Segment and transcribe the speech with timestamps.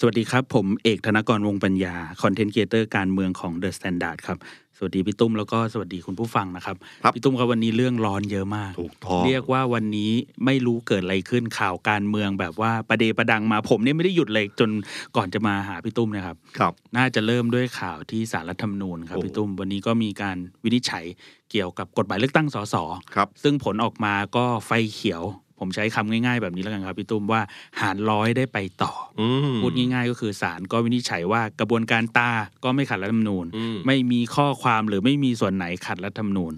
[0.00, 4.38] สวัสดีครับ ผมเอกธนกรวงปัญญาคอนเทนต์ครีเอเตอร์การเมืองของ The Standard ครับ
[4.76, 6.76] สวัสดีพี่ตุ้มแล้วก็สวัสดีคุณผู้ฟังนะครับ
[7.14, 10.12] พี่ตุ้มครับวันนี้เรื่องร้อนเยอะมาก ถูกต้องเรียกว่าวันนี้
[10.44, 14.70] ไม่รู้เกิดอะไรขึ้นข่าวการเมืองแบบว่าประเดประดังมาผมเนี่ยไม่ได้หยุดเลยจน
[15.16, 21.04] ก่อนจะมาหาพี่ตุ้มนะครับครับ น่าจะเริ่มด้วยข่าวที่สารรัฐธรรมนูญครับโอ้พี่ตุ้มวันนี้ก็มีการวินิจฉัย
[21.50, 22.76] เกี่ยวกับกฎหมายเลือกตั้งสส
[23.14, 25.22] ครับซึ่งผลออกมาก็ไฟเขียว
[25.58, 27.40] ผมใช้คำง่ายๆ แบบนี้แล้วกันครับพี่ตุ้มว่า
[27.80, 32.30] หารร้อยได้ไปต่ออืมพูดง่ายๆ ก็คือศาลก็วินิจฉัยว่ากระบวนการตา
[32.64, 36.54] ก็ไม่ขัดรัฐธรรมนูญอืมไม่มีข้อความหรือไม่มีส่วนไหนขัดรัฐธรรมนูญ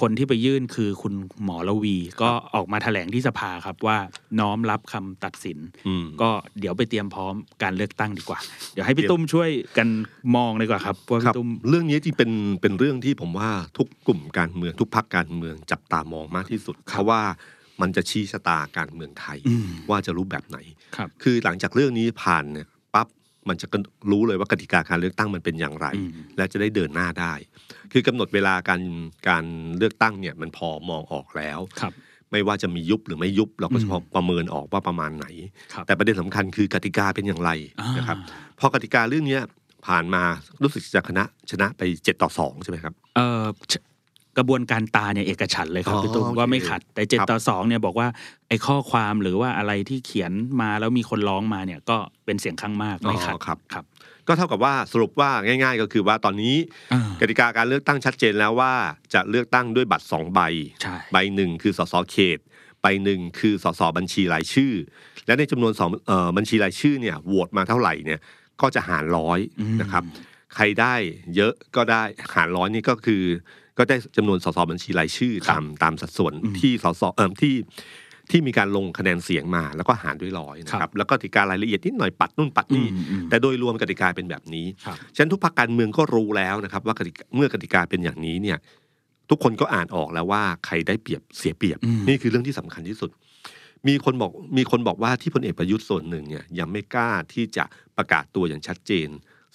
[0.00, 3.98] คนที่ไปยื่นคือคุณหมอละวี ก็ออกมาแถลงที่สภาครับว่า
[4.40, 8.38] น้อมรับคำตัดสินอืมก็เดี๋ยวไปเตรียมพร้อมการเลือกตั้งดีกว่า
[8.72, 9.88] เดี๋ยวให้พี่เตรียมตุ้มช่วยกัน
[10.36, 17.22] มองดีกว่าครับว่าครับพี่ตุ้มเรื่องนี้ที่เป็นเป็นเรื่องที่ผมว่าทุกกลุ่มการเมืองทุกพรรคการเมืองจับตามองมากที่สุดเพราะว่า
[17.82, 20.58] มันจะชี้ชะตาการเมืองไทยอืมว่าจะรู้แบบไหน
[20.96, 23.08] ครับคือหลังจากเรื่องนี้ผ่านเนี่ยปั๊บ
[23.48, 23.66] มันจะ
[24.10, 27.32] รู้เลยว่ากติกาการเลือกตั้งมันเป็นอย่างไรอืมและจะได้เดินหน้าได้
[27.92, 28.82] คือกำหนดเวลาการ
[29.28, 29.44] การ
[29.78, 31.92] เลือกตั้งเนี่ยมันพอมองออกแล้วครับ
[32.32, 35.26] ไม่ว่าจะมียุบหรือไม่ยุบเราก็จะพอประเมินออกว่าประมาณไหน
[35.72, 38.18] ครับแต่ประเด็นสำคัญคือกติกาเป็นอย่างไรอ่านนะครับ
[38.60, 39.42] พอกติกาเรื่องเนี้ย
[39.86, 40.22] ผ่านมา
[40.62, 43.44] รู้สึกจะคณะชนะไปเจ็ดต่อสองใช่ไหมครับเอ่อ
[44.38, 48.08] กระบวนการตาเนี่ยเอกฉันท์เลยครับอ๋อพี่ตุ้มโอเคว่าไม่ขัด แต่เจ็ดครับต่อสองเนี่ยบอกว่า
[48.48, 53.84] ไอ้ข้อความหรือว่าอะไรที่เขียนมาแล้วมีคนร้องมาเนี่ยก็เป็นเสียงข้างมากไม่ขัดอ๋อครับครับ
[54.28, 56.54] ก็เท่ากับว่าสรุปว่าง่าย ๆ ก็คือว่าตอนนี้
[56.92, 58.72] อ่ากติกาการเลือกตั้งชัดเจนแล้วว่า
[59.14, 60.40] จะเลือกตั้งด้วยบัตรสองใบ
[60.82, 62.38] ใช่ใบหนึ่งคือสสเขต
[62.82, 64.72] ใบหนึ่งคือสสบัญชีรายชื่อ
[65.26, 68.20] และในจำนวนสองเอ่อบัญชีรายชื่อเนี่ยโหวตมาเท่าไหร่เนี่ย
[68.60, 70.04] ก็จะหารร้อยอืมนะครับ
[70.54, 70.94] ใครได้
[71.36, 72.02] เยอะก็ได้
[72.34, 73.22] หารร้อยนี่ก็คือ
[73.78, 77.54] ก็ได้จำนวนสสบัญชีรายชื่อตามตามสัดส่วนที่สสเอ่อที่
[78.30, 88.58] ที่มีการลงคะแนนเสียงมาแล้วก็หารด้วยร้อยนะครับแล้วก็กติการายละเอียดนิดหน่อยปัดนู่นปัดนี่อืมอืมแต่โดยรวมกติกาเป็นแบบนี้ครับฉะนั้นทุกพรรคการเมืองก็รู้แล้วนะครับ ว่ากติกาเมื่อกติกาเป็นอย่างนี้เนี่ย
[89.30, 93.10] ทุกคนก็อ่านออกแล้วว่าใครได้เปรียบเสียเปรียบอืมนี่คือเรื่องที่สำคัญที่สุด
[93.88, 97.64] มีคนบอกมีคนบอกว่าที่พลเอกประยุทธ์ส่วนหนึ่งเนี่ยยังไม่กล้าที่จะ
[97.96, 99.08] ประกาศตัวอย่างชัดเจน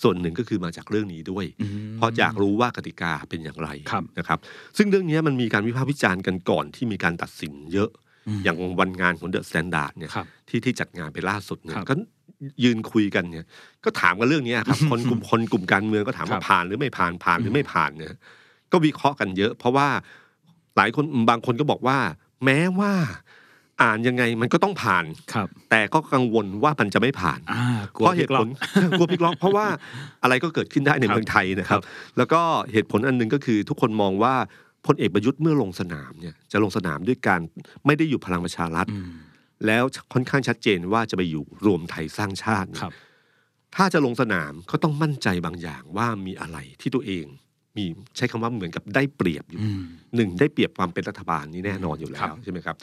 [0.04, 4.40] ส่วนหนึ่งก็คือมาจากเรื่องนี้ด้วยอืมเพราะอยากรู้ว่ากติกาเป็นอย่างไรครับนะครับ
[4.78, 7.90] ซึ่งเรื่องนี้มันมีการวิพากษ์วิจารณ์กันก่อนที่มีการตัดสินเยอะ
[8.28, 11.96] อืมอย่างวันงานของ The Standard เนี่ยครับที่ที่จัดงานไปล่าสุดเนี่ยครับก็
[12.64, 13.46] ยืนคุยกันเนี่ย
[13.86, 18.14] ก็ถามกันเรื่องนี้ครับ คนกลุ่มคนกลุ่มการเมืองก็ถามครัว่าผ่านหรือไม่ผ่านผ่านหรือไม่ผ่านเนี่ย
[18.72, 19.88] ก็วิเคราะห์กันเยอะ เพราะว่า
[20.78, 21.98] หลายคนบางคนก็บอกว่า
[22.46, 22.94] แม้ว่า
[23.82, 27.64] อ่านยังไงมันก็ต้องผ่าน ครับแต่ก็กังวลว่ามันจะไม่ผ่าน อ่า
[27.98, 28.50] กเพลัวราะเหพลิตุกล็ผอกล
[28.98, 29.68] กลัวพลิกล็อกเพราะว่า
[30.24, 31.82] อะไรก็เกิดขึ้นได้ในครับเมืองไทยนะครับ
[32.18, 32.42] แล้วก็
[32.72, 34.36] เหตุผลอันหนึ่งก็คือทุกคนมองว่า
[34.86, 37.42] พลเอกประยุทธ์เมื่อลงสนามเนี่ยจะลงสนามด้วยการ
[37.86, 39.12] ไม่ได้อยู่พลังประชารัฐ อืม
[39.68, 39.84] แล้ว
[40.14, 42.94] ค่อนข้างชัดเจนว่าจะไปอยู่รวมไทยสร้างชาติเนี่ย ครับ
[43.76, 47.26] ถ้าจะลงสนามก็ต้องมั่นใจบางอย่างว่ามีอะไรที่ตัวเอง
[47.78, 47.86] มี
[48.18, 49.82] ใช้คำว่าเหมือนกับได้เปรียบอยู่อืม
[50.16, 52.76] หนึ่งได้เปรียบความเป็นรัฐบาลนี่แน่นอนอยู่แล้ครัวบใช่ไหมครับ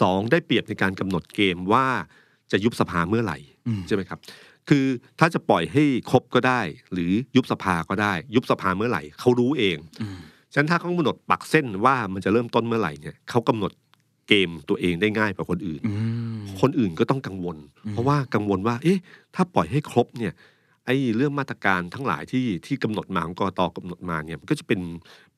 [0.00, 1.86] สองได้เปรียบในการกำหนดเกมว่า
[2.52, 4.18] จะยุบสภาเมื่อไหร่อืมใช่ไหมครับ
[4.68, 4.86] คือ
[5.18, 6.60] ถ้าจะปล่อยให้ครบก็ได้
[6.92, 10.16] หรือยุบสภาก็ได้ ยุบสภาเมื่อไหร่เขารู้เองอืม
[10.52, 13.72] ฉะนั้นถ้าเขากำหนดปักเส้นว่ามันจะเริ่มต้นเมื่อไหร่เนี่ยเขากำหนด
[14.28, 15.92] เกมตัวเองได้ง่ายกว่าคนอื่นอื
[16.40, 17.56] มคนอื่นก็ต้องกังวล
[17.86, 18.98] อืมเพราะว่ากังวลว่า เอ๊ะ
[19.34, 20.32] ถ้าปล่อยให้ครบเนี่ย
[20.86, 24.80] ไอ้เรื่องมาตรการทั้งหลายที่ที่กำหนดมาของกตกำหนดมาเนี่ยมันก็จะเป็น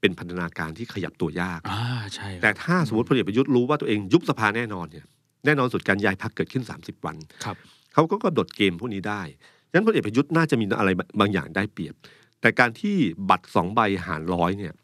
[0.01, 1.83] เป็นพันธนาการที่ขยับตัวยากอ่า
[2.15, 5.07] ใช่ครับแต่ถ้าสมมติพลเอกประยุทธ์รู้ว่าตัวเองยุบสภาแน่นอนเนี่ย
[5.45, 7.57] แน่นอนสุดการย้ายพักเกิดขึ้น 30 วันครับ
[7.95, 9.23] เขาก็กำหนดเกมพวกนี้ได้
[9.69, 11.95] ฉะนั้นพลเอกประยุทธ์น่าจะมีอะไรบางอย่างได้เปรียบ
[12.41, 12.97] แต่การที่
[13.31, 14.75] บัตรสองใบหารร้อยเนี่ย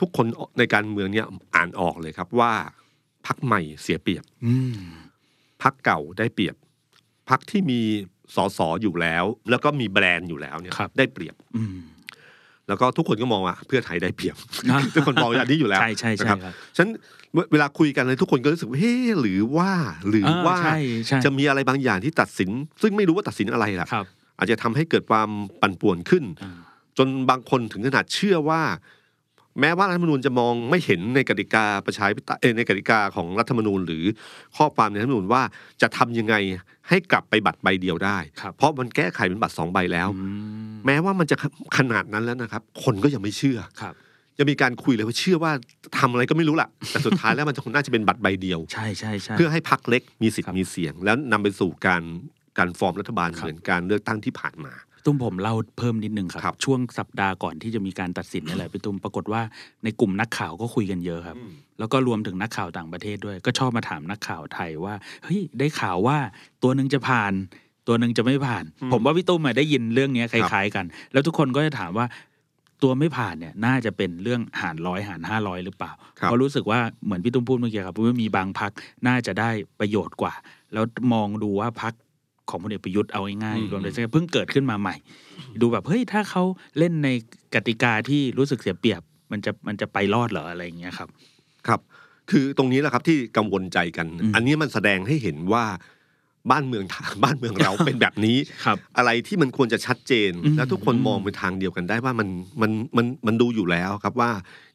[0.00, 0.26] ทุกคน
[0.58, 2.52] ในการเมืองเนี่ยอ่านออกเลยครับว่า
[3.26, 4.76] พักใหม่เสียเปรียบอืม
[5.62, 6.56] พักเก่าได้เปรียบ
[7.28, 7.80] พักที่มี
[8.34, 11.76] สอสออยู่แล้ว แล้วก็มีแบรนด์อยู่แล้วเนี่ยครับ ได้เปรียบ อืม
[12.68, 14.36] แล้วก็ทุกคนก็มองว่าเพื่อไทยได้เปรียบ
[14.70, 16.90] อ่าทุกคนมองอย่างนี้อยู่แล้วใช่ใช่ใช่นะครับครับ ฉะนั้น
[17.34, 19.72] เวเวลาคุยกันเลยทุกคนก็รู้สึกว่าเฮ้หรือว่า
[20.08, 22.50] หรือว่าใช่ใช่ จะมีอะไรบางอย่างที่ตัดสิน
[22.82, 24.06] ซึ่งไม่รู้ว่าตัดสินอะไรล่ะ ครับ
[24.38, 25.28] อาจจะทำให้เกิดความ
[25.60, 26.52] ปั่นป่วนขึ้น อ่า
[26.98, 28.62] จนบางคนถึงขนาดเชื่อว่า
[29.60, 34.04] แม้ว่ารัฐธรรมนูญจะมองไม่เห็นในกติกาประชาธิปไตยเอ่อในกติกาของรัฐธรรมนูญ หรือ
[34.56, 35.42] ข้อความในรัฐธรรมนูญว่า
[35.82, 36.34] จะทำยังไง
[36.88, 40.26] ให้กลับไปบัตรใบเดียวได้ครับเพราะมันแก้ไขเป็นบัตรสองใบแล้วอื
[40.70, 41.36] มแม้ว่ามันจะ
[41.78, 43.94] ขนาดนั้นแล้วนะครับ คนก็ยังไม่เชื่อครับ
[44.38, 45.52] จะมีการคุยเลยว่าเชื่อว่า
[45.98, 52.02] ทำอะไรก็ไม่รู้ล่ะ แต่สุดท้ายแล้วมันจะน่าจะเป็นบัตรใบเดียวใช่ใช่ใช่เพื่อให้พักเล็กมีสิทครัธิ์บมีเสียง แล้วนำไปสู่การ
[52.58, 59.42] การฟอร์มรัฐบาลครับเหมือนการเลือกตั้งที่ผ่านมาพี่ ตุ้มผมเล่าเพิ่มนิดนึงครับครับช่วงสัปดาห์ก่อนที่จะมีการตัดสินนี่แหละพี่ตุ้มปรากฏว่า
[59.84, 61.36] ในกลุ่มนักข่าวก็คุยกันเยอะครับ
[61.78, 64.94] แล้วก็รวมถึงนักข่าวต่างประเทศด้วย ก็ชอบมาถามนักข่าวไทยว่า
[65.24, 66.16] เฮ้ยได้ข่าวว่า
[66.62, 67.32] ตัวหนึ่งจะผ่าน
[67.88, 72.06] ตัวหนึ่งจะไม่ผ่านอืมผมว่าพี่ตุ้มอะได้ยินเรื่องเนี้ยคครับล้าย ๆ กัน แล้วทุกคนก็จะถามว่า
[72.82, 78.72] ตัวไม่ผ่านเนี่ยน่าจะเป็นเรื่องหารร้อยหารห้าร้อยหรือเปล่าครับเพราะรู้สึกว่าเหมือนพี่ตุ้มพูดเมื่อกี้ครับว่ามีบางพัก
[79.06, 79.50] น่าจะได้
[79.80, 80.34] ประโยชน์กว่า
[80.72, 81.92] แล้วมองดูว่าพัก
[82.50, 84.94] ของพลเอกประยุทธ์เอาง่ายอืมๆรวมถึงเพิ่งเกิดขึ้นมาใหม่
[85.60, 86.42] ดูแบบเฮ้ยถ้าเขา
[86.78, 87.08] เล่นใน
[87.54, 89.02] กติกาที่รู้สึกเสียเปรียบ
[89.32, 91.08] มันจะมันจะไปรอดเหรออะไรอย่างเงี้ยครับ
[91.66, 91.80] ครับ
[92.30, 95.64] คือตรงนี้แหละครับที่กังวลใจกันอืมอันนี้มันแสดงให้เห็นว่า
[96.50, 96.84] บ้านเมือง
[97.24, 102.28] บ้านเมืองเราเป็นแบบนี้ครับ อะไรที่มันควรจะชัดเจนอืมแล้วทุกคนมองไปทางเดียวกันได้ว่ามัน
[102.62, 104.30] มันมันมันดูอยู่แล้วครับว่า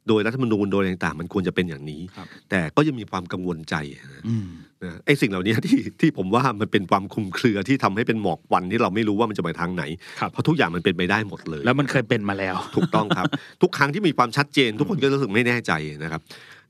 [0.08, 3.76] โดยรัฐธรรมนูญโดยอะไรต่างๆ มันควรจะเป็นอย่างนี้ครับแต่ก็ยังมีความกังวลใจ
[4.14, 4.48] นะอืม
[4.84, 9.84] นะไอ้สิ่งเหล่านี้ที่ที่ผมว่ามันเป็นความคลุมเครือที่ทำให้เป็นหมอกควันที่เราไม่รู้ว่ามันจะไปทางไหน
[10.20, 13.26] ครับเพราะทุกอย่างมันเป็นไปได้หมดเลย แล้วมันเคยเป็นมาแล้ว ถูกต้องครับ
[13.62, 15.72] ทุกครั้งที่มีความชัดเจน ทุกคนก็รู้สึกไม่แน่ใจ
[16.04, 16.22] นะครับ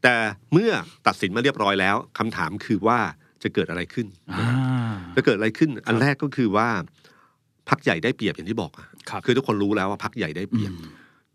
[0.03, 0.13] แต่
[0.53, 0.69] เมื่อ
[1.07, 2.99] ตัดสินมาเรียบร้อยแล้วคำถามคือว่า
[3.43, 4.47] จะเกิดอะไรขึ้นอ่า
[5.15, 6.67] จะเกิดอะไรขึ้น อันแรกก็คือว่า
[7.69, 10.75] พักใหญ่ได้เปรียบอย่างที่บอกอะครับคือทุกคนรู้แล้วว่าพักใหญ่ได้เปอืรียบม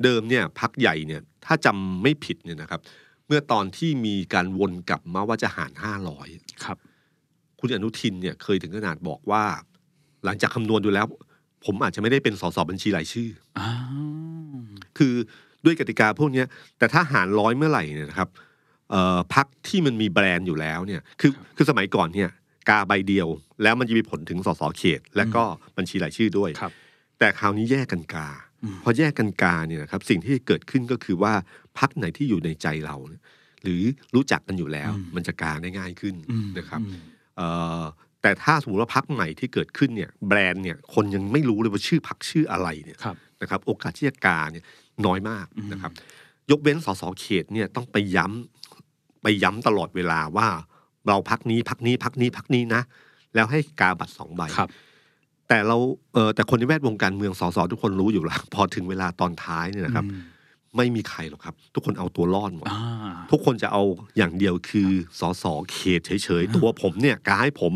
[0.04, 2.80] เดิมเนี่ยพักใหญ่เนี่ยถ้าจำไม่ผิดเนี่ยนะครับ
[3.26, 6.28] เมื่อตอนที่มีการวนกลับมาว่าจะหารห้าร้อย
[6.64, 6.76] ครับ
[7.60, 9.44] คุณอนุทินเนี่ยเคยถึงขนาดบอกว่า
[10.24, 11.06] หลังจากคำนวณดูแล้ว
[11.64, 13.28] ผมอาจจะไม่ได้เป็นสสบัญชีรายชื่อ
[13.58, 13.70] อ้า
[14.56, 14.58] ว
[14.98, 15.14] คือ
[15.64, 16.46] ด้วยกติกาพวกเนี้ย
[16.78, 18.42] แต่ถ้าหารร้อยเมื่อไหร่เนี่ยนะครับเอ่อ
[19.34, 22.30] พักที่มันมีแบรนด์อยู่แล้วเนี่ยคือคือสมัยก่อนเนี่ย
[22.68, 23.28] กาใบเดียว
[23.62, 25.42] แล้วมันจะมีผลถึงสสเขต และก็
[25.76, 26.72] บัญชีรายชื่อด้วยครับ
[27.18, 28.28] แต่คราวนี้แยกกันกา
[28.62, 31.32] อืมพอแยกกันกาเนี่ยนะครับสิ่งที่เกิดขึ้นก็คือว่า
[31.78, 33.22] พักไหนที่อยู่ในใจเราเนี่ย
[33.62, 33.82] หรือ
[34.14, 36.98] รู้จักกันอยู่แล้ว มันจะกาได้ง่ายขึ้นอืมนะครับอืม
[37.36, 37.48] เอ่
[37.80, 37.82] อ
[38.22, 44.64] แต่ถ้าสมมติว่าพักใหม่ที่เกิดขึ้นเนี่ยแบรนด์เนี่ยคนยังไม่รู้เลยว่าชื่อพักชื่ออะไรเนี่ยครับนะครับโอกาสที่จะกาเนี่ย
[45.06, 45.92] น้อยมากอืมนะครับ
[46.50, 48.51] ยกเว้นสสเขตเนี่ยต้องไปย้ำ
[49.22, 50.48] ไปย้ำตลอดเวลาว่า
[51.08, 52.82] เราพักนี้พักนี้พักนี้พักนี้นะ
[53.34, 54.70] แล้วให้กาบัตรสองใบครับ
[55.48, 55.76] แต่เรา
[56.14, 60.22] เออแต่คนในแวดวงการเมืองสสทุกคนรู้อยู่แล้วพอถึงเวลาตอนท้ายเนี่ยนะครับอืม
[60.76, 63.82] ไม่มีใครหรอกครับ ทุกคนเอาตัวรอดหมดอ่าทุกคนจะเอา
[64.16, 64.90] อย่างเดียวคือ
[65.20, 67.72] สสเขตเฉยๆตัวผมเนี่ยกาให้ผม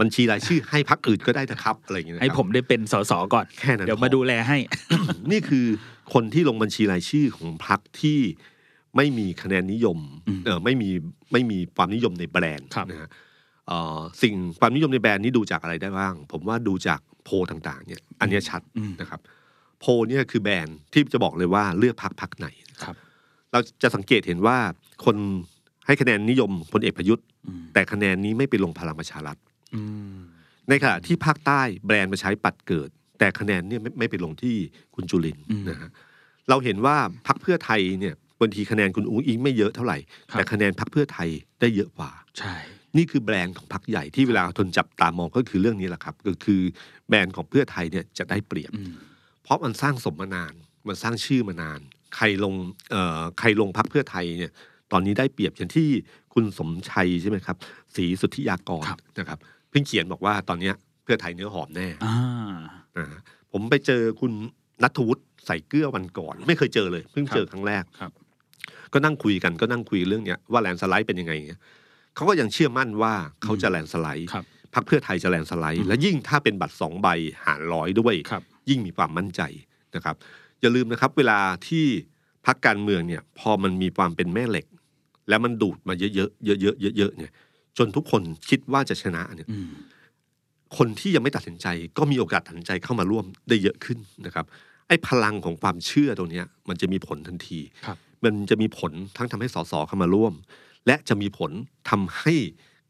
[0.00, 4.58] บัญชีรายชื่อให้พักอื่นก็ได้นะครับอะไรอย่างเงี้ยนะคให้รับผมได้เป็นสสก่อนแค่นั้นเดี๋ยวพอมาดูแลให้
[5.30, 5.66] นี่คือ
[6.12, 8.18] คนที่ลงบัญชีรายชื่อของพรรคที่
[8.96, 9.98] ไม่มีคะแนนนิยม
[10.28, 10.90] อืมเออไม่มี
[11.32, 13.08] ไม่มีความนิยมในแบรนด์ครับนะฮะ
[13.68, 19.20] เอ่อสิ่งความนิยมในแบรนด์นี้ดูจากอะไรได้บ้าง ผมว่าดูจากโพลต่างๆเนี่ยอันเนี้ยชัดอืมนะครับ
[19.80, 22.48] โพลเนี่ยคือแบรนด์ที่จะบอกเลยว่าเลือกพรรคพรรคไหน
[22.82, 22.96] ครับ
[23.52, 24.56] เราจะสังเกตเห็นว่า
[25.04, 25.16] คน
[25.86, 29.36] ให้คะแนนนิยมพลเอกประยุทธ์อืมแต่คะแนนนี้ไม่ไปลงพลังประชารัฐ
[29.74, 29.82] อื
[30.14, 30.18] ม
[30.68, 32.88] ในขณะที่ภาคใต้แบรนด์มาใช้ปัดเกิด
[33.18, 34.54] แต่คะแนนเนี่ยไม่ไม่ไปลงที่
[34.94, 35.90] คุณจุลินทร์อืมนะฮะ
[36.48, 36.96] เราเห็นว่า
[37.26, 39.98] พักเพื่อไทยเนี่ย บางทีคะแนนคุณอุ้งอิงไม่เยอะเท่าไหร่
[40.32, 41.28] ครับแต่คะแนนพักเพื่อไทย
[41.60, 42.54] ได้เยอะกว่า ใช่
[42.96, 46.60] นี่คือแบรนด์ของพักใหญ่ที่เวลาทนจับตามองก็คือเรื่องนี้แหละครับ ก็คือ
[47.08, 48.92] แบรนด์ของเพื่อไทยเนี่ยจะได้เปรียบอืม
[49.42, 50.52] เพราะมันสร้างสมมานาน
[50.88, 51.80] มันสร้างชื่อมานาน
[52.16, 52.54] ใครลง
[52.90, 54.52] เอ่อใครลงพักเพื่อไทยเนี่ย
[54.92, 55.88] ตอนนี้ได้เปรียบอย่างที่
[56.34, 57.56] คุณสมชัยใช่ไหมครับ
[57.96, 59.38] ศรีสุทธิยากรครับนะครับ
[59.70, 60.74] เพิ่งเขียนบอกว่าตอนเนี้ย
[61.04, 62.56] เพื่อไทยเนื้อหอมแน่อ่า
[62.98, 63.20] นะฮะ
[63.52, 64.32] ผมไปเจอคุณ
[64.82, 68.12] นัทวุฒิใส่เกลือวันก่อน ไม่เคยเจอเลย เพิ่งเจอครั้งแรกครับ
[68.92, 71.60] ก็นั่งคุยกันก็นั่งคุยเรื่องเนี้ยว่าแลนด์สไลด์เป็นยังไงเงี้ย
[72.14, 77.08] เขาก็ยังเชื่อมั่นว่าเขาจะแลนด์สไลด์ครับพักเพื่อไทยจะแลนด์สไลอืด์มและยิ่งถ้าเป็นบัตรสองใบ
[77.44, 79.40] หารร้อยด้วยครับยิ่งมีความมั่นใจ
[79.96, 80.16] นะครับ
[80.60, 81.38] อย่าลืมนะครับ เวลา
[81.68, 81.84] ที่
[82.46, 84.66] พักการเมืองเนี่ย พอมันมีความเป็นแม่เหล็ก
[85.28, 87.32] แล้วมันดูดมาเยอะๆเยอะๆเยอะๆเนี่ย
[87.78, 89.70] จนทุกคนคิดว่าจะชนะเนี่ยอืม
[90.76, 91.66] คนที่ยังไม่ตัดสินใจ
[91.98, 94.46] ก็มีโอกาสตัดสินใจเข้ามาร่วมได้เยอะขึ้นนะครับ
[94.88, 100.34] ไอ้พลังของความเชื่อตรงเนี้ยมันจะมีผลทันทีครับ มันจะมีผลทั้งทำให้สสเข้ามาร่วม
[100.86, 101.50] และจะมีผล
[101.90, 102.34] ทำให้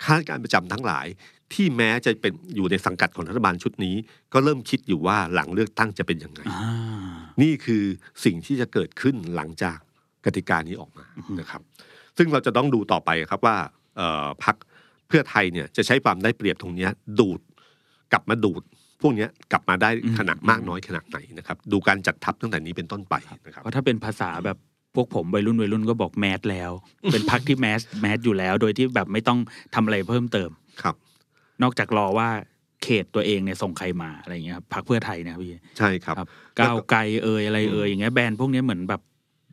[0.04, 1.06] ข้าราชการประจำทั้งหลาย
[1.52, 3.97] ที่แม้จะเป็นอยู่ในสังกัดของรัฐบาลชุดนี้
[4.33, 7.83] ก็เริ่มคิดอยู่ว่าหลังเลือกตั้งจะเป็นยังไงอ่านี่คือ
[8.25, 9.78] สิ่งที่จะเกิดขึ้นหลังจาก
[10.25, 11.62] กติกานี้ออกมาอือฮึนะครับ
[12.16, 13.56] ซึ่งเราจะต้องดูต่อไปครับว่า
[13.97, 14.56] เอ่อพัก
[15.09, 16.90] เพื่อไทยเนี่ยจะใช้ความได้เปรียบตรงเนี้ย
[17.21, 17.40] ดูด
[18.12, 18.62] กลับมาดูด
[19.02, 23.14] พวกเนี้ยกลับมาได้ขนาดมากน้อยขนาดไหนนะครับ ดูการจัดทัพตั้งแต่นี้เป็นต้นไป
[23.47, 24.59] นะครับเพราะถ้าเป็นภาษาแบบ
[24.97, 26.71] พวกผมวัยรุ่นวัยรุ่นก็บอกแมสแล้ว
[27.12, 29.38] เป็นพักที่แมสแมสอยู่แล้ว โดยที่แบบไม่ต้อง
[29.75, 30.50] ทำอะไรเพิ่มเติม
[30.83, 30.95] ครับ
[31.62, 32.29] นอกจากรอว่า
[32.83, 39.03] เขตตัวเองเนี่ยส่งใครมาอะไรอย่างเงี้ยครับพักเพื่อไทยนะครับพี่ใช่ครับครับก้าวไกลเอ่ยอะไรเอ่ยอย่างเงี้ยแบรนด์พวกเนี้ยเหมือนแบบ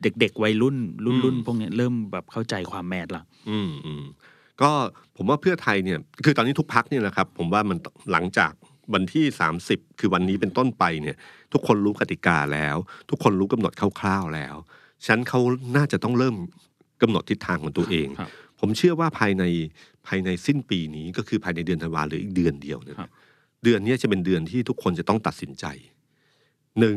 [0.02, 4.04] เด็กๆวัยรุ่น รุ่นอืมรุ่นพวกเนี้ยเริ่มแบบเข้าใจความแมสละอืมอืม
[4.62, 4.70] ก็
[5.16, 7.78] ผมว่าเพื่อไทยเนี่ย คือตอนนี้ทุกพักเนี่ยนะครับ ผมว่ามัน
[8.12, 8.52] หลังจาก
[8.94, 9.24] วันที่
[9.64, 11.16] 30 คือวันนี้เป็นต้นไปเนี่ย
[11.52, 12.76] ทุกคนรู้กติกาแล้ว
[13.10, 14.56] ทุกคนรู้กำหนดคร่าวๆแล้ว
[15.04, 15.40] ฉะนันเขา
[15.76, 16.36] น่าจะต้องเริ่ม
[17.02, 18.30] กำหนดทิศทางของตัวเองครับ
[18.60, 19.44] ผมเชื่อว่าภายใน
[20.06, 23.10] ภายในสิ้นปีนี้ก็คือภายในเดือนธันวาหรืออีกเดือนเดียวเนี่ยครับ
[23.64, 25.64] เดือนเนี้ยจะเป็นเดือนที่ทุกคนจะต้องตัดสินใจ
[26.80, 26.96] หนึ่ง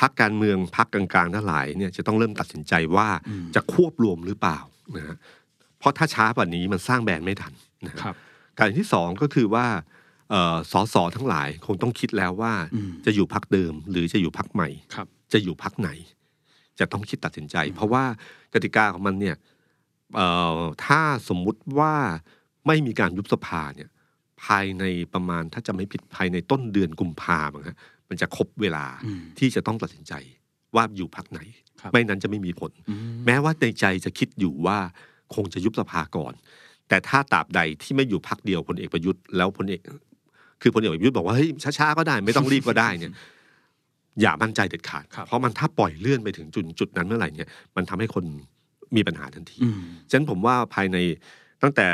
[0.00, 4.58] พักการเมืองพักกลางๆทั้งหลายเนี่ยจะต้องเริ่มตัดสินใจว่าอืมจะควบรวมหรือเปล่า
[4.96, 5.16] นะฮะ
[5.78, 7.52] เพราะถ้าช้ากว่านี้มันสร้างแบรนด์ไม่ทัน
[7.86, 8.14] นะฮะครับ
[8.58, 9.66] การที่สองก็คือว่า
[10.30, 15.90] เอ่อสอสอทั้งหลายคงต้องคิดแล้วว่าอืมจะอยู่พักเดิมหรือจะอยู่พักใหม่ครับจะอยู่พักไหน
[16.80, 18.04] จะต้องคิดตัดสินใจ เพราะว่า
[18.54, 19.36] กติกาของมันเนี่ย
[20.14, 21.94] เอ่อถ้าสมมุติว่า
[22.66, 23.90] ไม่มีการยุบสภาเนี่ย
[24.44, 24.84] ภายใน
[25.14, 30.12] ประมาณถ้าจะไม่ผิดภายในต้นเดือนกุมภาพันธ์ฮะมันจะครบเวลาอืมที่จะต้องตัดสินใจ
[30.74, 31.40] ว่าอยู่พักไหน
[31.80, 34.78] ครับไม่นั้นจะไม่มีผลอืมแม้ว่าในใจจะคิดอยู่ว่า
[35.34, 36.34] คงจะยุบสภาก่อน
[36.88, 39.80] แต่ถ้าตราบใดที่ไม่อยู่พักเดียวพลเอกประยุทธ์แล้วพลเอก
[40.62, 43.12] คือพลเอกประยุทธ์บอกว่าเฮ้ยช้าๆก็ได้ ไม่ต้องรีบก็ได้เนี่ย
[44.20, 48.24] อย่ามั่นใจเด็ดขาดครับเพราะมันถ้าปล่อยเลื่อนไปถึงจุดจุดนั้นเมื่อไหร่เนี่ยมันทำให้คน
[48.96, 50.96] มีปัญหาทันทีอืมฉะนั้นผมว่าภายใน
[51.62, 51.86] ตั้งแต่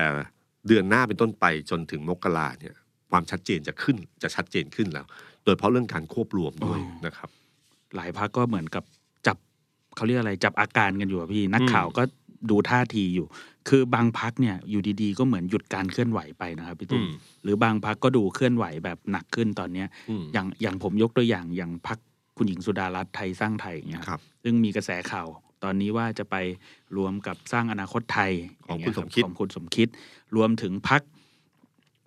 [0.69, 2.75] เดือนหน้าเป็นต้นไปจนถึงมกราเนี่ย
[3.11, 5.07] ความชัดเจนจะขึ้นจะชัดเจนขึ้นแล้ว
[5.45, 7.29] โดยเฉพาะเรื่องการควบรวมด้วยอ๋อนะครับ
[7.97, 8.85] หลายพักก็เหมือนกับ
[9.27, 9.37] จับ
[9.97, 12.03] เขาเรียกอะไรจับอาการกันอยู่อะพี่นักอืมข่าวก็
[12.51, 13.27] ดูท่าทีอยู่
[13.69, 17.11] คือบางพักเนี่ยอยู่ดีๆ ก็เหมือนหยุดการเคลื่อนไหวไปนะครับพี่ตุ้มอืม
[17.43, 21.99] หรือบางพักก็ดูเคลื่อนไหวแบบหนักขึ้นตอนเนี้ยอืมอย่างอย่างผมยกตัวอย่างอย่างพัก
[22.37, 25.29] คุณหญิงสุดารัตน์ไทยสร้างไทยอย่างเงี้ยครับซึ่งมีกระแสข่าว
[25.65, 26.37] ตอนนี้ว่าจะไป
[26.97, 28.33] รวมกับสร้างอนาคตไทย
[28.67, 29.89] ของย่าเยคุณสมคิดของคุณสมคิด
[30.37, 31.03] รวมถึงพัก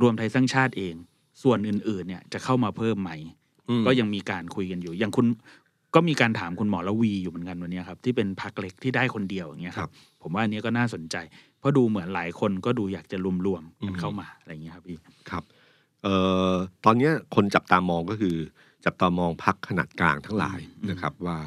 [0.02, 0.96] รวมไทยสร้างชาติเอง
[1.44, 3.12] ส่วนอื่นๆเนี่ยจะเข้ามาเพิ่มไหม
[3.70, 5.26] อืมก็ยังมีการคุยกันอยู่ อย่างคุณ
[5.96, 9.90] ก็มีการถามคุณหมอละวีอยู่เหมือนกันวันเนี้ยครับ ที่เป็นพักเล็กที่ได้คนเดียวอย่างเงี้ยครับ
[10.22, 11.16] ผมว่าอันเนี้ยก็น่าสนใจ
[11.60, 14.98] เพราะดูเหมือนหลายคนก็ดูอยากจะรวมๆกันเข้ามาอะไรอย่างเงี้ยครับพี่
[15.30, 15.44] ครับ
[16.04, 16.16] เอ่
[16.52, 16.54] อ
[16.86, 18.36] ตอนเนี้ยคนจับตามองก็คือ
[18.86, 21.38] จับตามองพักขนาดกลางทั้งหลายอืมนะครับ ว่า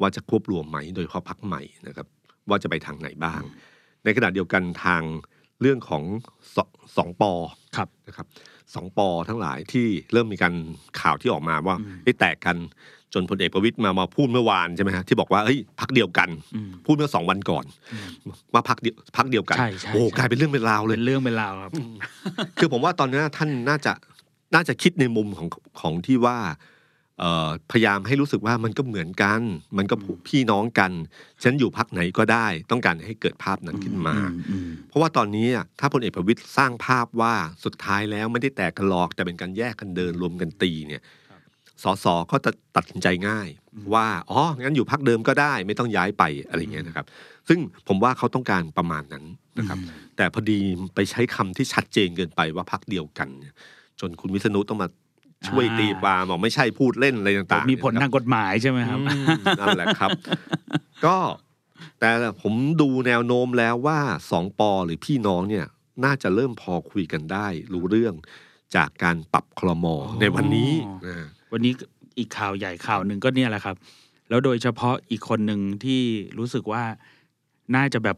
[0.00, 2.06] ว่าจะควบรวมไหมโดยเฉพาะพักใหม่นะครับ
[2.48, 3.40] ว่าจะไปทางไหนบ้าง
[4.04, 5.02] ในขณะเดียวกันทาง
[5.60, 6.04] เรื่องของ
[6.56, 6.58] ส
[6.96, 7.32] สองปอ
[7.76, 8.26] ครับนะครับ
[8.74, 10.54] สองปอทั้งหลายที่เริ่มมีการ
[11.00, 12.56] ข่าวที่ออกมาว่าอืมได้แตกกัน
[13.14, 18.08] จนพลเอกประวิตยมามาพูดเมื่อวานใช่ไหมฮะที่บอกว่าเฮ้ยพักเดียวกันอืมพูดเมื่อสองวันก่อนอืม
[18.52, 21.72] ว่าพักเดียวพักเดียวกันใช่ใช่โอ้ใช่กลายเป็นเรื่องเป็นราวเลยเป็นเรื่องเป็นราวครับ
[22.58, 23.92] คือผมว่าตอนนี้ท่านน่าจะ
[24.54, 25.48] น่าจะคิดในมุมของ
[25.80, 26.38] ของที่ว่า
[27.20, 29.40] เอ่อพยายามให้รู้สึกว่ามันก็เหมือนกัน
[29.76, 29.94] มันก็
[30.28, 30.92] พี่น้องกัน
[31.42, 37.34] ฉันอยู่พักไหนก็ได้ ต้องการให้เกิดภาพนั้นขึ้นมาอือืมเพราะว่าตอนนี้อะถ้าพลเอกประวิตยสร้างภาพว่า
[37.64, 41.25] สุดท้ายแล้วไม่ได้แตกกันหรอกแต่เป็นการแยกกันเดินรวมกันตีเนี่ยครับ
[41.82, 43.48] สสก็จะตัดสินใจง่าย
[43.94, 47.06] ว่าอ๋องั้นอยู่พักเดิมก็ได้ ไม่ต้องย้ายไปอะไรเงี้ยนะครับ
[47.48, 49.24] ซึ่งผมว่าเขาต้องการประมาณนั้น
[49.58, 49.78] นะครับ
[50.16, 50.60] แต่พอดี
[50.94, 53.54] ไปใช้คำที่ชัดเจนเกินไปว่าพักเดียวกันเนี่ย
[54.00, 54.88] จนคุณวิษณุต้องมา
[55.48, 60.10] ช่วยอ่าตีความบอกไม่ใช่พูดเล่นอะไรต่างๆ มีผลนะครับทางกฎหมายใช่ไหมครับอืมนั่นแหละครับ
[61.06, 61.16] ก็
[62.00, 62.10] แต่
[62.42, 63.98] ผมดูแนวโน้มแล้วว่า
[64.30, 65.66] สองปอหรือพี่น้องเนี่ย
[66.04, 68.14] น่าจะเริ่มพอคุยกันได้ รู้เรื่อง
[68.76, 70.72] จากการปรับคลมออ๋อในวันนี้
[71.06, 71.16] นะ
[71.52, 71.72] วันนี้
[72.18, 73.76] อีกข่าวใหญ่ข่าวหนึ่งก็เนี่ยแหละครับ
[74.28, 76.00] แล้วโดยเฉพาะอีกคนหนึ่งที่
[76.38, 76.82] รู้สึกว่า
[77.76, 78.16] น่าจะแบบ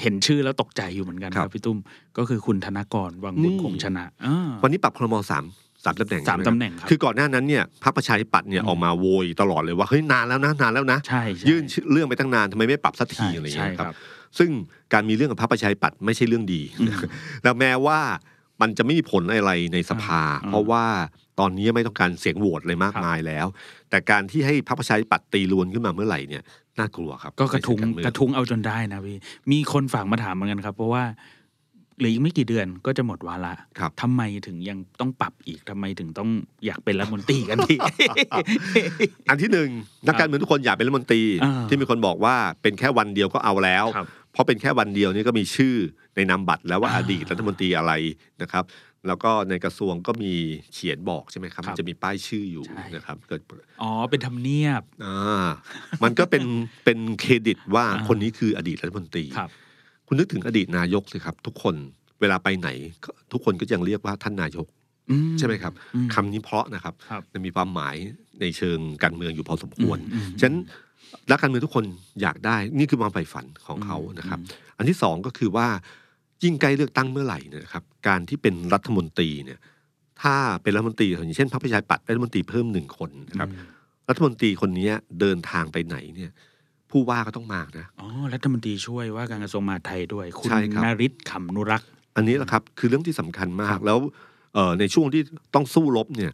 [0.00, 1.78] เห็นชื่อแล้วตกใจอยู่เหมือนกันครับพี่ตุ้ม
[2.18, 5.44] ก็คือคุณธนกรวังบุญคงชนะอ่าวันนี้ปรับคลมอสาม
[5.84, 13.96] สามตำแหน่งสามใช่ไครับตำแหน่งครับคือก่อนหน้านั้นเนี่ยพรรคประชาธิปัตย์เนี่ยอืมออกมาโวยตลอดเลยว่าเฮ้ยนานแล้วนะนานแล้วนะใช่ใช่ยื่นชื่อเรื่องไปตั้งนานทำไมไม่ปรับสักทีใช่อะไรอย่างใช่เงี้ยคครัรับบ
[14.38, 14.50] ซึ่ง
[14.92, 16.94] การมีเรื่องกับพรรคประชาธิปัตย์ไม่ใช่เรื่องดีอืม
[17.42, 18.00] แล้วแม้ว่า
[18.60, 20.84] มันจะไม่มีผลอะไรในสภาอ่าเพราะว่า
[21.40, 23.46] ตอนนี้ไม่ต้องการเสียงโหวตเลยมากครับมายแล้ว
[23.90, 26.42] แต่การที่ให้พรรคประชาธิปัตย์ตีรวนขึ้นมาเมื่อไหร่เนี่ย
[26.78, 29.16] น่ากลัวครับ ก็กระทุงในเชิงาเมืองกระทุงเอาจนได้นะพี่
[29.52, 31.04] มีคนฝากมาถามเหมือนกันครับ เพราะว่า
[31.98, 36.30] เหลืออีกไม่กี่เดือนก็จะหมดวาระครับทำไมถึงยังต้องปรับอีกทำไมถึงต้อง
[36.66, 37.74] อยากเป็นรัฐมนตรีกันที
[39.28, 39.68] อันที่หนึ่ง
[40.06, 45.74] นักการเมืองทุกคนอยากเป็นรัฐมนตรีอ่าที่มีคนบอกว่าเป็นแค่วันเดียวก็เอาแล้วครับเพราะเป็นแค่วันเดียวนี่ก็มีชื่อ
[46.16, 47.92] ในนามบัตรแล้วว่าอ่าอดีตรัฐมนตรีอะไร
[48.42, 48.64] นะครับ
[49.06, 50.32] แล้วก็ในกระทรวงก็มี
[50.74, 53.40] เขียนบอกใช่ไหมครับครับมันจะมีป้ายชื่ออยู่ใช่นะครับเกิด
[53.82, 55.48] อ๋อ เป็นทำเนียบอ่า
[56.04, 56.44] มันก็เป็น
[56.84, 59.50] เป็นเครดิตว่าอ่าคนนี้คืออดีตรัฐมนตรีครับ
[60.06, 61.74] คุณนึกถึงอดีตนายกสิครับ ทุกคน
[62.20, 62.68] เวลาไปไหน
[63.04, 64.66] ก็ทุกคนก็ยังเรียกว่าท่านนายก
[65.10, 67.96] อืใช่ไหมครับอืมคำนี้เพราะนะครับครับมันมีความหมาย
[68.40, 70.58] ในเชิงการเมืองอยู่พอสมควรอืมอืมฉะนั้น
[71.30, 71.84] นักการเมืองทุกคน
[72.22, 75.68] อยากได้ นี่คือความใฝ่ฝันของเขานะครับอืมอันที่สองก็คือว่า
[76.42, 79.58] ยิ่งใกล้เลือกตั้งเมื่อไหร่เนยนะครับ การที่เป็นรัฐมนตรีเนี่ย
[80.22, 83.48] ถ้าเป็นรัฐมนตรีอย่างเช่นพรรคประชาธิปัตย์ได้รัฐมนตรีเพิ่มหนึ่งคนนะครับ
[84.08, 84.88] รัฐมนตรีคนนี้
[85.20, 86.30] เดินทางไปไหนเนี่ย
[86.90, 93.98] ผู้ว่าก็ต้องมานะอ๋อรัฐมนตรีช่วยว่าการกระทรวงมหาดไทยด้วย คุณใช่ครับนาริศขำนุรักษ์ อันนี้แหละครับ คือเรื่องที่สำคัญมาครักบแล้ว
[94.54, 95.22] เอ่อในช่วงที่
[95.54, 96.32] ต้องสู้รบเนี่ย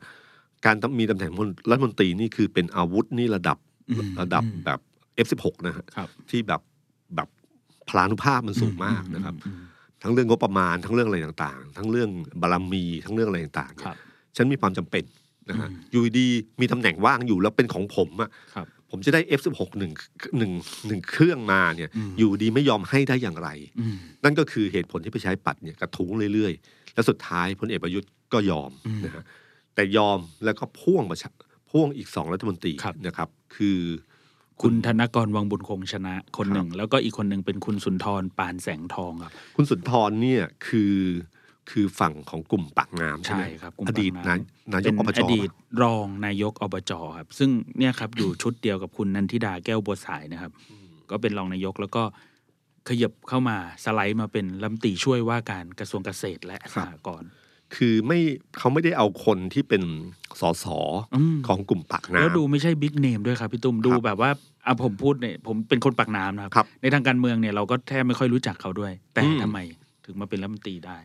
[0.66, 1.32] การมีตำแหน่ง
[1.70, 3.58] รัฐมนตรีนี่คือเป็นอาวุธนี่ระดับ
[3.90, 4.80] อืมระดับอืมแบบ
[5.26, 6.60] F16 นะฮะครับที่แบบ
[7.16, 7.28] แบบ
[7.88, 9.62] พลานุภาพมันสูงมากนะครับอืม
[10.02, 12.10] ทั้งเรื่องงบประมาณทั้งเรื่องอะไรต่างๆ ทั้งเรื่อง
[12.42, 13.96] บารมีทั้งเรื่องอะไรต่างๆครับ
[14.36, 15.04] ฉันมีความจำเป็น
[15.50, 19.92] นะฮะอืมอยู่ดีๆมีตำแหน่งว่างอยู่แล้วเป็นของผมอะครับผมจะได้ F16 หนึ่ง
[20.38, 20.52] หนึ่ง
[20.86, 23.48] หนึ่งเครื่องมาเนี่ยอืมอยู่ดีไม่ยอมให้ได้อย่างไร
[23.80, 29.24] อืมนั่นก็คือเหตุผลที่ไปใช้ปัดเนี่ยกระทุ้งเรื่อยๆ และสุดท้ายพลเอกประยุทธ์ก็ยอมอืมนะฮะ
[29.74, 31.28] แต่ยอมแล้วก็พ่วงประชา
[31.70, 33.78] พ่วงอีกสองรัฐมนตรีครับนะครับ คือ
[34.62, 40.96] คุณธนกรวังบุญคงชนะคนครับหนึ่ง แล้วก็อีกคนหนึ่งเป็นคุณสุนทรปานแสงทองครับ คุณสุนทรเนี่ยคือ
[41.70, 45.50] คือฝั่งของกลุ่มปากน้ำใช่ไหมใช่ครับกลุ่มอดีตปากนาน้ำนายเป็กนอบจอดีต
[45.82, 50.52] รองนายกอบจครับ ซึ่งเนี่ยครับอยู่ชุดเดียวกับคุณนันทิดาแก้วบัวสายนะครับ
[51.10, 52.02] ก็เป็นรองนายกแล้วก็
[52.88, 57.30] ขยับเข้ามาสไลด์มาเป็นรัฐมนตรีช่วยว่าการกระทรวงเกษตรและสหกรณ์
[57.74, 58.18] คือไม่
[58.58, 59.82] เขาไม่ได้เอาคนที่เป็น
[60.40, 60.66] สส
[61.14, 64.30] อืมของกลุ่มปากน้ำแล้วดูไม่ใช่บิ๊กเนมด้วยครับพี่ตุ้มดูครับแบบว่า
[64.66, 69.58] อะผมพูดเนี่ยผมเป็นคนปากน้ำนะครับครับ ในทางการเมืองเนี่ยเราก็แทบไม่ค่อยรู้จักเขาด้วย แต่อืมทำไม
[70.04, 70.98] ถึงมาเป็นรัฐมนตรีได้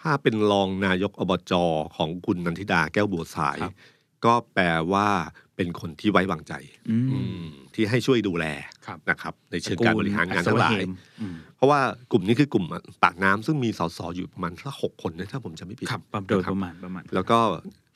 [0.00, 1.52] ถ้าเป็นรองนายกอบจ
[1.96, 3.72] ของคุณนันทิดาแก้วบัวสายครับ
[4.24, 5.08] ก็แปลว่า
[5.56, 6.54] เป็นคนที่ไว้วางใจ
[6.90, 7.44] อืมอืม
[7.74, 8.44] ที่ให้ช่วยดูแล
[8.86, 11.80] ครับนะครับ ในเชิงการบริหารงานทั้งหลายอัศวะเหมอืมเพราะว่า
[12.12, 12.64] กลุ่มนี้คือกลุ่ม
[13.02, 17.38] ปากน้ำซึ่งมีสสอยู่ประมาณสักหกคนนะถ้าผมจำไม่ผิดครับโดยนะคปบระมาณประมาณ แล้วก็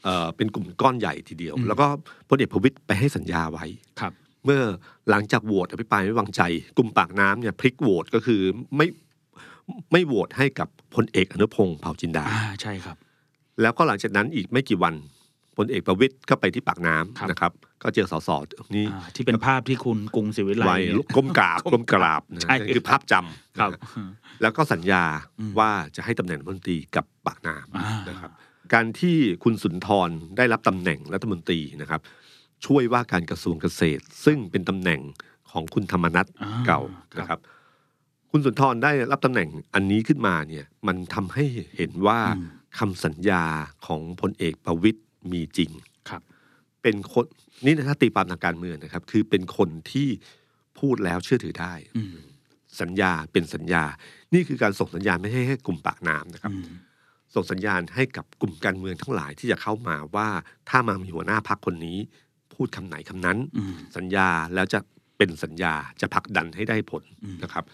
[0.04, 1.86] เอ่อเป็นกลุ่มก้อนใหญ่ทีเดียวอืมแล้วก็
[2.28, 3.66] พลเอกประวิตยไปให้สัญญาไว้
[4.00, 4.12] ครับ
[4.44, 4.62] เมื่อ
[5.10, 6.42] หลังจากโหวตอภิปรายไม่วางใจ
[6.76, 8.40] กลุ่มปากน้ำเนี่ยพลิกโหวตก็คือ
[8.76, 8.86] ไม่
[9.92, 12.96] ไม่โหวตให้กับพลเอกอนุพงศ์เผ่าจินดาอ่าใช่ครับ
[13.62, 15.19] แล้วก็หลังจากนั้นอีกไม่กี่วันพ
[15.64, 17.52] ลเอกประวิตยก็ไปที่ปากน้ครับำนะครับ
[17.82, 18.30] ก็เจอสส
[18.76, 24.04] นี่อ่าที่เป็นภาพที่คุณกรุงศรีวิไลไว้เนี่ยก้มกราบก้มกราบนะใช่ นี่คือภาพจำครับ นะฮะ
[24.42, 25.04] แล้วก็สัญญา
[25.38, 28.30] อืม ว่าจะให้ตำแหน่งรัฐมนตรีกับปากน้อ่าำนะครับ
[28.74, 32.00] การที่คุณสุนทรได้รับตำแหน่งรัฐมนตรีนะครับ
[32.66, 35.00] ช่วยว่าการกระทรวงเกษตร ซึ่งเป็นตำแหน่ง
[35.50, 36.80] ของคุณธรรมนัฐ อ่าเก่า
[37.14, 37.40] ครับนะครับ
[38.30, 41.44] คุณสุนทรได้รับตำแหน่งอันนี้ขึ้นมาเนี่ยมันทำให้
[41.76, 43.44] เห็นว่าอืม คำสัญญา
[43.86, 45.00] ของพลเอกประวิตย
[45.32, 45.70] มีจริง
[46.10, 46.22] ครับ
[46.82, 47.24] เป็นคน
[47.64, 50.08] นี่นะถ้าตีความทางการเมืองนะครับ คือเป็นคนที่
[50.78, 52.14] พูดแล้วเชื่อถือได้อืม
[52.80, 53.84] สัญญาเป็นสัญญา
[54.34, 56.66] นี่คือการส่งสัญญาณไม่ให้แค่กลุ่มปากน้ำนะครับอืม
[57.34, 60.28] ส่งสัญญาณให้กับกลุ่มการเมืองทั้งหลายที่จะเข้ามาว่า
[60.68, 61.98] ถ้ามามีหัวหน้าพักคนนี้
[62.54, 64.80] พูดคำไหนคำนั้นอืมสัญญาแล้วจะ
[65.18, 67.64] เป็นสัญญาจะผลักดันให้ได้ผลอืมนะครับ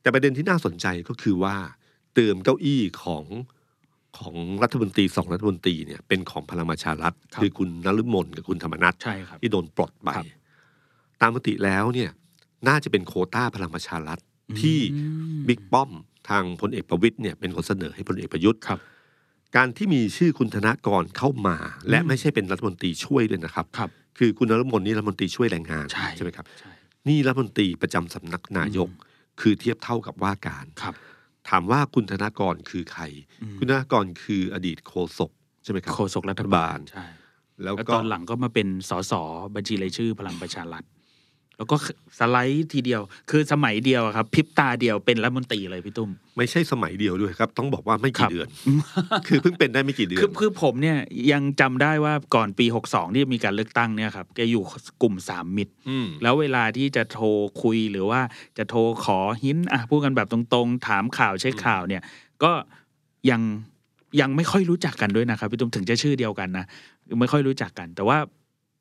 [0.00, 1.56] แต่ประเด็นที่น่าสนใจก็คือว่า
[2.14, 3.24] เติมเก้าอี้ของ
[4.18, 10.26] ของรัฐมนตรีสองรัฐมนตรีเนี่ยเป็นของพลังประชารัฐคือคุณนฤมลกับคุณธรรมนัฐใช่ครับที่โดนปลดไปครับ
[11.20, 12.10] ตามมติแล้วเนี่ย
[12.68, 14.18] น่าจะเป็นโควต้าพลังประชารัฐ
[14.60, 15.02] ที่อื
[15.38, 15.90] มบิ๊กป้อม
[16.28, 18.80] ทางพลเอกประวิตยเนี่ยเป็นคนเสนอให้พลเอกประยุทธ์ครับ
[19.56, 21.56] การที่มีชื่อคุณธนากรเข้ามา
[21.90, 26.72] และไม่ใช่เป็นรัฐมนตรีช่วยด้วยนะครับครับ คือคุณนรมนนี่รัฐมนตรีช่วยแรงงานใช่ไหมครับใช่
[27.08, 28.88] นี่รัฐมนตรีประจำสำนักนายก
[29.40, 30.94] คือเทียบเท่ากับว่าการครับ
[31.50, 33.02] ถามว่าคุณธนากรคือใคร
[33.42, 35.30] อืมคุณธนากรคืออดีตโฆษก
[35.62, 37.04] ใช่ไหมครับโฆษกรัฐบาลใช่
[37.62, 39.12] แล้วแล้วก็ตอนหลังก็มาเป็นสส
[39.54, 40.84] บัญชีรายชื่อพลังประชารัฐ
[41.60, 41.76] แล้วก็
[42.18, 48.48] สไลด์ทีเดียว คือสมัยเดียวอะครับพริบตาเดียวเป็นรัฐมนตรีเลยพี่ตุ้ม ไม่ใช่สมัยเดียวด้วยครับ ต้องบอกว่าไม่ครักี่บเดือน
[49.28, 50.98] คือเพิ่งเป็นได้ไม่กี่เดือคือนคือผมเนี่ย
[51.32, 54.62] ยังจำได้ว่าก่อนปี 62ที่มีการเลือกตั้งเนี่ยครับแกอยู่
[55.02, 57.26] กลุ่มสามมิตรอืมแล้วเวลาที่จะโทร
[57.62, 58.20] คุยหรือว่า
[58.58, 62.02] จะโทรขอหินอะพูดกันแบบตรงๆ ถามข่าวเช็คข่าวเนี่ย
[62.42, 62.52] ก็
[63.30, 63.40] ยัง
[64.20, 66.64] ยังไม่ค่อยรู้จักกันด้วยนะครับพี่ตุ้มถึงจะชื่อเดียวกันนะ
[67.20, 68.18] ไม่ค่อยรู้จักกัน แต่ว่า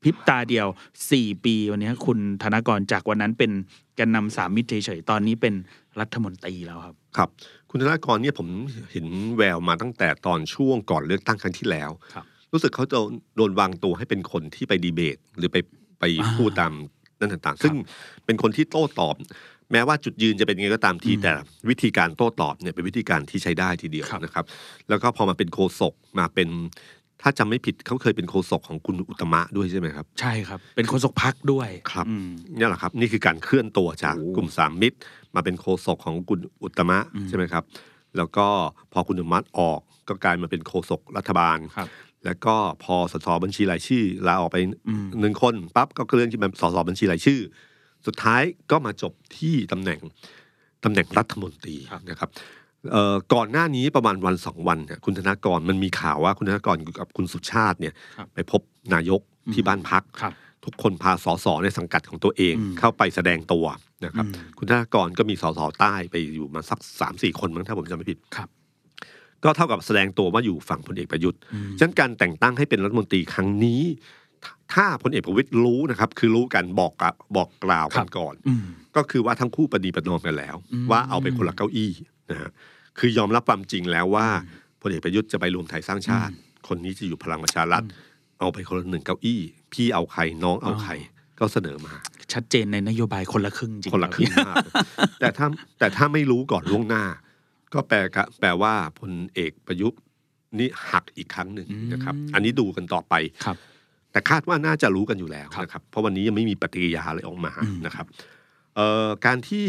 [0.03, 0.67] พริบตาเดียว
[1.11, 3.51] สี่ปีวันนี้คุณธนกรจากวันนั้นเป็น
[3.95, 5.53] แกนนำสามมิตรเฉยๆตอนนี้เป็น
[5.99, 7.29] รัฐมนตรีแล้วครับ ครับ
[7.69, 8.47] คุณธนากรเนี่ยผม
[8.91, 9.05] เห็น
[9.37, 12.99] แววมาตั้งแต่ตอนช่วงก่อนเลือกตั้งครั้งที่แล้วครับรู้สึกเขาจะ
[13.35, 15.57] โดนวางตัวให้เป็นคนที่ไปดีเบต หรือไป
[15.99, 16.73] ไปอ่าพูดตาม
[17.19, 17.73] นั่นต่างๆ ซึ่ง
[18.25, 19.15] เป็นคนที่โต้ตอบ
[19.71, 21.33] แม้ว่าจุดยืนจะเป็นยังไงก็ตามทีอืมแต่
[21.69, 24.45] วิธีการโต้ตอบเนี่ยเป็นวิธีการที่ใช้ได้ทีเดียวครับนะครับ
[24.89, 26.49] แล้วก็พอมาเป็นโคศกมาเป็น
[27.21, 34.97] ถ้าจำไม่ผิดเขาเคยเป็นโคศกของคุณอุตตมะด้วยใช่ไหมครับ ใช่ครับ เป็นโฆษกพักด้วยครับอืมเนี่ยแหละครับ นี่คือการเคลื่อนตัวจากโอ้กลุ่มสามมิตร
[35.35, 37.63] มาเป็นโคศกของคุณอุตตมะอืมใช่ไหมครับ
[38.17, 38.47] แล้วก็
[38.93, 41.89] พอคุณอุตตมะออกก็กลายมาเป็นโคศกรัฐบาลครับ
[42.25, 47.39] แล้วก็พอสสบัญชีรายชื่อลาออกไปอืมหนึ่งคนปั๊บก็เคลื่อนที่เป็นสสบัญชีรายชื่อ
[48.05, 49.99] สุดท้ายก็มาจบที่ตำแหน่ง
[50.83, 51.77] ตำแหน่งรัฐมนตรี
[52.09, 52.58] นะครับเอ่อ
[53.33, 58.61] ก่อนหน้านี้ประมาณวันสองวันเนี่ยคุณธนากรมันมีข่าวว่าคุณธนากรอยู่กับคุณสุชาติเนี่ยครับไปพบ
[58.93, 59.21] นายก
[59.53, 60.33] ที่บ้านพักครับ
[60.65, 63.65] ทุกคนพาสสในสังกัดของตัวเองอืมเข้าไปแสดงตัว
[64.05, 68.49] นะครับอืมคุณธนากรก็มีสสใต้ไปอยู่มาสักสามสี่คนมั้งถ้าผมจำไม่ผิดครับ
[69.43, 73.81] ก็เท่ากับแสดงตัวว่าอยู่ฝั่งพลเอกประยุทธ์อืมฉะนั้นการแต่งตั้งให้เป็นรัฐมนตรีครั้งนี้
[74.43, 78.63] ถ้าถ้าพลเอกประวิตยรู้นะครับ คือรู้กันบอกกะบอกกล่าวครักันบก่อนอืม
[78.95, 81.91] ก็คือว่าทั้งคู่ประดีประนอมกันแล้วอืมว่าเอาไปคนละเก้าอี้
[82.31, 82.49] นะฮะ
[82.99, 84.27] คือยอมรับความจริงแล้วว่า
[84.81, 86.33] พลเอกประยุทธ์จะไปรวมไทยสร้างชาติ
[86.67, 87.83] คนนี้จะอยู่พลังประชารัฐ
[88.39, 89.39] เอาไปคนละหนึ่งเก้าอี้
[89.73, 90.93] พี่เอาใครน้องเอาใคร
[91.39, 91.93] ก็เสนอมา
[92.33, 94.73] ชัดเจนในนโยบายคนละครึ่งจริงคนละครึ่งรับมากเลย
[95.19, 95.47] แต่ถ้า
[95.79, 97.03] แต่ถ้าไม่รู้ก่อนล่วงหน้า
[97.73, 99.99] ก็แปลกะแปลว่าพลเอกประยุทธ์
[100.59, 103.13] นี่หักอีกครั้งหนึ่งนะครับ อันนี้ดูกันต่อไป
[103.45, 103.57] ครับ
[104.11, 108.05] แต่คาดว่าน่าจะรู้กันอยู่แล้วครับนะครับ เพราะวันนี้ยังไม่มีปฏิกิริยาอะไรออกมาอืมนะครับ
[108.75, 109.65] เอ่อการที่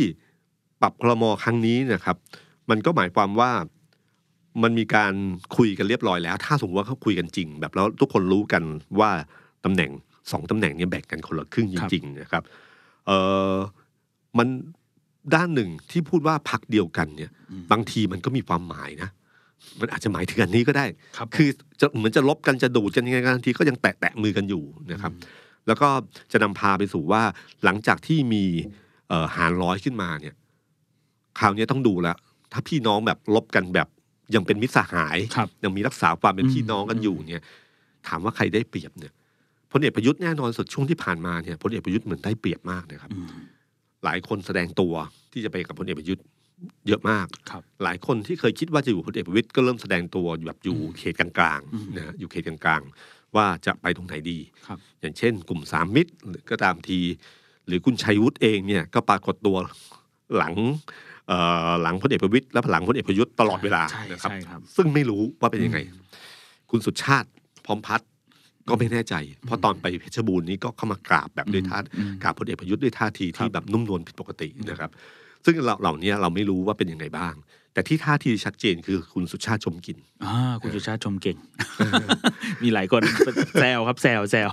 [0.83, 2.17] ปรับคลมครั้งนี้นะครับ
[2.71, 3.51] มันก็หมายความว่า
[4.63, 5.13] มันมีการ
[5.57, 8.63] คุยกันเรียบร้อยแล้ว ถ้าสมมติว่าเขาคุยกันจริง แบบแล้วทุกคนรู้กัน
[9.01, 9.11] ว่า
[9.65, 9.91] ตำแหน่ง
[10.33, 12.43] สองตำแหน่งเนี้แบ่งกันคนละครึ่งจริง ๆ นะครับ
[13.07, 13.11] เอ
[13.53, 13.55] อ
[14.39, 14.49] มัน
[15.35, 19.09] ด้านหนึ่งที่พูดว่าพักเดียวกันเนี่ยอืมบางทีมันก็มีความหมายนะ
[19.81, 21.49] มันอาจจะหมายถึงอันนี้ก็ได้ครับผมคือ
[21.81, 25.13] จะเหมือนจะลบกันจะดูดกันยังไงกันทีก็ยังแตะแตะมือกันอยู่นะครับ
[25.67, 25.89] แล้วก็
[26.33, 27.23] จะนำพาไปสู่ว่า
[27.65, 28.45] หลังจากที่มี
[29.09, 30.35] เอ่อหารร้อยขึ้นมาเนี่ย
[31.39, 32.17] คราวนี้ต้องดูแล้ว
[32.53, 33.89] ถ้าพี่น้องแบบลบกันแบบ
[34.35, 37.43] ยังเป็นมิตรสหายครับยังมีรักษาความเป็นอืมพี่น้องกันอยู่เนี่ย
[38.09, 39.13] ถามว่าใครได้เปรียบเนี่ย
[39.73, 43.29] พลเอกประยุทธ์แน่นอนสุดช่วงที่ผ่านมาเนี่ยพลเอกประยุทธ์เหมือนได้เปรียบมากนะครับอืม
[44.05, 44.95] หลายคนแสดงตัว
[45.33, 46.25] ที่จะไปกับพลเอกประยุทธ์
[46.89, 57.01] เยอะมากครับหลายคนที่เคยคิดว่าจะอยู่พลเอกประวิตยก็เริ่มแสดงตัวแบบอยู่เขตกลางอืมๆนะฮะอยู่เขตกลางๆ ว่าจะไปตรงไหนดีครับอย่างเช่น กลุ่มสามมิตรหรือก็ตามที
[57.67, 59.57] หรือคุณชัยวุฒิเองเนี่ยก็ปรากฏตัว
[60.37, 61.10] หลังเอ่อ
[61.83, 65.79] หลังพลเอกประวิตยและหลังพลเอกประยุทธ์ตลอดเวลาใช่นะครับใช่ครับซึ่งไม่รู้ว่าเป็นยังไง
[66.71, 67.29] คุณสุชาติ
[67.67, 68.09] พร้อมพัฒน์
[68.69, 69.15] ก็ไม่แน่ใจ
[69.47, 74.91] เพราะตอนไปเพชรบูรณ์นี้ก็เข้ามากราบแบบด้วยท่าอืมกราบพลเอกประยุทธ์ด้วยท่าทีครัที่บแบบนุ่มนวลผิดปกตินะครับ
[75.45, 77.35] ซึ่งเราเหล่านี้เราไม่รู้ว่าเป็นยังไงบ้าง
[77.81, 81.37] แต่ที่ท่าทีชัดเจนคือคุณสุชาติชมกลินอ่าคุณสุชาติชมเก่ง
[82.63, 83.03] มีหลายคน
[83.61, 84.49] แซวครับแซวแซว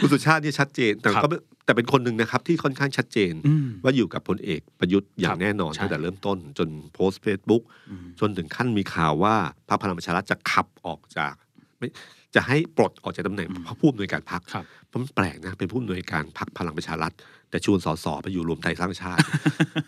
[0.00, 9.34] คุณสุชาตินี่ชัดเจนแต่ครับก็ไม่แต่เป็นคนหนึ่งนะครับที่ค่อนข้างชัดเจนอืมว่าอยู่กับพลเอกประยุทธ์อย่าครังบแน่นอนใช่ตั้งแต่เริ่มต้น จนโพสต์เฟซบุ๊กอืมจนถึงขั้นมีข่าวว่า
[9.68, 11.34] พรรคพลังประชารัฐจะขับออกจาก
[11.78, 11.88] ไม่
[12.34, 13.48] จะให้ปลดออกจากตำแหน่ง
[13.80, 17.12] ผู้อำนวยการพรรคครับเพราะมันแปลกนะเป็นผู้อำนวยการพรรคพลังประชารัฐ
[17.50, 19.20] แต่ชวนสสไปอยู่รวมไทยสร้างชาติ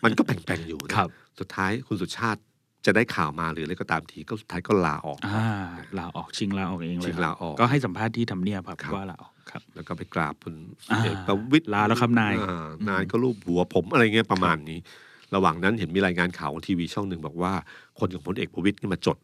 [0.05, 2.41] มันก็แปลงๆอยู่นะครับสุดท้ายคุณสุชาติ
[2.87, 5.47] จะได้ข่าวมาหรืออะไรก็ตามทีก็สุดท้ายก็ลาออกอ่า
[5.99, 10.55] ลาออกชิงลาออกเองเลยชิงครับลาออกก็ให้สัมภาษณ์ที่ทำเนียบครับครับว่าลาออกครับ แล้วก็ไปกราบพล
[10.91, 12.57] อ่าเอกประวิตยลาแล้วครับนายอ่
[12.89, 14.79] นายก็รูปหัวผมอะไรเงี้ยประมาณนี้
[15.35, 17.53] ระหว่างนั้นเห็นมีรายงานข่าวของทีวีช่องหนึ่งบอกว่า
[17.99, 19.19] คนของพลเอกประวิตยนี่มาจด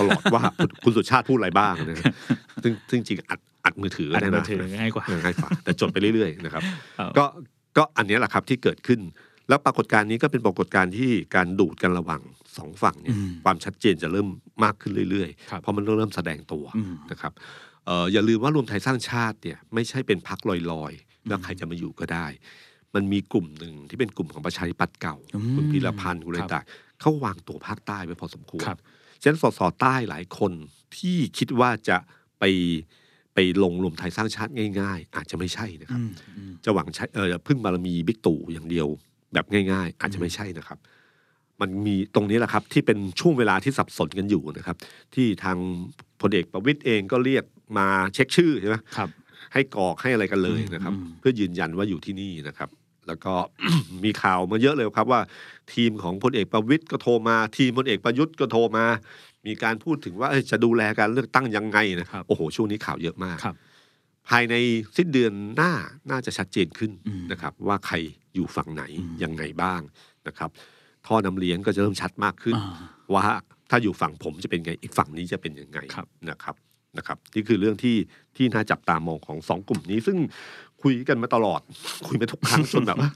[0.00, 0.42] ตลอดว่า
[0.84, 1.96] คุณสุชาติพูดอะไรบ้างนะ
[2.62, 6.62] ซึ่งซึ่งจริงอัดอัดมือถือก็อันได้นี้นะถือง่ายกว่าเออง่ายกว่า แต่จดไปเรื่อยๆนะครับ
[6.96, 7.24] เอาก็
[7.76, 9.00] ก็อันเนี้ยแหละครับที่เกิดขึ้น
[9.48, 12.20] แล้วปรากฏการณ์นี้ก็เป็นปรากฏการณ์ที่การดูดกันระหว่าง
[12.56, 14.28] สองฝั่งเนี่ยอืมความชัดเจนจะเริ่ม
[14.64, 17.32] มากขึ้นเรื่อยครับๆเพราะมันเริ่มแสดงตัวอืมนะครับ
[17.86, 20.38] เอ่ออย่าลืมว่ารวมไทยสร้างชาติเนี่ยไม่ใช่เป็นพัก
[20.72, 22.26] ลอยๆ แล้วใครจะมาอยู่ก็ได้
[22.94, 26.64] มันมีกลุ่มหนึ่งที่เป็นกลุ่มของประชาธิปัตย์เก่าอืมคุณพีรพันธ์คุณอะไรครับต่าง
[27.00, 28.78] เขาวางตัวภาคใต้ไว้พอสมควรครับ
[29.22, 30.52] ฉะนั้นสสใต้หลายคน
[30.96, 31.96] ที่คิดว่าจะ
[32.38, 32.44] ไป
[33.34, 38.86] ไปลงรวมไทยสร้างชาติง่าย ๆ อาจจะไม่ใช่นะครับอืมอืมจะหวังใช้เออพึ่งบารมีบิ๊กตู่อย่างเดียว
[39.32, 40.78] แบบง่าย ๆ อาจจะไม่ใช่นะครับ
[41.60, 44.76] มันมีตรงนี้แหละครับที่เป็นช่วงเวลาที่สับสนกันอยู่นะครับ
[45.14, 45.56] ที่ทาง
[46.20, 47.44] พลเอกประวิตยเองก็เรียก
[47.78, 49.08] มาเช็คชื่อใช่ไหมครับ
[49.52, 52.68] ให้กรอกให้อะไรกันเลยนะครับอืมเพื่อยืนยันว่าอยู่ที่นี่นะครับ
[53.06, 53.34] แล้วก็
[54.04, 55.20] มีข่าวมาเยอะเลยครับว่า
[55.74, 58.84] ทีมของพลเอกประวิตยก็โทรมา ทีมพลเอกประยุทธ์ก็โทรมา
[59.46, 63.56] มีการพูดถึงว่าเอ้ยจะดูแลการเลือกตั้งยังไงนะครับโอ้โหช่วงนี้ข่าวเยอะมากครับ
[64.28, 64.54] ภายใน
[64.96, 65.72] สิ้นเดือนหน้า
[66.10, 67.96] น่าจะชัดเจนขึ้นอืมนะครับ ว่าใคร
[68.34, 69.80] อยู่ฝั่งไหนอืมยังไงบ้าง
[70.28, 70.50] นะครับ
[71.06, 72.74] ท่อนำเลี้ยงก็จะเริ่มชัดมากขึ้นอ่า
[73.14, 73.24] ว่า
[73.70, 76.54] ถ้าอยู่ฝั่งผมจะเป็นไงอีกฝั่งนี้จะเป็นยังไงครับนะครับ
[76.98, 77.96] นะครับ นี่คือเรื่องที่
[78.36, 80.18] ที่น่าจับตามองของสองกลุ่มนี้ ซึ่ง
[80.82, 81.60] คุยกันมาตลอด
[82.06, 83.10] คุยมาทุกครั้งจนแบบว่า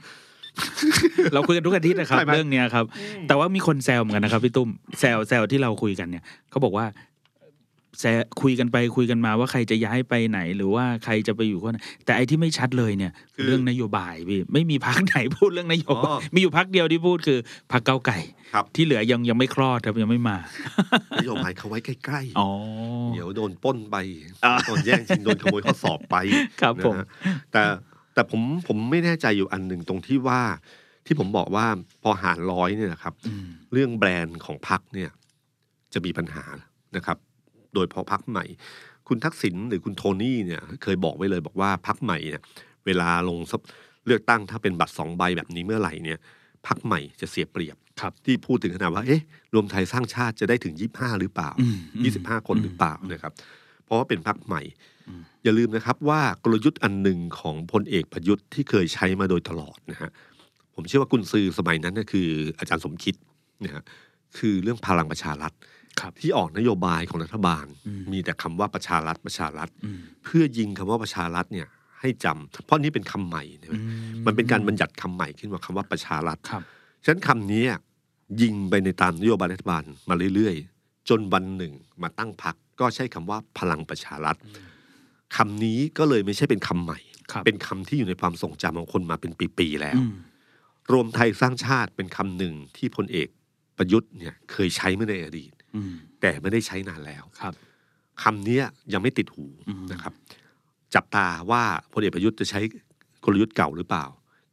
[1.35, 2.85] เราคุยกันทุกอาทิตย์นะครับใช่ไหมเรื่องเนี้ยครับ
[3.29, 4.68] แต่ว่ามีคนแซวเหมือนกันนะครับพี่ตุ้ม
[5.00, 6.87] แซวแซวที่เราคุยกันเนี่ยเขาบอกว่า
[8.01, 17.39] แซวคุยกันไปคุยกันมาว่าใครจะย้ายไปไหน หรือว่าใครจะไปอยู่คนไหนแต่ไอ้ที่ไม่ชัดเลยเนี่ยคือเรื่องนโยบายพี่ไม่มีพักไหนพูดเรื่องนโยบาอ๋ยอมีอยู่พักเดียวที่พูดคือ
[17.73, 18.19] พักเก้าวไก่
[18.53, 20.37] ครับที่เหลือยังยังไม่คลอดครับยังไม่มา
[21.17, 23.97] นโยบายเขาไว้ใกล้อ๋อๆเดี๋ยวโดนปล้นไป
[24.45, 26.17] อ่าโดนแย่งชิงโดนขโมยข้อสอบไป
[26.61, 27.07] ครับผมนะฮะ
[27.53, 27.63] แต่
[28.15, 30.43] แต่ผมผมไม่แน่ใจอยู่อันหนึ่งตรงที่ว่า
[31.07, 31.67] ที่ผมบอกว่า
[32.03, 35.11] พอหารร้อยเนี่ยนะครับอืมเรื่องแบรนด์ของพักเนี่ย
[35.95, 36.45] จะมีปัญหา
[36.97, 37.19] นะครับ
[37.77, 38.45] โดยเพราะพักใหม่
[39.09, 42.43] คุณทักษิณหรือคุณโทนี่เนี่ยเคยบอกไว้เลยบอกว่าพักใหม่เนี่ย
[42.87, 43.39] เวลาลง
[44.07, 46.19] เลือกตั้งถ้าเป็นบัตรสองใบแบบนี้เมื่อไหร่เนี่ย
[46.67, 49.23] พักใหม่จะเสียเปรียบครับที่พูดถึงขนาดว่าเอ๊ะ
[49.55, 53.33] รวมไทยสร้างชาติจะได้ถึงยี่ห้าหรือเปล่าอืมอืมยี่สิบห้าคนหรือเปล่านะครับ
[53.85, 54.62] เพราะว่าเป็นพักใหม่
[55.09, 60.11] อืมอย่าลืมนะครับว่ากลยุทธ์อันหนึ่งของพลเอกประยุทธ์ที่เคยใช้มาโดยตลอดนะฮะ
[60.75, 63.15] ผมเชื่อว่ากุญซือสมัยนั้นก็คืออาจารย์สมคิด
[63.65, 63.83] นะฮะ
[64.39, 65.76] คือเรื่องพลังประชารัฐครับ
[66.21, 71.67] ที่ออกนโยบายของรัฐบาลอืมมีแต่คำว่าประชารัฐประชารัฐอืมเพื่อยิงคำว่าประชารัฐเนี่ย
[72.01, 73.77] ให้จำเพราะนี่เป็นคำใหม่ใช่ไหม
[74.27, 76.63] มันเป็นการบัญญัติคำใหม่ขึ้นมาคำว่าประชารัฐครับ
[77.05, 77.65] ฉะนั้นคำนี้
[78.43, 84.37] ยิงไปในตามนโยบายรัฐบาลมาเรื่อยๆ จนวันหนึ่งมาตั้งพักก็ใช้คำว่าพลังประชารัฐ
[85.37, 87.01] คำนี้ก็เลยไม่ใช่เป็นคำใหม่
[87.33, 90.13] ครับเป็นคำที่อยู่ในความทรงจำของคนมาเป็นปีๆแล้วอืม
[90.93, 93.29] รวมไทยสร้างชาติเป็นคำหนึ่งที่พลเอก
[93.79, 95.56] ประยุทธ์เนี่ยเคยใช้เมื่อในอดีตอืม
[96.21, 97.55] แต่ไม่ได้ใช้นานแล้วครับ
[98.23, 100.12] คำเนี้ยยังไม่ติดหูอืมนะครับ
[100.95, 101.62] จับตาว่า
[101.93, 102.61] พลเอกประยุทธ์จะใช้
[103.25, 104.07] กลยุทธ์เก่าหรือเปล่า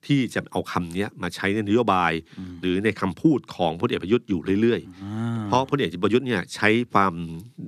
[0.06, 7.14] ที่จะเอาคำเนี้ยมาใช้ในนโยบายอืมหรือในคำพูดของพลเอกประยุทธ์อยู่เรื่อยอ่าๆเพราะพลเอกประยุทธ์เนี่ยใช้ความ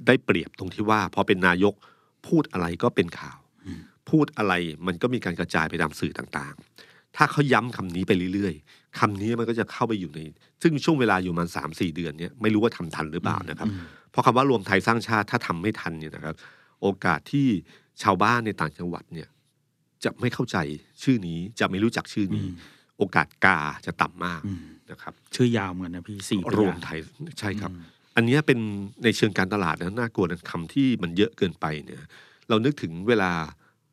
[0.07, 1.73] ได้เปรียบตรงที่ว่าพอเป็นนายก
[2.27, 3.39] พูดอะไรก็เป็นข่าว
[4.09, 4.53] พูดอะไร
[4.87, 10.19] มันก็มีการกระจายไปตามสื่อต่างๆ ถ้าเขาย้ำคำนี้ไปเรื่อยๆ คำนี้มันก็จะเข้าไปอยู่ใน
[10.61, 13.69] ซึ่งช่วงเวลาอยู่ประมาณสามสี่เดือนเนี่ยไม่รู้ว่าทำทันหรือเปล่านะครับ
[14.11, 16.35] เพราะคำว่ารวมไทยสร้างชาติถ้าทำไม่ทันเนี่ยนะครับ
[16.81, 17.47] โอกาสที่
[18.03, 19.27] ชาวบ้านในต่างจังหวัดเนี่ย
[20.03, 20.57] จะไม่เข้าใจ
[21.03, 22.45] ชื่อนี้จะไม่รู้จักชื่อนี้
[22.97, 26.99] โอกาสกาจะต่ำมากอืมนะครับ ชื่อยาวเหมือนกันนะพี่สี่พรวมยางค์ไทย
[27.39, 27.71] ใช่ครับ
[28.15, 28.59] อันเนี้ยเป็น
[29.03, 31.99] ในเชิงการตลาดนะน่ากลัวนะคำที่มันเยอะเกินไปเนี่ย
[32.49, 33.31] เรานึกถึงเวลา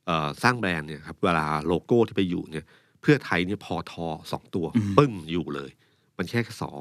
[0.07, 2.65] เอ่อสร้างแบรนด์เนี่ยครับเวลาโลโก้ที่ไปอยู่เนี่ย
[3.03, 5.71] เพื่อไทยเนี่ยพอทอสองตัวอืมปึ้งอยู่เลย
[6.19, 6.81] มันแค่แค่สอง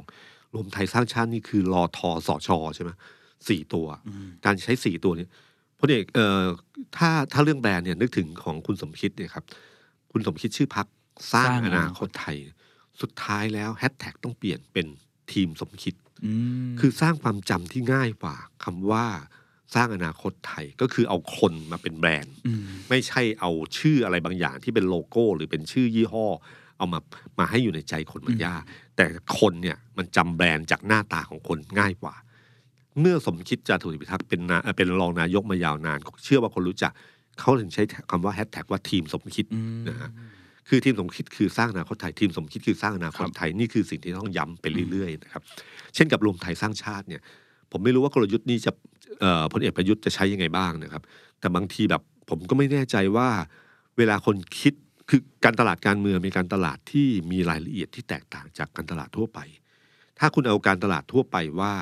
[0.54, 2.92] รวมไทยสร้างชาตินี่คือรอทอสอชอใช่ไหม
[3.50, 5.30] สี่ตัวอืมการใช้สี่ตัวเนี่ย
[5.80, 6.42] พลเอกเอ่อ
[6.98, 9.46] ถ้าถ้าเรื่องแบรนด์เนี่ยนึกถึงของคุณสมคิดเนี่ยครับ
[10.12, 10.88] คุณสมคิดชื่อพัก
[11.34, 12.38] สร้างสร้างออนานาคคตตไทย
[13.02, 14.88] สุดท้ายแล้วแฮชแท็กต้องเปลี่ยนเป็น
[15.32, 16.32] ทีมสมคิดอื
[16.70, 19.06] มคือสร้างความจำที่ง่ายกว่าคำว่า
[19.76, 26.26] สร้างอนาคตไทยก็คือเอาคนมาเป็นแบรนด์มไม่ใช่เอาชื่ออะไรบางอย่างที่เป็นโลโก้ หรือเป็นชื่อยี่ห้อ
[26.78, 27.00] เอามา
[27.40, 28.64] มาให้อยู่ในใจคนมันยาก
[28.96, 29.06] แต่
[29.40, 32.16] คนเนี่ยมันจำแบรนด์จากหน้าตาของคนง่ายกว่า
[33.00, 36.92] เมื่อสมคิดจาตุรพิทักษ์เป็นนาเอ่อเป็นรองนายกมายาวนาน เชื่อว่าคนรู้จัก
[37.40, 40.10] เขาถึงใช้คำว่าแฮชแท็กว่าทีมสมคิดอืมนะฮะ
[40.70, 45.42] คือทีมสมคิดคือสร้างอนาคตไทยทีมสมคิดคือสร้างอนาคตครับไทยนี่คือสิ่งที่ต้องย้ำไปเรื่อยๆนะครับ
[45.96, 47.22] เช่นกับรวมไทยสร้างชาติเนี่ย
[47.72, 48.91] ผมไม่รู้ว่ากลยุทธ์นี้จะเอ่อ
[49.52, 51.04] พลเอกประยุทธ์จะใช้ยังไงบ้างนะครับ
[51.40, 53.30] แต่บางทีแบบผมก็ไม่แน่ใจว่า
[53.98, 54.74] เวลาคนคิด
[55.10, 59.40] คือการตลาดการเมืองมีการตลาดที่มีรายละเอียดที่แตกต่างจากการตลาดทั่วไป
[60.20, 61.74] ถ้าคุณเอาการตลาดทั่วไปว่า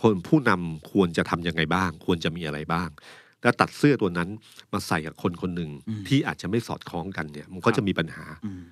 [0.00, 2.88] คนผู้นำควรจะทำยังไงบ้าง ควรจะมีอะไรบ้าง
[3.42, 4.28] แล้วตัดเสื้อตัวนั้น
[4.72, 8.62] มาใส่กับคนคนหนึ่งอืมที่อาจจะไม่สอดคล้องกันเนี่ย มันก็ครับจะมีปัญหาอืม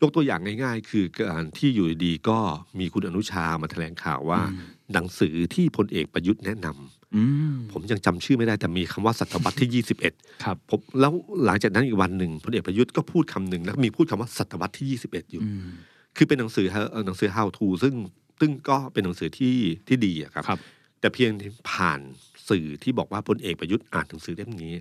[0.00, 2.38] ยกตัวอย่างง่าย ๆ คือการที่อยู่ดีๆก็
[2.78, 4.60] มีคุณอนุชามาแถลงข่าวว่าอืม
[4.92, 7.22] หนังสือที่พลเอกประยุทธ์แนะนำอื
[7.52, 11.12] มผมยังจำชื่อไม่ได้แต่มีคำว่าศตวรรษที่ 21ครับผมแล้ว
[11.44, 15.68] หลังจากนั้นอีกวันหนึ่งพลเอกประยุทธ์ก็พูดคำหนึ่งแล้วมีพูดคำว่าศตวรรษที่ 21 อยู่อืม
[16.16, 17.94] คือเป็นหนังสือเอ่อหนังสือ how to ซึ่ง
[18.40, 19.56] ซึ่งก็เป็นหนังสือที่
[19.88, 20.60] ที่ดีอะครับครับ
[21.00, 21.30] แต่เพียง
[21.70, 22.00] ผ่าน
[22.48, 24.74] สื่อที่บอกว่าพลเอกประยุทธ์อ่านหนังสือเล่มนี้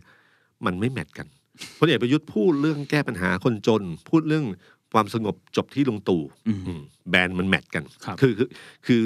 [0.65, 1.27] มันไม่แมทกัน
[1.79, 4.45] พลเอกประยุทธ์พูดเรื่องแก้ปัญหาคนจน พูดเรื่อง
[4.95, 8.49] ความสงบจบที่ลุงตู่อืมอืมแบรนด์มันแมทกันครับคือคือ
[8.85, 9.03] คือ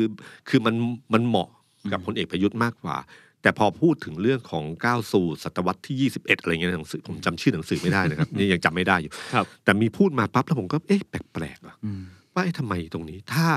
[0.49, 0.75] คือมัน
[1.13, 1.49] มันเหมาะ
[1.91, 2.97] กับพลเอกประยุทธ์มากกว่า
[3.41, 12.01] แต่พอพูดถึงเรื่องของก้าวสู่ศตวรรษที่ 21 อะไรเงี้ยหนังสือผมจำชื่อหนังสือไม่ได้นะครับนี่ยังจำไม่ได้อยู่ครับแต่มีพูดมาปั๊บแล้วผมก็เอ๊ะแปลกๆว่ะอืม
[12.33, 13.47] ว่าเอ๊ะทำไมตรงนี้ ถ้า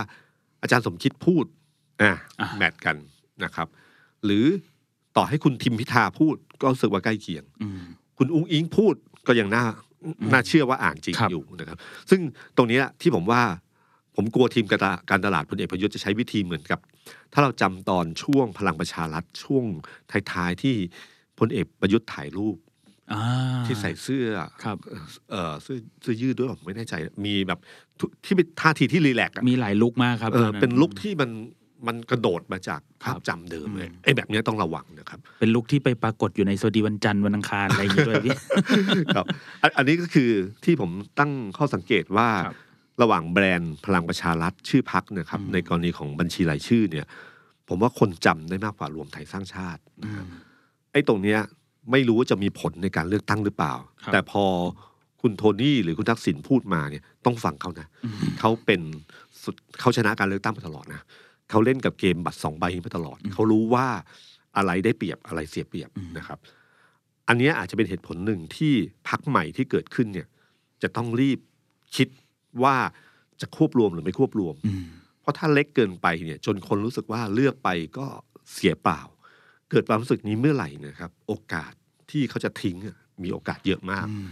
[0.62, 1.44] อาจารย์สมคิดพูด
[2.02, 2.96] อะอะแมทกัน
[3.44, 3.68] นะครับ
[4.24, 4.44] หรือ
[5.16, 7.80] ต่อให้คุณทิมพิธาพูดก็รู้สึกว่าใกล้เคียงอืม
[8.18, 8.94] คุณอุ้งอิงพูด
[9.26, 9.64] ก็ยังน่า
[10.32, 11.78] น่าเชื่อว่าอ่านจริงครับอยู่นะครับ
[12.10, 12.20] ซึ่ง
[12.56, 13.42] ตรงนี้แหละที่ผมว่า
[14.16, 16.78] ผมกลัวทีมการตลาดการตลาดพลเอกประยุทธ์จะใช้วิธีเหมือนกับ
[17.32, 19.64] ถ้าเราจำตอนช่วงพลังประชารัฐช่วง
[20.32, 20.74] ท้ายๆที่
[21.38, 22.56] พลเอกประยุทธ์ถ่ายรูป
[23.12, 23.22] อ่า
[23.66, 24.26] ที่ใส่เสื้อ
[24.64, 24.76] ครับ
[25.30, 26.94] เออเสื้อเสื้อยืดด้วยผมไม่แน่ใจ
[27.26, 27.58] มีแบบ
[27.98, 31.30] ทุที่เป็นท่าทีที่รีแลกซ์อะมีหลายลุกมากครับเออตอนนั้นเป็นลุคที่มัน
[31.86, 38.36] มันกระโดดมาจากครัภาบพจำเดิมเลยอืมไอ้แบบเนี้ยต้องระวังนะครับ เป็นลุกที่ไปปรากฏอยู่ในสวัสดีวันจันทร์วันอังคารอะไรอย่างเงี้ยด้วยพี่
[39.16, 39.26] ครับ
[39.62, 40.30] อันอันนี้ก็คือ
[40.64, 42.56] ที่ผมตั้งข้อสังเกตว่าครับ
[43.02, 47.06] ระหว่างแบรนด์พลังประชารัฐชื่อพักนะครับอืมในกรณีของบัญชีรายชื่อเนี่ย
[47.68, 50.26] ผมว่าคนจำได้มากกว่ารวมไทยสร้างชาติอืนะครัมบ
[50.92, 51.40] ไอ้ตรงเนี้ย
[51.90, 54.44] ไม่รู้ว่าจะมีผลในการเลือกตั้งหรือเปล่าครับแต่พอ
[55.22, 58.80] คุณโทนี่หรือคุณทักษิณพูดมาเนี่ยต้องฟังเขานะอืมเขาเป็น
[59.42, 61.02] สุดเขาชนะการเลือกตั้งมาตลอดนะ
[61.52, 63.86] เขาเล่นกับเกมบัตรสองใบมาตลอด เขารู้ว่า
[64.56, 66.38] อะไรได้เปรียบอะไรเสียเปรียบนะครับ
[67.28, 68.72] อันเนี้ยอาจจะเป็นเหตุผลหนึ่งที่
[69.08, 70.28] พักใหม่ที่เกิดขึ้นเนี่ย
[70.82, 71.38] จะต้องรีบ
[71.96, 72.08] คิด
[72.62, 72.76] ว่า
[73.40, 74.84] จะควบรวมหรือไม่ควบรวมอืม
[75.20, 78.06] เพราะถ้าเล็กเกินไปเนี่ย จนคนรู้สึกว่าเลือกไปก็
[78.52, 79.00] เสียเปล่า
[79.70, 81.72] เกิดความรู้สึกนี้เมื่อไหร่นะครับ โอกาส
[82.10, 84.30] ที่เขาจะทิ้งอะมีโอกาสเยอะมากอืม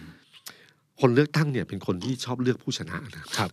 [1.01, 3.51] คนเลือกตั้งเนี่ยเป็นคนที่ชอบเลือกผู้ชนะนะครับ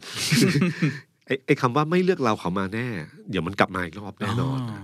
[1.28, 2.88] ไอ้ไอ้คำว่าไม่เลือกเราเขามาแน่
[3.30, 4.82] เดี๋ยวมันกลับมาอีกรอบแน่นอนนะ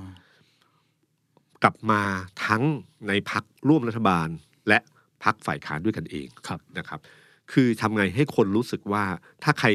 [1.63, 2.01] กลับมา
[2.45, 2.63] ทั้ง
[3.07, 4.27] ในพักร่วมรัฐบาล
[4.67, 4.79] และ
[5.23, 6.99] พักฝ่ายค้านด้วยกันเองครับ นะครับ
[7.51, 9.03] คือทำไงให้คนรู้สึกว่า
[9.43, 9.69] ถ้าใคร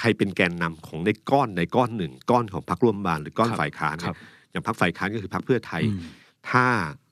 [0.00, 4.16] ใครเป็นแกนนำของในก้อนในก้อนหนึ่ง ก้อนของพักร่วมรัฐบาลหรือก้อนครับฝ่ายค้านคเนี่รัยบ
[4.50, 6.00] อย่างพักฝ่ายค้านก็คือพักเพื่อไทย อืม
[6.50, 6.66] ถ้า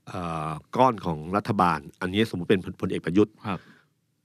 [0.08, 3.60] เอ่อก้อนของรัฐบาล อันนี้สมมติเป็นพลเอกประยุทธ์ ครับ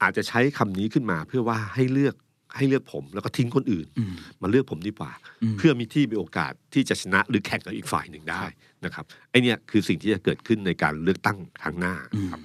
[0.01, 2.15] อาจจะใช้คำนี้ขึ้นมาเพื่อว่าให้เลือก
[2.58, 5.12] ให้เลือกผมแล้วก็ทิ้งคนอื่นอืมมาเลือกผมดีกว่า
[5.43, 8.43] อืมเพื่อมีที่มีโอกาสที่จะชนะหรือแข่งกับอีกฝ่ายหนึ่งได้
[8.86, 11.96] นะครับไอเนี่ยคือสิ่งที่จะเกิดขึ้นในการเลือกตั้งครั้งหน้า
[12.32, 12.41] ครับ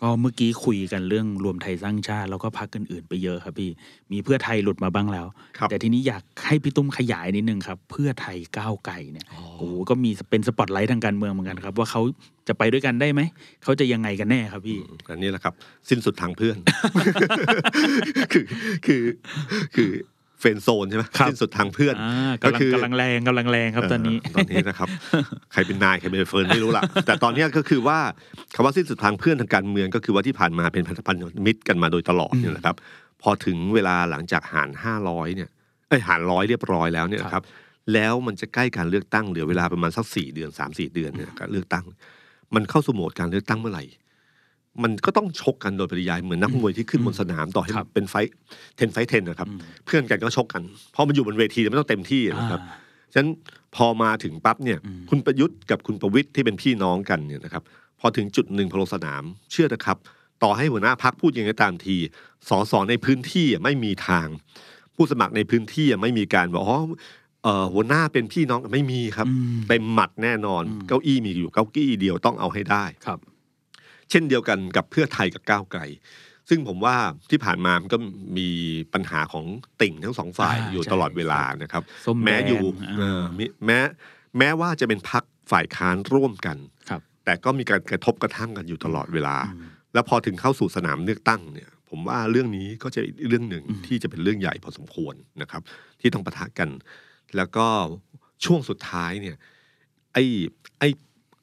[0.00, 3.70] ก็เมื่อกี้คุยกันเรื่องรวมไทยสร้างชาติ แล้วก็พรรคอื่นๆไปเยอะครับพี่
[4.12, 5.26] มีเพื่อไทยหลุดมาบ้างแล้ว
[5.58, 12.02] ครับแต่ทีนี้อยากให้พี่ตุ้มขยายนิดนึงครับ เพื่อไทยก้าวไกลเนี่ยโอ้โหก็มีเป็นสปอตไลท์ทางการเมืองเหมือนกันครับ ว่าเขา
[12.48, 13.20] จะไปด้วยกันได้ไหม
[13.62, 15.54] เขาจะยังไงกันแน่ครับพี่อันนี้แหละครับ
[15.88, 16.56] สิ้นสุดทางเพื่อน
[18.32, 18.44] คือ
[18.86, 19.02] คือ
[19.76, 19.90] คือ
[20.40, 24.88] friend zone ใช่ไหมครับสิ้นสุดทางเพื่อนอ่าก็กำลังคือกำลังแรงกำลังแรงครับตอนนี้ตอนนี้นะครับ
[25.52, 27.98] ใครเป็นนายใครเป็นเฟิร์นไม่รู้ละแต่ตอนเนี้ยก็คือว่า
[28.54, 32.76] คำว่าสิ้นสุดทางเพื่อนทางการเมืองก็คือว่าที่ผ่านมาเป็นพันธพันธมิตรกันมาโดยตลอดเนี่ยนะครับ
[33.22, 35.48] พอถึงเวลาหลังจากหารห้าร้อยเนี่ย
[35.88, 37.44] ไอยหารร้อยเรียบร้อยแล้วเนี่ยนะครับ
[37.94, 41.84] แล้วมันจะใกล้การเลือกตั้งเหลือเวลาประมาณสักสี่เดือนสามสี่เดือนเนี่ยการเลือกตั้ง
[42.54, 43.84] มันเข้าสู่โหมดการเลือกตั้งเมื่อไหร่
[44.82, 48.14] มันก็ต้องชกกันโดยปริยายเหมือนนักมวยที่ขึ้นบนสนามต่อให้ครับ เป็นไฟ
[48.76, 49.48] เทนไฟเทนนะครับ
[49.84, 52.60] เพื่อนกันก็ชกกันเพราะมันอยู่บนเวทีมันต้องเต็มที่นะครับ
[53.12, 53.30] ฉะนั้น
[53.76, 54.78] พอมาถึงปั๊บเนี่ย
[55.10, 57.62] คุณประยุทธ์กับคุณประวิทย์ที่เป็นพี่น้องกันเนี่ยนะครับ
[58.00, 59.96] พอถึงจุดหนึ่งพอลงสนาม เชื่อนะครับ
[60.42, 61.96] ต่อให้หัวหน้าพักพูดยังไงก็ตามที
[62.48, 64.26] สอสอในพื้นที่อะไม่มีทาง
[64.94, 66.78] ผู้สมัครในพื้นที่อะไม่มีการบอกอ๋อ
[67.44, 73.18] เอ่อหัวหน้าเป็นพี่น้องไม่มีครับ อืม เต็มหมัดแน่นอนเก้าอี้มีอยู่เก้าอี้เดียวต้องเอาให้ได้ ครับ
[74.10, 75.80] เช่นเดียวกันกับเพื่อไทยกับก้าวไกล
[76.48, 76.96] ซึ่งผมว่า
[77.30, 77.98] ที่ผ่านมามันก็
[78.38, 78.48] มี
[78.94, 79.44] ปัญหาของ
[79.80, 83.78] ติ่งทั้งสองฝ่ายอ่าอยู่ใช่ตลอดเวลานะครับส้มแดงแม้อยู่อ่าเออมิแม้
[84.38, 86.56] แม้ว่าจะเป็นพักฝ่ายค้านร่วมกัน
[86.90, 89.36] ครับแต่ก็มีการกระทบกระทั่งกันอยู่ตลอดเวลา
[89.94, 95.62] แล้วพอถึงเข้าสู่สนามเลือกตั้งเนี่ย ผมว่าเรื่องนี้ก็จะอีกเรื่องหนึ่งที่จะเป็นเรื่องใหญ่พอสมควรนะครับ
[96.00, 96.68] ที่ต้องปะทะกัน
[97.36, 97.66] แล้วก็
[98.44, 99.36] ช่วงสุดท้ายเนี่ย
[100.12, 100.24] ไอ้
[100.78, 100.88] ไอ้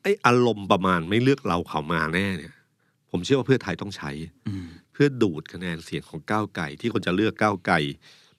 [0.02, 2.54] ไอ้อารมณ์ประมาณไม่เลือกเราเขามาแน่เนี่ย
[3.12, 4.12] ผมเชื่อว่าเพื่อไทยต้องใช้
[4.48, 7.80] อืมเพื่อดูดคะแนนเสียงของก้าวไก่ ที่คนจะเลือกก้าวไก่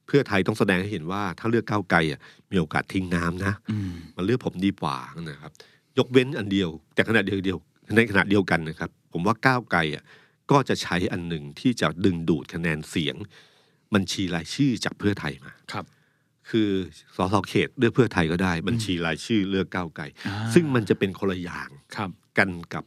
[0.06, 4.96] เพื่อไทยต้องแสดงให้เห็นว่า ถ้าเลือกก้าวไก่อะมีโอกาสทิ้งน้ำนะอืมมันเลือกผมดีกว่า
[5.30, 5.52] นะครับ
[5.98, 7.58] ยกเว้นอันเดียว แต่ขณะเดียวเดียว
[7.96, 10.04] ในขณะเดียวกันนะครับ ผมว่าก้าวไกลอะ
[10.50, 13.16] ก็จะใช้อันหนึ่งที่จะดึงดูดคะแนนเสียง
[13.94, 15.84] บัญชีรายชื่อจากเพื่อไทยมาครับ
[16.50, 16.70] คือ
[17.16, 22.84] สสเขตเลือกเพื่อไทยก็ได้ บัญชีรายชื่อเลือกก้าวไกลอ่าซึ่งมันจะเป็นคนละอย่างครับกันกับ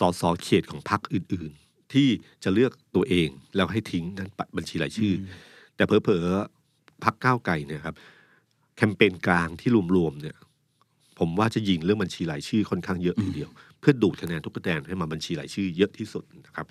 [0.00, 2.08] สสเขตของพรรคอื่น ๆ ที่
[2.44, 5.28] จะเลือกตัวเองแล้วให้ทิ้งนั้นบัญชีรายชื่ออ
[5.76, 7.94] แต่เพอเพอๆพรรคก้าวไกลเนี่ยครับ
[8.76, 10.36] แคมเปญกลางที่รวมๆเนี่ย
[11.18, 16.66] ผมว่าจะยิงเรื่องบัญชีรายชื่อค่อนข้างเยอะทีเดียว เพื่อดูดคะแนนทุกคะแนนให้มาบัญชีรายชื่อเยอะที่สุดนะครับ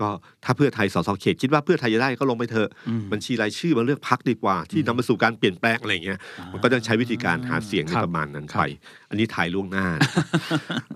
[0.00, 0.08] ก็
[0.44, 6.18] ถ้าเพื่อไทยสสเขตคิดว่าเพื่อไทยจะได้ก็ลงไปเถอะอืมบัญชีรายชื่อมาเลือกพักดีกว่า ที่นำไปสู่การเปลี่ยนแปลงอะไรอย่างเงี้ย
[6.52, 8.64] มันก็ต้องใช้วิธีการหาเสียงในครับประมาณนั้นครับไป
[9.10, 10.26] อันนี้ถ่ายล่วงหน้านะครับ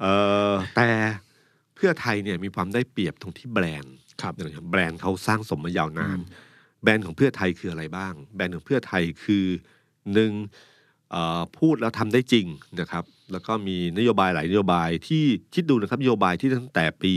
[0.03, 0.07] เอ
[0.51, 0.89] อแต่
[1.77, 6.19] เพื่อไทยเนี่ยมีความได้เปรียบตรงที่แบรนด์ครับนะครับแบรนด์เขาสร้างสมมายาวนาน
[6.83, 9.45] แบรนด์ของเพื่อไทยคืออะไรบ้าง แบรนด์ของเพื่อไทยคือ
[10.13, 10.33] หนึ่ง
[11.11, 12.47] เอ่อพูดแล้วทำได้จริง
[12.81, 17.15] นะครับ แล้วก็มีนโยบายหลายนโยบายที่คิดดูนะครับนโยบายที่ตั้งแต่ปี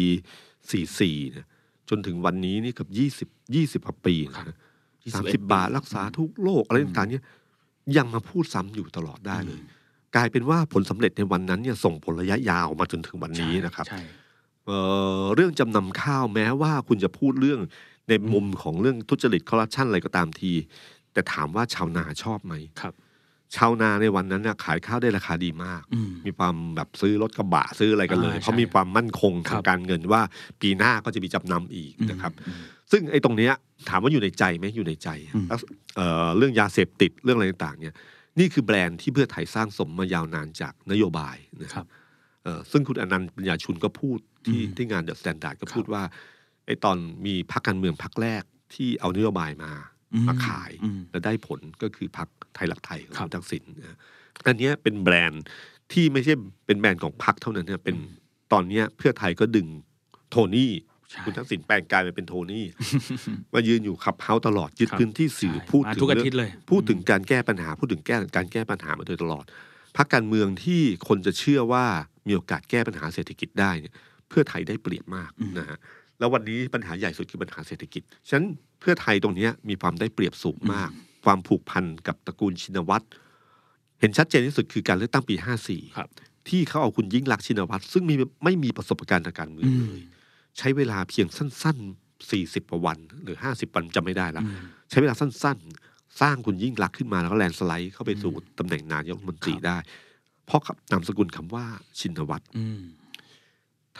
[0.63, 1.45] 44เนี่ย
[1.89, 2.87] จนถึงวันนี้นี่เกับ
[3.21, 4.55] 20 20กว่าปีนะ
[5.13, 7.23] สามสิบบาทรักษาทุกโรคอะไรต่างๆเนี่ย
[7.97, 9.59] ยังมาพูดซ้ำอยู่ตลอดได้เลย
[10.15, 14.01] กลายเป็นว่าผลสำเร็จในวันนั้นเนี่ยส่งผลระยะยาวมาจนถึงวันนี้นะครับใช่
[14.69, 14.79] เอ่
[15.21, 17.59] อเรื่องจำนำข้าวแม้ว่าคุณจะพูดเรื่อง
[18.09, 20.51] ในมุมของเรื่องทุจริตคอร์รัปชันอะไรก็ตามที
[21.13, 22.93] แต่ถามว่าชาวนาชอบไหมครับ
[23.55, 30.21] ชาวนาในวันนั้นน่ะขายข้าวได้ราคาดีมากอืมมีความแบบซื้อรถกระบะซื้ออะไรกันเลยอ่าเพราะใช่มีความมั่นคงครัทางบการเงินว่า
[30.61, 32.61] ปีหน้าก็จะมีจำนำอีกนะครับอืม
[32.91, 33.53] ซึ่งไอ้ตรงเนี้ย
[33.89, 35.59] ถามว่าอยู่ในใจไหมอยู่ในใจอืมแล้ว
[35.95, 37.95] เอ่อเรื่องยาเสพติดเรื่องอะไรต่างๆเนี่ย
[38.39, 41.87] นี่คือแบรนด์ที่เพื่อไทยสร้างสมมายาวนานจากนโยบายนะคครัรับบ
[42.43, 46.03] เอ่อซึ่งคุณอานันท์ปันยารชุนก็พูด ที่อืมที่งาน The Standard ก็ครับพูดว่า
[46.65, 49.71] ไอ้ตอนมีพรรคการเมืองพรรคแรกที่เอานโยบายมา
[50.13, 53.97] อืมมาขายอืมและได้ผลก็คือพรรคไทยรักไทยของครับคุณทักษิณนะ
[54.47, 55.43] อันเนี้ยเป็นแบรนด์
[55.91, 56.33] ที่ไม่ใช่
[56.65, 57.95] เป็นแบรนด์ของพรรคเท่านั้นเนี่ยเป็น
[58.53, 59.67] ตอนเนี้ยเพื่อไทยก็ดึง
[60.29, 60.71] โทนี่
[61.09, 62.65] ใช่คุณทักษิณแปลงกายไปเป็นโทนี่
[63.53, 69.45] มายืนอยู่ขับเฮาส์ตลอดยึดครับพื้นที่สื่อใช่พูดมาถึงทุกอาเรื่ทิตย์เลยพูดถึงการแก้ปัญหา พูดถึงแก้การแก้ปัญหามาโดยตลอด
[69.97, 71.85] พรรคการเมืองที่คนจะเชื่อว่า
[72.27, 73.93] มีโอกาสแก้ปัญหาเศรษฐกิจได้เนี่ย
[74.29, 75.77] เพื่อไทยได้เปรียบมากอืมนะฮะ
[76.19, 78.47] แล้ววันนี้ปัญหาใหญ่สุดคือปัญหาเศรษฐกิจ ฉะนั้น
[78.79, 80.89] เพื่อไทยตรงเนี้ยมีความได้เปรียบสูงมาก
[81.25, 83.05] ความผูกพันกับตระกูลชินวัตร
[83.99, 85.35] เห็นชัดเจนที่สุดคือการเลือกตั้งปี
[85.67, 86.09] 54ครับ
[86.49, 90.01] ที่เขาเอาคุณยิ่งรักษณ์ชินวัตรซึ่งมีไม่มีประสบการณ์ทางการเมืองอืเลมย
[90.57, 95.57] ใช้เวลาเพียงสั้น ๆ 40กว่าวัน หรือ 50 วันจำไม่ได้ละอืมใช้เวลาสั้น
[95.89, 99.77] ๆ สร้างคุณยิ่งรักษณ์ขึ้นมาแล้วก็แลนด์สไลด์เข้าไปสู่ตำแหน่งนายกรัฐมนตรีครับได้
[100.45, 100.61] เพราะ
[100.91, 101.65] นามสกุลคำว่า
[101.99, 102.81] ชินวัตรอืม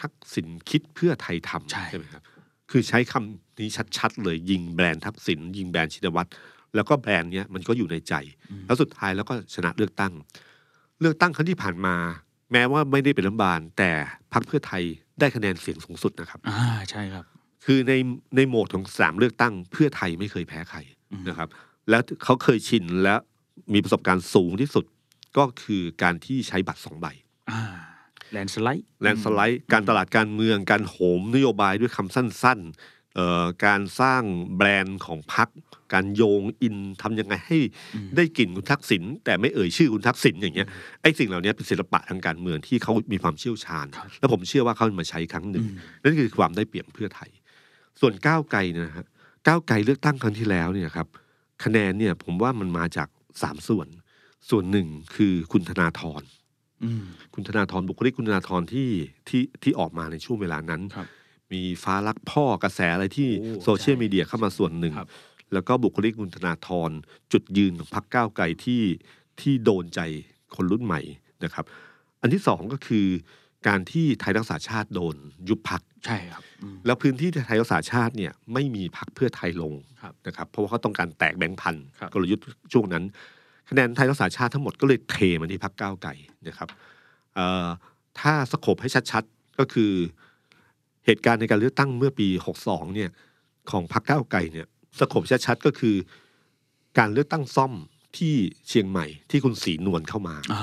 [0.01, 2.23] ทักษิณคิดเพื่อไทยทใช่ำใช่ไหมครับ
[2.71, 6.29] คือใช้คำนี้ชัดๆเลยยิงแบรนด์ทักษิณยิงแบรนด์ชินวัตร
[6.75, 8.13] แล้วก็แบรนด์เนี้ยมันก็อยู่ในใจ
[8.65, 10.13] แล้วสุดท้ายแล้วก็ชนะเลือกตั้ง
[11.01, 11.95] เลือกตั้งครั้งที่ผ่านมา
[12.51, 13.91] แม้ว่าไม่ได้เป็นรัฐบาล แต่
[14.33, 14.83] พรรคเพื่อไทย
[15.19, 16.59] ได้คะแนนเสียงสูงสุดนะครับอ่า
[16.91, 17.25] ใช่ครับ
[17.65, 17.93] คือใน
[18.35, 20.79] ในโหมดของสามเลือกตั้ง เพื่อไทยไม่เคยแพ้ใคร
[21.11, 21.49] อืมนะครับ
[21.89, 23.15] แล้วเขาเคยชินและ
[23.73, 24.85] มีประสบการณ์สูงที่สุด
[25.37, 27.07] ก็คือการที่ใช้บัตรสองใบ
[27.51, 27.61] อ่า
[28.33, 34.23] แลนสไลด์แลนด์สไลด์การตลาดการเมืองการโหมนโยบายด้วยคำสั้นๆเอ่อการสร้าง
[34.57, 35.49] แบรนด์ของพรรค
[35.93, 37.59] การโยงอินทำยังไงให้
[37.95, 40.67] อืมได้กลิ่นคุณทักษิณแต่ไม่เอ่ยชื่อคุณทักษิณอย่างเงี้ย
[41.01, 47.29] ไอ้สิ่งเหล่านี้เป็นศิลปะทางการเมืองที่เขามีความเชี่ยวชาญครับแล้วผมเชื่อว่าเขามาใช้ครั้งหนึ่งอืมนั่นคือความได้เปรียบเพื่อไทย
[47.99, 49.05] ส่วนก้าวไกลเนยนะฮะ
[49.47, 51.07] ก้าวไกลเลือกตั้งครั้งที่แล้วเนี่ยครับ
[51.63, 53.07] คะแนนเนี่ยผมว่ามันมาจาก
[53.41, 53.87] สามส่วน
[54.49, 56.38] ส่วนหนึ่งคือคุณธนาธรอืม
[57.33, 58.89] คุณธนาธรบุคลิกคุณธนาธรที่
[59.29, 61.07] ที่ที่ออกมาในช่วงเวลานั้นครับ
[61.53, 65.09] มีฟ้ารักพ่อกระแสอะไรที่โอ้โซเชียลใช่มีเดียเข้ามาส่วนหนึ่งครับ
[65.53, 66.91] แล้วก็บุคลิกคุณธนาธร
[67.31, 68.81] จุดยืนของพรรคก้าวไกลที่
[69.41, 69.99] ที่โดนใจ
[70.55, 71.01] คนรุ่นใหม่
[71.43, 71.65] นะครับ
[72.21, 73.05] อันที่สองก็คือ
[73.67, 75.15] การที่ไทยรักษาชาติโดน
[75.49, 83.03] ยุบพักใช่ครับอืมแล้วพื้นที่ที่ไทยรักษาชาติเนี่ยไม่มีพักเพื่อไทยลงครับนะครับ เพราะว่าเขาต้องการแตกแบงค์พันครับกลยุทธ์ช่วงนั้น
[83.69, 86.11] คะแนนไทยรักษาชาติทั้งหมดก็เลยเทมาที่พักก้าวไกล
[86.47, 86.69] นะครับ
[87.35, 87.67] เอ่อ
[88.19, 89.91] ถ้าสโคบให้ชัดๆก็คือ
[91.05, 92.27] เหตุการณ์ในการเลือกตั้งเมื่อปี
[92.61, 93.09] 62 เนี่ย
[93.71, 94.67] ของพรรคก้าวไกลเนี่ย
[94.99, 95.95] สโคบชัดๆก็คือ
[96.97, 97.73] การเลือกตั้งซ่อม
[98.17, 98.35] ที่
[98.67, 100.61] เชียงใหม่ที่คุณศรีนวลเข้ามาอ่า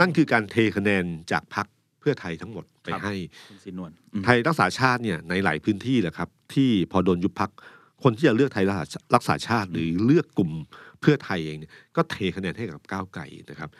[0.00, 1.66] นั่นคือการเทคะแนนจากพรรค
[2.00, 3.14] เพื่อไทยทั้งหมดไปครับให้
[3.48, 7.50] คุณสีนวลอืมไทยรักษาชาติเนี่ยในหลายพื้นที่แหละครับ ที่พอโดนยุบพัก
[8.02, 10.50] คนที่จะเลือกไทยรักษารักษาชาติหรือเลือกกลุ่ม
[11.00, 13.70] เพื่อไทยเองเนี่ยก็เทคะแนนให้กับก้าวไกลนะครับ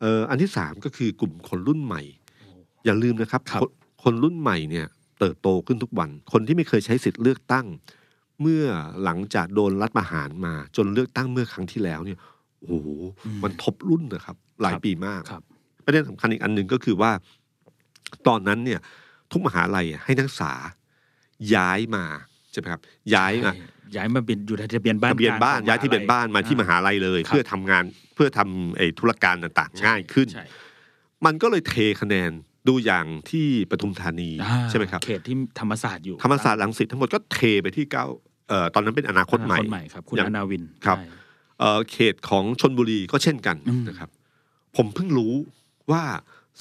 [0.00, 2.02] เอ่ออันที่สามก็คือกลุ่มคนรุ่นใหม่
[2.84, 3.64] อย่าลืมนะครับครับน
[4.02, 4.86] คนรุ่นใหม่เนี่ย
[5.20, 7.66] เติบโตขึ้นทุกวัน คนที่ไม่เคยใช้สิทธิ์เลือกตั้ง
[8.40, 8.64] เมื่อ
[9.04, 12.18] หลังจากโดนรัฐประหารมา จนเลือกตั้งเมื่อครั้งที่แล้วเนี่ย
[12.60, 12.88] โอ้โห
[13.24, 15.42] อืมมันทบรุ่นนะครับ หลายครับปีมากครับ
[15.84, 17.10] ประเด็นสำคัญอีกอันหนึ่งก็คือว่า
[18.26, 18.80] ตอนนั้นเนี่ย
[19.32, 20.52] ทุกมหาลัยให้นักศึกษา
[21.54, 22.04] ย้ายมา
[22.52, 22.80] ใช่ไหมครับ
[23.14, 27.84] ย้ายมาใช่ย้ายมาเป็นอยู่ในทะเบียนบ้านทะเบียนบ้านกลงย้ายที่เป็นบ้านมาที่มหาลัยเลยครับเพื่อทำงาน
[28.14, 30.44] เพื่อทำไอ้ธุรการต่างๆ ง่ายขึ้นใช่
[31.24, 32.30] มันก็เลยเทคะแนน
[32.68, 38.04] ดูอย่างที่ปทุมธานีอ่าใช่ไหมครับเขตที่ธรรมศาสตร์อยู่ธรรมศาสตร์ลังสิตทั้งหมดก็เทไปที่เก้า
[38.48, 41.06] เอ่อตอนนั้นเป็นอนาคตใหม่อนาคตใหม่ครับคุณอย่างอนาวินครับใช่
[41.60, 44.10] เอ่อเขตของชนบุรีก็เช่นกันอืมนะครับ
[44.76, 45.34] ผมเพิ่งรู้
[45.90, 46.02] ว่า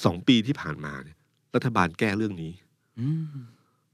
[0.06, 1.18] สองปีที่ผ่านมาเนี่ย
[1.56, 2.52] รัฐบาลแก้เรื่องนี้
[3.00, 3.26] อืม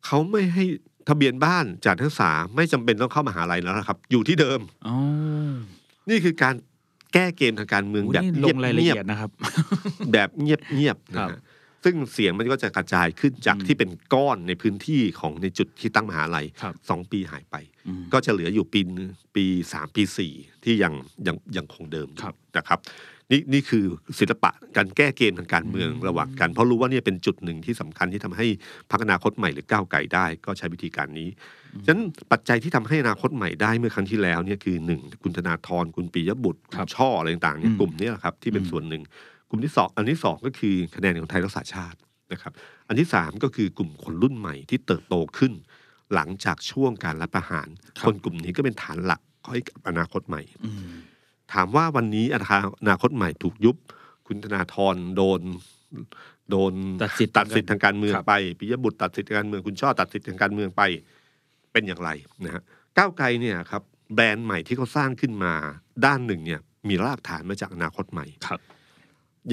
[0.06, 0.66] เขาไม่ให้
[1.08, 4.95] ทะเบียนบ้านจากนักศึกษาไม่จำเป็นต้องเข้ามหาลัยแล้วนะครับ อยู่ที่เดิมอ๋อ
[6.10, 6.55] นี่คือการ
[7.14, 9.32] แก้เกมทางการเมืองโอ้แบบนี่ลเงียงบรายละเงียบเอียดนะครับ
[10.14, 11.41] แบบเงียบเงียบๆครันะบฮะ
[11.84, 17.55] ซึ่งเสียงมันก็จะกระจายขึ้นจากอืมที่เป็นก้อนในพื้นที่ของในจุดที่ตั้งมหาลัยครับสองปีหายไป
[17.88, 20.34] อืมก็จะเหลืออยู่ปีนึงปีสามปีสี่
[20.64, 20.93] ที่ยัง
[21.28, 22.80] ยังยังคงเดิมอยู่ครับนะครับ
[23.32, 23.86] นี่นี่คือ
[24.20, 28.48] ศิลปะการแก้เกมทางการเมืองอืมระหว่างกัน เพราะรู้ว่าเนี่ยเป็นจุดหนึ่งที่สำคัญที่ทำให้
[28.92, 31.30] พักอนาคตใหม่หรือก้าวไกลได้ ก็ใช้วิธีการนี้
[31.86, 32.02] ฉะนั้น
[32.32, 39.02] ปัจจัยที่ทำให้อนาคตใหม่ได้เมื่อครั้งที่แล้วเนี่ยคือหนึ่งคุณธนาธรคุณปิยบุตรคุณช่ออะไรต่างๆเนี่ยอืมกลุ่มเนี้แหละครับที่เป็นอืมส่วนหนึ่ง
[39.50, 41.98] กลุ่มที่สองอันที่สองก็คือคะแนนของไทยรักษาชาติ
[42.32, 42.54] นะครับ
[42.88, 45.54] อันที่สามก็คือกลุ่มคนรุ่นใหม่ที่เติบโตขึ้น
[46.14, 47.68] หลังจากช่วงการรัฐประหาร
[48.00, 49.22] ครับคนกลุ่มนี้ก็เป็นฐานหลัก
[49.52, 50.90] ให้กับอนาคตใหม่อืม
[51.54, 52.38] ถามว่าวันนี้อ
[52.89, 53.76] นาคตใหม่ถูกยุบ
[54.28, 55.41] คุณธนาธรโดน
[56.50, 56.74] โดน
[57.04, 60.82] ตัดสิทธิ์ตัดสิทธิ์ทางการเมืองครับไปปิยบุตรตัดสิทธิ์ทางการเมืองคุณช่อตัดสิทธิ์ทางการเมืองไป
[61.72, 62.10] เป็นอย่างไร
[62.45, 62.64] นะฮะ
[62.98, 63.82] ก้าวไกลเนี่ยครับ
[64.16, 65.54] แบรนด์ใหม่ที่เขาสร้างขึ้นมา
[66.06, 68.60] ด้านหนึ่งเนี่ยมีรากฐานมาจากอนาคตใหม่ครับ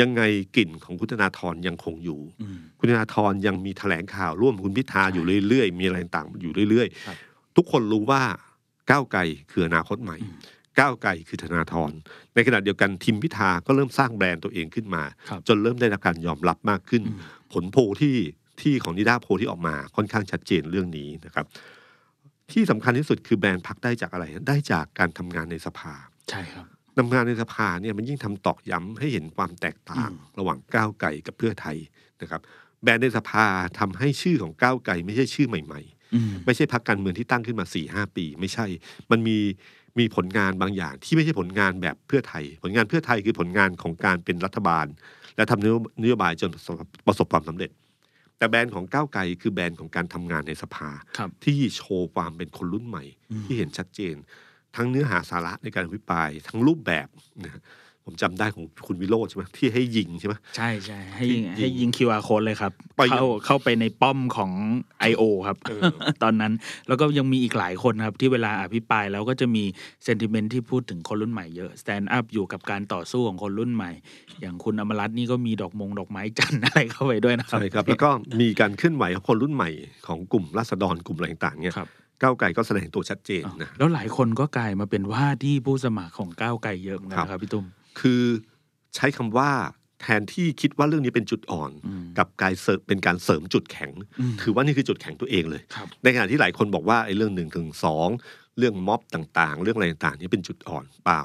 [0.01, 0.23] ยังไง
[0.57, 8.23] กลิ่นของคุณธนาธรยังคงอยู่อืมคุณธนาธรยังมีแถลงข่าวร่วมคุณพิธาอยู่เรื่อยๆ มีอะไรต่างๆอยู่เรื่อยครับๆทุกคนรู้ว่า
[8.91, 9.21] ก้าวไกล
[9.51, 10.37] คืออนาคตใหม่อืม
[10.79, 11.93] ก้าวไกลคือธนาธร
[12.35, 17.03] ในขณะเดียวกันทิมพิธาก็เริ่มสร้างแบรนด์ตัวเองขึ้นมาครับจนเริ่มได้รับการยอมรับมากขึ้น
[17.53, 18.17] ผลโพลที่
[18.61, 21.47] ที่ของนิดาโพลที่ออกมาค่อนข้างชัดเจนเรื่องนี้นะครับ
[22.53, 25.93] ที่สำคัญที่สุดคือแบรนด์พักได้จากอะไรได้จากการทำงานในสภา
[26.31, 26.67] ใช่ครับ
[26.99, 31.77] ทำงานในสภาเนี่ยมันยิ่งทำตอกย้ำให้เห็นความแตกต่างระหว่างก้าวไกลกับเพื่อไทย
[32.23, 32.41] นะครับ
[32.83, 33.47] แบรนด์ในสภา
[33.79, 38.67] ทำให้ชื่อของก้าวไกลไม่ใช่ชื่อใหม่ๆอืมไม่ใช่พักการเมืองที่ตั้งขึ้นมาสี่ห้าปี ไม่ใช่
[39.11, 39.39] มันมี
[39.99, 44.87] มีผลงานบางอย่าง ที่ไม่ใช่ผลงานแบบเพื่อไทย ผลงานเพื่อไทยคือผลงานของการเป็นรัฐบาล
[45.37, 46.77] และทำนโยนโยบายจนประสบ
[47.07, 47.71] ประสบความสำเร็จ
[48.39, 53.05] แต่แบรนด์ของก้าวไกลคือแบรนด์ของการทำงานในสภาครับที่โชว์ความเป็นคนรุ่นใหม่
[53.45, 54.15] ที่เห็นชัดเจน
[54.77, 57.07] ทั้งเนื้อหาสาระในการอภิปรายทั้งรูปแบบ
[57.45, 57.63] นะฮะ
[58.07, 64.53] ผมจำได้ของคุณวิโรจน์ใช่ไหมที่ให้ยิงใช่ไหมใช่ใช่ให้ยิงให้ยิง QR code เลยครับไปยังเข้าเข้าไปในป้อมของ
[65.11, 65.23] I.O.
[65.47, 65.81] ครับเออ
[66.23, 66.53] ตอนนั้น
[66.89, 69.65] แล้วก็ยังมีอีกหลายคนครับ ที่เวลาอภิปรายแล้วก็จะมี
[70.05, 73.91] sentiment ที่พูดถึงคนรุ่นใหม่เยอะ stand up อยู่กับการต่อสู้ของคนรุ่นใหม่
[74.41, 79.71] อย่างคุณอมรัตน์นี่ก็มีดอกมงดอกไม้จันทร์อะไรเข้าไปด้วยนะครับใช่ครับแล้วก็มีการเคลื่อนไหวของคนรุ่นใหม่
[80.07, 81.91] ของกลุ่มราษฎรกลุ่มอะไรต่างๆเนี่ยครับ
[82.23, 87.67] ก้าวไกลก็แสดงตัวชัดเจนนะแล้วหลายคนก็กลายมาเป็นว่าที่ผู้สมัครของก้าวไกลเยอะเหมือนกันนะครับพี่ตุ้ม
[88.01, 88.23] คือ
[88.97, 89.51] ใช้คำว่า
[90.01, 93.91] แทนที่คิดว่าเรื่องนี้เป็นจุดอ่อนอืมกับกลายเสริมเป็นการเสริมจุดแข็ง
[94.21, 98.09] อืมถือว่านี่คือจุดแข็งตัวเองเลยครับในขณะที่หลายคนบอกว่าไอ้เรื่องหนึ่งถึงสอง
[98.59, 101.23] เรื่องม็อบต่างๆ เรื่องอะไรต่างๆนี่เป็นจุดอ่อนเปล่า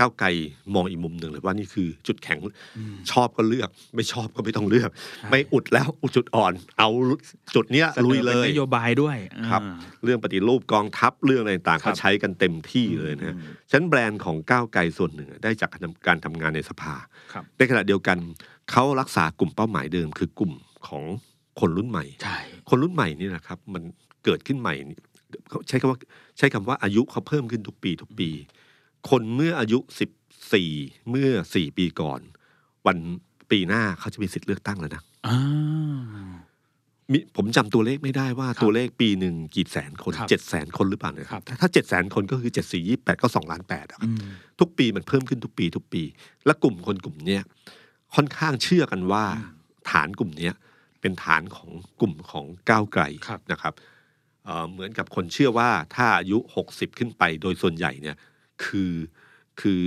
[0.00, 0.28] ก้าวไกล
[0.74, 2.38] มองอีกมุมหนึ่งเลยว่านี่คือจุดแข็ง
[3.10, 4.90] ชอบก็เลือก ไม่ชอบก็ไม่ต้องเลือก
[5.30, 6.88] ไม่อุดแล้วอุดจุดอ่อน เอา
[7.54, 9.16] จุดเนี้ยเสนอลุยเลป็นยนโยบายด้วย
[9.50, 13.36] ครับอ่าเรื่องปฏิรูปกองทัพเรื่องอะไรต่างๆครัก็บใช้กันเต็มที่เลยนะฮะ
[13.70, 15.70] ฉะนันแบรนด์ของก้าวไกลส่วนหนึ่งได้จาก
[16.06, 16.94] การทำงานในสภา
[17.32, 18.18] ครับในขณะเดียวกัน
[18.70, 20.52] เขารักษากลุ่มเป้าหมายเดิม คือกลุ่ม
[20.88, 21.04] ของ
[21.60, 22.38] คนรุ่นใหม่ใช่
[22.68, 23.82] คนรุ่นใหม่นี่นะครับมัน
[24.24, 24.98] เกิดขึ้นใหม่นี่
[25.48, 25.98] เขาใช้คำว่า
[26.38, 28.30] ใช้คำว่าอายุเขาเพิ่มขึ้นทุกปีทุกปี
[29.08, 30.10] คนเมื่ออายุสิบ
[30.52, 30.70] สี่
[31.10, 32.20] เมื่อสี่ปีก่อน
[32.86, 32.98] วัน
[33.50, 35.38] ปีหน้าเขาจะมีสิทธิ์เลือกตั้งแล้วนะอ่า
[37.12, 46.02] มิผมจำตัวเลขไม่ได้ว่าครับตัวเลขปีหนึ่งกี่แสนคนครับเจ็ดแสนคนหรือเปล่าเนี่ยครับถ้าเจ็ดแสนคนก็คือเจ็ดสี่ยี่แปดก็สองล้านแปดอะครับอืมทุกปีมันเพิ่มขึ้นทุกปี ทุกปี
[46.46, 47.42] และกลุ่มคนกลุ่มเนี้ย
[48.14, 49.24] ค่อนข้างเชื่อกันว่า
[49.90, 50.54] ฐานกลุ่มเนี้ย
[51.00, 51.70] เป็นฐานของ
[52.00, 53.74] กลุ่มของก้าวไกลครับนะครับ
[54.44, 58.16] เอ่อเหมือนกับคนเชื่อว่าถ้าอายุหกสิบขึ้นไปโดยส่วนใหญ่เนี่ย
[58.64, 58.92] คือ
[59.60, 59.86] คือ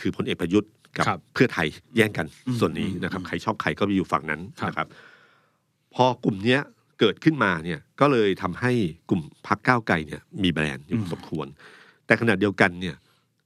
[0.00, 4.88] คือพลเอกประยุทธ์กับครับเพื่อไทยแย่งกันอืมส่วนนี้อืมนะครับอืมใครชอบใครก็ไปอยู่ฝั่งนั้นครับนะครับ
[5.94, 6.60] พอกลุ่มเนี้ย
[7.00, 8.72] เกิดขึ้นมาเนี่ยก็เลยทำให้
[9.10, 11.46] กลุ่มพรรคก้าวไกลเนี่ยมีแบรนด์อยู่พอสมควร
[12.06, 12.96] แต่ขณะเดียวกันเนี่ย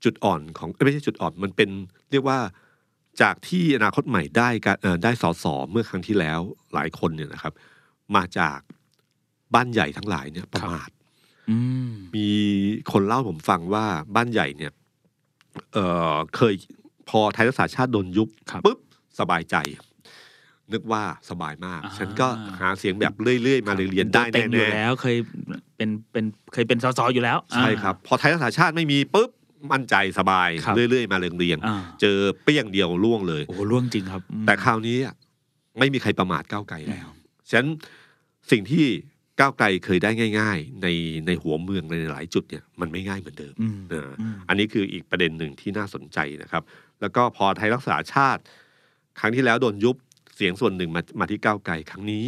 [0.04, 1.70] จุดอ่อนของเอ้ยไม่ใช่จุดอ่อนมันเป็น
[2.10, 2.38] เรียกว่า
[3.22, 6.40] จากที่อนาคตใหม่ได้การเอ่อได้สสเมื่อครั้งที่แล้ว
[6.74, 7.52] หลายคนเนี่ยนะครับ
[8.16, 8.58] มาจาก
[9.54, 10.99] บ้านใหญ่ทั้งหลายเนี่ยประมาทอื
[11.84, 12.28] มมี
[12.92, 13.84] คนเล่าผมฟังว่า
[14.14, 14.72] บ้านใหญ่เนี่ย
[15.72, 15.84] เอ่
[16.14, 16.54] อเคย
[17.08, 18.78] พอไทยรักษาชาติโดนยุบครับปุ๊บ
[19.20, 19.56] สบายใจ
[20.72, 22.28] นึกว่าสบายมากอ่าฉันก็
[22.60, 25.16] หาเสียงแบบเรื่อยๆ มาเรียนๆได้เต็งอยู่แน่แล้วเคย
[25.76, 29.30] เป็นเป็นเคยเป็นสสอยู่แล้วๆใช่ครับ พอไทยรักษาชาติไม่มีปุ๊บ
[29.72, 35.14] มั่นใจสบายครับเรื่อยๆ มาเรียงอ่าๆเจอเปี้ยงเดียวล่วงเลยโอ้โหล่วงจริงครับอืมแต่คราวนี้อะ
[35.78, 37.08] ไม่มีใครประมาทก้าวไกลแล้ว
[37.48, 37.68] ฉะนั้น
[38.50, 38.86] สิ่งที่
[39.40, 40.86] ก้าวไกลเคยได้ง่าย ๆ ใน
[41.26, 46.62] ในหัวเมืองในหลายจุดเนี่ยมันไม่ง่ายเหมือนเดิมอืมเออออืมอันนี้คืออีกประเด็นหนึ่งที่น่าสนใจนะครับ
[47.00, 48.42] แล้วก็พอไทยรักษาชาติ
[49.20, 49.96] ครั้งที่แล้วโดนยุบ
[50.36, 52.24] เสียงส่วนหนึ่งมามาที่ก้าวไกลครั้งนี้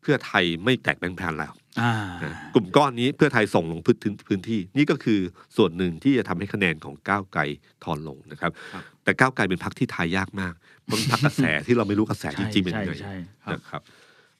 [0.00, 1.92] เพื่อไทยไม่แตกแบงค์แพนแล้วอ่า
[2.24, 5.20] นะกลุ่มก้อนนี้เพื่อไทยส่งลงพื้นพื้นที่ นี่ก็คือ
[5.56, 7.42] ส่วนหนึ่งที่จะทำให้คะแนนของก้าวไกล
[7.84, 10.54] ทอนลงนะครับครับแต่ก้าวไกลเป็นพรรคที่ทายยากมาก
[10.90, 13.82] มันพรรคกระแสที่เราไม่รู้กระแสจริงๆเป็นใช่ยังไงใช่ครับนะครับ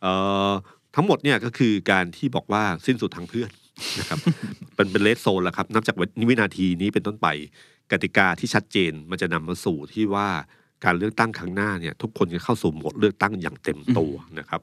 [0.02, 0.12] เอ่
[0.50, 0.52] อ
[0.96, 3.50] ทั้งหมดเนี่ยก็คือการที่บอกว่าสิ้นสุดทางเพื่อน
[4.00, 4.18] นะครับ
[4.74, 5.96] เป็นเป็นเลสโซนแล้วครับนับจาก
[6.28, 7.26] วินาทีนี้เป็นต้นไป
[7.92, 10.28] กติกาที่ชัดเจนมันจะนำมาสู่ที่ว่า
[10.84, 14.60] การเลือกตั้งครั้งหน้าเนี่ย ทุกคนจะเข้าสู่โหมดเลือกตั้งอย่างเต็มตัวนะครับ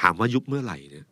[0.00, 1.06] ถามว่ายุบเมื่อไหร่เนี่ย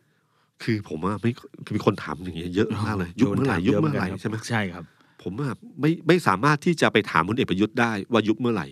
[0.63, 1.31] คือผมว่าไม่
[1.65, 4.83] คือมีคนถามอย่างเงี้ยเยอะมากเลยยุบเมื่อไหร่ยุบเมื่อไหร่ใช่ไหมใช่ครับ
[5.23, 8.67] ผมอะไม่ไม่สามารถที่จะไปถามพลเอกประยุทธ์ได้ว่ายุบเมื่อไหร่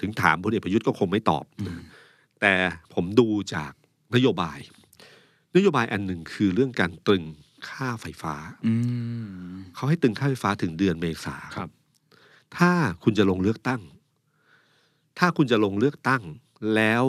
[0.00, 1.44] ถึงถามพลเอกประยุทธ์ก็คงไม่ตอบ
[2.40, 2.52] แต่
[2.94, 3.72] ผมดูจาก
[4.14, 4.58] นโยบาย
[5.56, 7.24] นโยบายอันหนึ่งคือเรื่องการตรึง
[7.70, 8.34] ค่าไฟฟ้า
[8.66, 8.74] อื
[9.50, 11.70] มเขาให้ตึงค่าไฟฟ้าถึงเดือนเมษาครับ
[12.56, 12.70] ถ้า
[13.02, 13.80] คุณจะลงเลือกตั้ง
[15.18, 16.22] ถ้าคุณจะลงเลือกตั้ง
[16.74, 17.02] แล้ว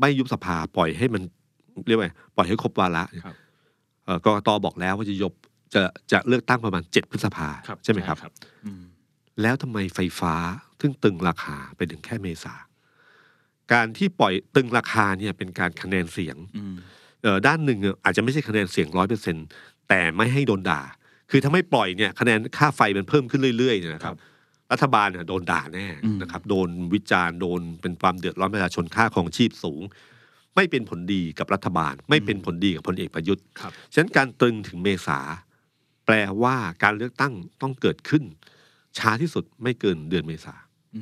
[0.00, 1.22] ไม่ยุบสภาปล่อยให้มัน
[1.86, 3.36] เรียกว่าไงปล่อยให้ครบวาระเนี่ยครับ
[4.04, 5.32] เอ่อกกตบอกแล้วว่าจะยบ
[5.74, 7.48] จะจะเลือกตั้งประมาณเจ็ดพฤษภา
[7.84, 8.16] ใช่ไหมครับ
[8.64, 8.82] อืม
[9.42, 10.34] แล้วทำไมไฟฟ้า
[10.80, 12.54] ถึงตึงราคาไปถึงแค่เมษา
[13.72, 16.95] การที่ปล่อยตึงราคาเนี่ยเป็นการคะแนนเสียงอืมเอ่อ
[17.46, 19.36] ด้านหนึ่งอะอาจจะไม่ใช่คะแนนเสียงร้อยเปอร์เซ็น
[19.88, 20.82] แต่ไม่ให้โดนด่า
[21.30, 24.20] คือถ้าไม่ปล่อยเนี่ยคะแนนค่าไฟมันเพิ่มขึ้นเรื่อยๆเนี่ยนะคครัรับบ
[24.72, 29.82] รัฐบาลเนี่ยโดนด่าแน่อืมนะครับ โดนวิจารณ์โดนเป็นความเดือดร้อนประชาชนค่าของชีพสูง
[30.56, 35.18] ไม่เป็นผลดีกับรัฐบาล ไม่เป็นผลดีกับพลเอกประยุทธ์ครับฉะนั้นการตรึงถึงเมษา
[36.06, 38.22] แปลว่าการเลือกตั้งต้องเกิดขึ้น
[38.98, 40.54] ช้าที่สุดไม่เกินเดือนเมษา
[40.96, 41.00] อื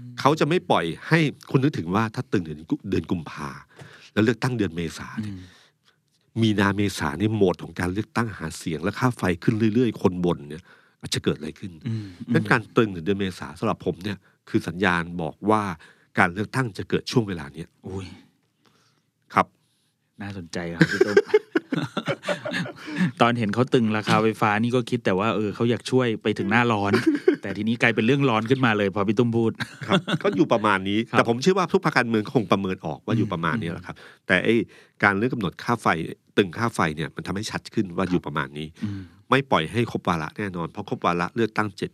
[0.00, 1.18] มเขาจะไม่ปล่อยให้
[1.50, 3.50] คุณนึกถึงว่าถ้าตึงเดือนกุเดือนกุมภา
[4.14, 5.40] แล้วเลือกตั้งเดือนเมษาอืเนี่ยม
[6.42, 10.62] มีนาเมษานี่โหมดของการเลือกตั้งหาเสียง และค่าไฟขึ้นเรื่อยๆ คนบนเนี่ย
[11.00, 15.62] อาจจะเกิดอะไรขึ้นอืมดังนั้นการตรึงถึงเดือนเมษาสำหรับผมเนี่ยคือสัญญาณบอกว่า
[16.18, 18.06] การเลือกตั้งจะเกิดช่วงเวลาเนี้ยอุ้ย
[19.34, 19.46] ครับ
[20.20, 21.16] น่าสนใจครับพี่ตุ้ม
[23.20, 26.92] ตอนเห็นเขาตึงราคาไฟฟ้านี่ก็คิดแต่ว่าเออเขาอยากช่วยไปถึงหน้าร้อน
[27.42, 29.52] แต่ทีนี้กลายเป็นเรื่องร้อนขึ้นมาเลย พอพี่ตุ้มพูด
[29.88, 33.96] ครับก็อยู่ประมาณนี้ครับแต่ผมเชื่อว่าทุกภาคการเมืองก็คงประเมินออกว่าอยู่ประมาณนี้แหละครับ
[34.26, 34.54] แต่ไอ้
[35.02, 35.86] การเรื่องกำหนดค่าไฟ
[36.36, 39.00] ตึงค่าไฟเนี่ยมันทำให้ชัดขึ้นว่าอยู่ประมาณนี้อืม
[39.30, 41.90] ไม่ปล่อยให้ครบวาระแน่นอนเพราะครบวาระเลือกตั้งเจ็ด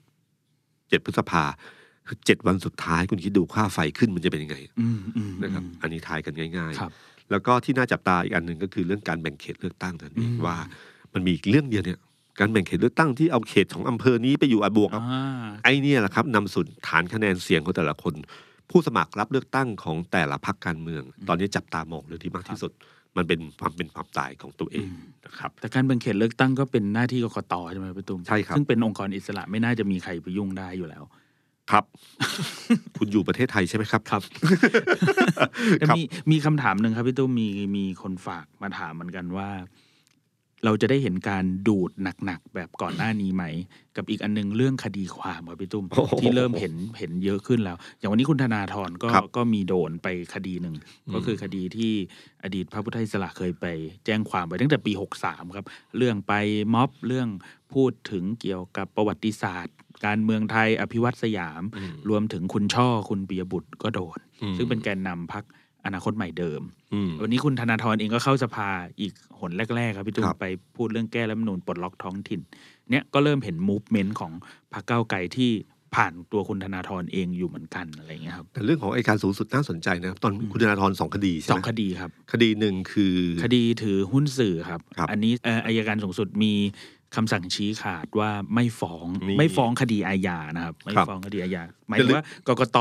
[0.88, 1.44] เจ็ดพฤษภา
[2.06, 10.56] คือเจ็ดวันสุดท้ายคุณคิดดูค่าไฟขึ้นมันจะเป็นยังไงอืมอืมนะครับอืมอันนี้ทายกันง่ายครับๆ แล้วก็ที่น่าจับตาอีกอันหนึ่งก็คือเรื่องการแบ่งเขตเลือกตั้งนั่นเองอืมว่า
[11.14, 11.98] มันมีอีกเรื่องเดียวเนี่ย
[12.38, 15.04] การแบ่งเขตเลือกตั้งที่เอาเขตของอำเภอนี้ไปอยู่อาบวกอ่า
[15.64, 18.14] ไอ้เนี่ยแหละครับนำสู่ฐานคะแนนเสียงของแต่ละคน
[18.70, 22.72] ผู้สมัครรับเลือกตั้งของแต่ละพรรคการเมือง ตอนนี้จับตามองเรื่องที่มากที่สุด
[23.16, 24.88] มันเป็นความเป็นความตายของตัวเอง
[25.26, 31.02] นะครับแต่การแบ่งเขตเลือกตั้งก็เป็นหน้าที่กกตใช่ไหมพี่ตุ้มใช่ครับซึ่งเป็นองค์กรอิสระไม่น่าจะมีใครไปยุ่งได้อยู่แล้ว
[31.70, 31.84] ครับ
[32.98, 34.22] คุณอยู่ประเทศไทยใช่ไหมครับครับ
[35.78, 39.50] แต่ครับมีมีคำถามหนึ่งครับพี่ตุ้มมีมีคนฝากมาถามเหมือนกันว่า
[40.64, 41.90] เราจะได้เห็นการดูด
[42.24, 43.44] หนักๆแบบก่อนหน้านี้ไหม
[43.96, 50.76] กับอีกอันหนึงเรื่องคดีความครับพี่ตุ้มโอ้โหที่เริ่มเห็นเห็นเยอะขึ้นแล้ว อย่างวันนี้คุณธนาธรก็ครับก็มีโดนไปคดีหนึ่ง
[51.14, 51.92] ก็คือคดีที่
[52.44, 53.66] อดีตพระพุทธอิสระเคยไป
[54.04, 54.92] แจ้งความไปตั้งแต่ปี
[55.22, 55.66] 63 ครับ
[55.96, 56.32] เรื่องไป
[56.74, 57.28] ม็อบเรื่อง
[57.74, 65.44] พูดถึงเกี่ยวกับประวัติศาสตร์ การเมืองไทยอภิวัตสยามอืมรวมถึงคุณช่อคุณปียบุตรก็โดนอืมซึ่งเป็นแกนนำพัก
[65.86, 66.62] อนาคตใหม่เดิม
[66.94, 68.68] อืมวันนี้คุณธนาธรเองก็เข้าสภา
[69.00, 70.46] อีกหนแรก ๆ ครับพี่ตุ้คมรับไป
[70.76, 72.40] พูดเรื่องแก้รัฐธรรมนูญปลดล็อกท้องถิ่น
[72.90, 74.32] เนี่ยก็เริ่มเห็นมูฟเมนต์ของ
[74.72, 75.50] พรรคก้าวไกลที่
[75.94, 86.52] ผ่านตัวคุณธนาธรเองอยู่เหมือนกันอะไรอย่างเงี้ยครับแต่เรื่องของไอการสูงสุดน่าสนใจนะครับตอนคุณธนาธรสองคดีใช่สไหอมงคดีครับ คดีหนึ่งคือ คดีถือหุ้นสื่อครับครับอันนี้เอ่ออายการสูงสุดมี
[87.16, 92.78] คำสั่งชี้ขาดว่าไม่ฟ้องนี่ไม่ฟ้องคดีอาญานะครับ ไม่ครับฟ้องคดีอาญาหมายถึงว่ากกต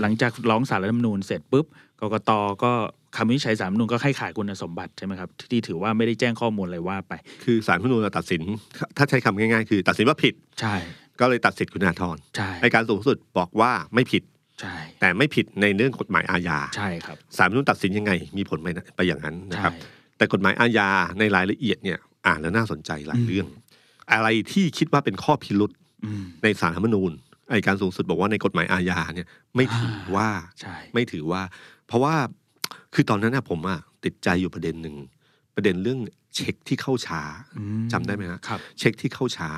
[0.00, 1.66] หลังจากร้องสารรัฐธรรมนูญเสร็จปุ๊บ
[2.00, 2.30] กกต
[2.64, 2.72] ก็
[3.16, 7.12] คำวินิจฉัยสารรัฐธรรมนูญก็ให้ขายคุณสมบัติใช่ไหมครับที่ถือว่าไม่ได้แจ้งข้อมูลอะไรว่าไป
[7.44, 8.42] คือศาลรัฐธรรมนูญตัดสิน
[8.96, 10.74] ถ้าใช้คำง่ายๆ คือตัดสินว่าผิด ใช่
[11.20, 14.22] ก็เลยตัดสิทธิ์คุณธนาธรใช่ไอการสูงสุดบอกว่าไม่ผิด
[14.60, 19.74] ใช่แต่ไม่ผิดในเรื่องกฎหมายอาญาใช่ครับศาลรัฐธรรมนูญตัดสินยังไง มีผลไปนะไปอย่างนั้นนะใช่ครับ
[20.16, 23.46] แต่กฎหมายอาญาในรายละเอียดเนี่ย อ่านแล้วน่าสนใจหลายเรื่อง
[24.12, 25.70] อะไรที่คิดว่าเป็นข้อพิรุษ
[26.04, 27.12] อืมในศาลรัฐธรรมนูญ
[27.50, 30.28] ไอการสูงสุดบอกว่าในกฎหมายอาญาเนี่ยไม่ถือว่า
[30.60, 31.42] ใช่ไม่ถือว่า
[31.86, 32.14] เพราะว่า
[32.94, 34.94] คือตอนนั้นนะผมอะติดใจอยู่ประเด็นหนึ่ง
[35.54, 35.98] ประเด็นเรื่อง
[36.34, 37.20] เช็คที่เข้าช้า
[37.58, 37.62] อื
[37.92, 39.48] จำได้ไหมฮะครับเช็คที่เข้าช้า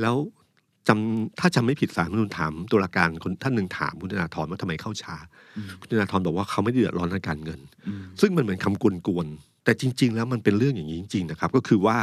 [0.00, 0.16] แล้ว
[0.88, 5.16] จำถ้าจำไม่ผิดสารรัฐธรรมนูญถามตุลาการคนท่านหนึ่งถามคุณธนาธรว่าทำไมเข้าช้า
[5.56, 8.84] อืมคุณธนาธรบอกว่าเขาไม่ได้เดือดร้อนทางการเงินอืมซึ่งมันเหมือนคำก
[9.16, 11.98] วนๆ แต่จริง ๆ แล้วมันเป็นเรื่องอย่างนี้จริง ๆ นะครับ ก็คือว่า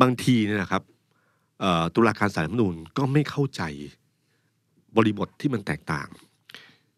[0.00, 0.82] บางทีเนี่ยนะครับ
[1.60, 3.62] เอ่อตุลาการสารรัฐธรรมนูญก็ไม่เข้าใจ
[4.96, 6.08] บริบทที่มันแตกต่าง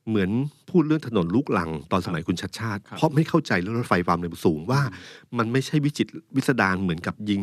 [0.09, 0.31] เหมือน
[0.71, 4.81] พูดเรื่องถนนลูกลังตอนสมัยคุณชัดชาติครับเพราะไม่เข้าใจเรื่องรถไฟความเร็วสูงว่า
[5.39, 7.43] มันไม่ใช่วิจิตรวิสดารเหมือนกับยิง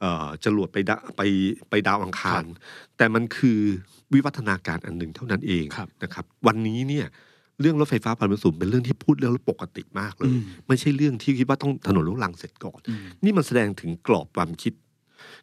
[0.00, 1.20] เอ่อจรวดไปดะไป
[1.70, 2.44] ไปดาวอังคาร
[2.96, 3.58] แต่มันคือ
[4.12, 7.06] วิวัฒนาการอันหนึ่งเท่านั้นเองครับนะครับ วันนี้เนี่ย
[7.60, 14.72] เรื่องรถไฟฟ้าความเร็วสูงเป็นเรื่องที่พูดแล้วปกติมากเลยอืมไม่ใช่เรื่องที่คิดว่าต้องถนนลูกลังเสร็จก่อนอืมนี่มันแสดงถึงกรอบความคิด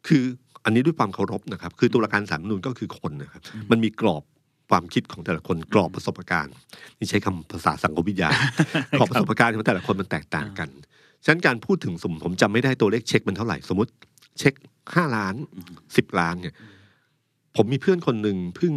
[0.07, 0.23] คือ
[0.63, 3.41] อันนี้ด้วยความเคารพนะครับ คือตุลาการสารรัฐธรรมนูญก็คือคนนะครับ
[3.71, 4.23] มันมีกรอบ
[4.69, 6.53] ความคิดของแต่ละคนกรอบประสบการณ์
[6.97, 8.29] นี่ใช้คำภาษาสังคมวิทยา
[8.97, 10.69] กรอบประสบการณ์ของแต่ละคนมันแตกต่างกัน
[11.23, 13.91] ฉะนั้นการพูดถึงสมมติผมจำไม่ได้ตัวเลขเช็คมันเท่าไหร่สมมติ
[14.39, 14.53] เช็ค
[14.95, 15.35] ห้าล้าน
[15.97, 16.55] สิบล้านเนี่ย
[17.55, 18.73] ผมมีเพื่อนคนหนึ่งเพิ่ง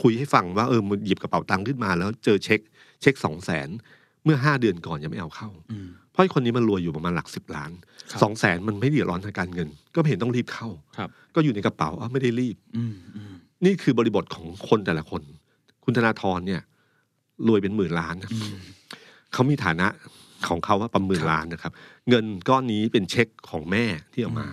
[0.00, 2.60] คุยให้ฟังว่าเออมันหยิบกระเป๋าตังค์ขึ้นมา แล้วเจอเช็ค
[3.02, 3.68] เช็คสองแสน
[4.24, 7.70] เมื่อห้าเดือนก่อนยังไม่เอาเข้าอืมเพราะไอ้คนนี้มันรวยอยู่ประมาณหลักสิบล้าน
[8.10, 13.32] ครับสองแสนมันไม่เดือดร้อนทางการเงิน ก็ไม่เห็นต้องรีบเข้าครับก็อยู่ในกระเป๋าอ้าวไม่ได้รีบอืมอืม
[13.64, 15.22] นี่คือบริบทของคนแต่ละคน
[15.84, 16.60] คุณธนาธรเนี่ย
[17.48, 18.56] รวยเป็นหมื่นล้านนะอืม
[19.32, 19.86] เขามีฐานะ
[20.48, 21.72] ของเขาว่าประหมื่นครับล้านนะครับ
[22.08, 24.46] เงินก้อนนี้เป็นเช็คของแม่ที่เอามา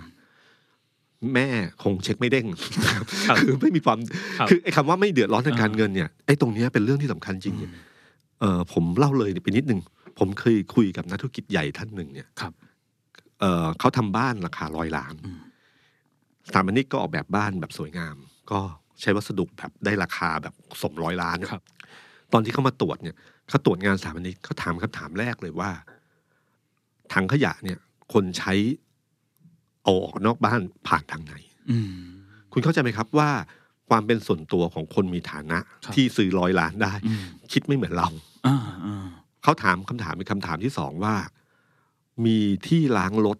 [1.33, 1.47] แม่
[1.83, 2.45] คงเช็คไม่เด้ง
[2.85, 3.97] นะครับครับคือไม่มีความ
[4.37, 7.71] ครับคือไอ้คำว่าไม่เดือดร้อนทางการอ่าเงินเนี่ยไอ้ตรงเนี้ยเป็นเรื่องที่สำคัญจริงอืม
[8.39, 9.79] เออผมเล่าเลยไปนิดนึง
[10.19, 12.53] ผมเคยคุยกับนักธุรกิจใหญ่ท่านหนึ่งเนี่ยครับ
[13.39, 15.39] เออเขาทำบ้านราคาร้อยล้านอืม
[16.47, 18.15] สถาปนิกก็ออกแบบบ้านแบบสวยงาม
[18.51, 18.59] ก็
[19.01, 21.63] ใช้วัสดุแบบได้ราคาแบบสมร้อยล้านเนี่ยครับ
[22.33, 23.15] ตอนที่เขามาตรวจเนี่ย
[23.49, 25.71] เขาตรวจงานสถาปนิกเขาถามคำถามแรกเลยว่า
[27.13, 27.77] ถังขยะเนี่ย
[28.13, 28.53] คนใช้
[29.85, 31.33] เอาออกนอกบ้านผ่านทางไหน
[31.71, 31.91] อืม
[32.51, 33.29] คุณเข้าใจไหมครับว่า
[33.89, 38.09] ความเป็นส่วนตัวของคนมีฐานะครับที่ซื้อร้อยล้านได้อืมคิดไม่เหมือนเรา
[38.47, 39.05] อ่าอ่า
[39.43, 41.15] เขาถามคำถามเป็นคำถามที่สองว่า
[42.25, 43.37] มีที่ล้างรถ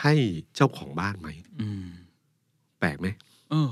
[0.00, 0.14] ให้
[0.54, 1.28] เจ้าของบ้านไหม
[1.60, 1.86] อืม
[2.80, 3.06] แปลกไหม
[3.50, 3.70] เออ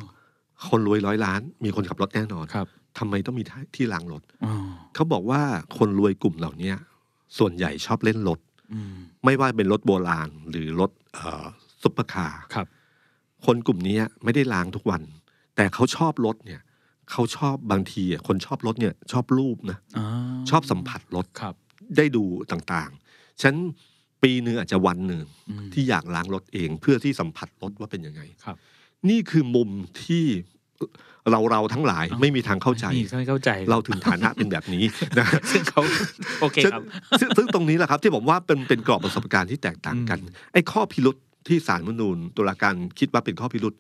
[0.69, 2.67] คนรวยร้อยล้าน มีคนขับรถแน่นอนครับ
[2.99, 3.45] ทำไมต้องมี
[3.77, 4.53] ที่ล้างรถอ๋อ
[4.95, 5.43] เขาบอกว่า
[5.79, 6.77] คนรวยกลุ่มเหล่าเนี้ย
[7.39, 8.41] ส่วนใหญ่ชอบเล่นรถ
[8.75, 11.47] อืมไม่ว่าเป็นรถโบราณหรือรถเอ่อ
[11.87, 12.67] ซุปเปอร์คาร์ครับ
[13.47, 15.03] คนกลุ่มนี้ไม่ได้ล้างทุกวัน
[15.57, 16.61] แต่เขาชอบรถเนี่ย
[17.13, 20.07] เขาชอบบางทีอะคนชอบรถเนี่ย ชอบลูบนะอ่า
[20.51, 21.55] ชอบสัมผัสรถครับ
[21.97, 23.55] ได้ดูต่างๆ ฉัน
[24.23, 28.57] ปีหนึ่งอาจจะวันหนึ่งอืมที่อยากล้างรถเองเพื่อที่สัมผัสรถว่าเป็นยังไงครับ
[29.09, 29.71] นี่คือมุม
[30.05, 30.25] ที่
[31.31, 34.85] เราเราทั้งหลายอ๋อไม่มีทางเข้าใจนี่ไม่เข้าใจ เราถึงฐานะเป็นแบบนี้
[35.19, 35.83] นะซึ่งเขา
[36.41, 36.83] โอเคครับ
[37.21, 41.17] ซึ่งซึ่งตรงนี้แหละครับที่ผมว่าเป็นเป็นกรอบประสบการณ์ที่แตกต่างกันอืมไอ้ข้อพิรุษ
[41.49, 43.75] ที่สารมนูญตุลาการคิดว่าเป็นข้อพิรุษ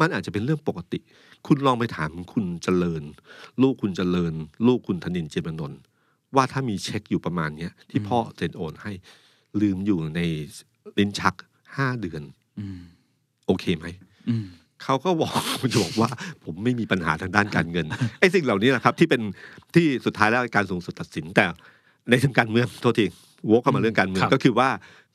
[0.00, 0.98] มันอาจจะเป็นเรื่องปกติ
[1.46, 3.02] คุณลองไปถามคุณเจริญ
[3.62, 4.32] ลูกคุณเจริญ
[4.66, 5.80] ลูกคุณธนินเจมนนท์
[6.36, 8.92] ว่าถ้ามีเช็คอยู่ประมาณเนี้ยที่พ่อเซ็นโอนให้
[9.60, 10.20] ลืมอยู่ใน
[10.98, 11.34] ลิ้นชัก
[11.76, 12.22] ห้าเดือน
[13.46, 13.86] โอเคไหม
[14.28, 14.46] อืม
[14.82, 16.10] เขาก็บอกคุณจะบอกว่า
[16.44, 17.86] ผมไม่มีปัญหาทางด้านการเงิน
[18.20, 19.22] ไอ้สิ่งเหล่านี้แหละครับ ที่เป็น
[19.74, 21.44] ที่สุดท้ายแล้วการสูงสุดตัดสินแต่
[22.10, 23.06] ในทางการเมืองโทษที
[23.50, 24.68] วกเข้ามาเรื่องการเมืองครับก็คือว่า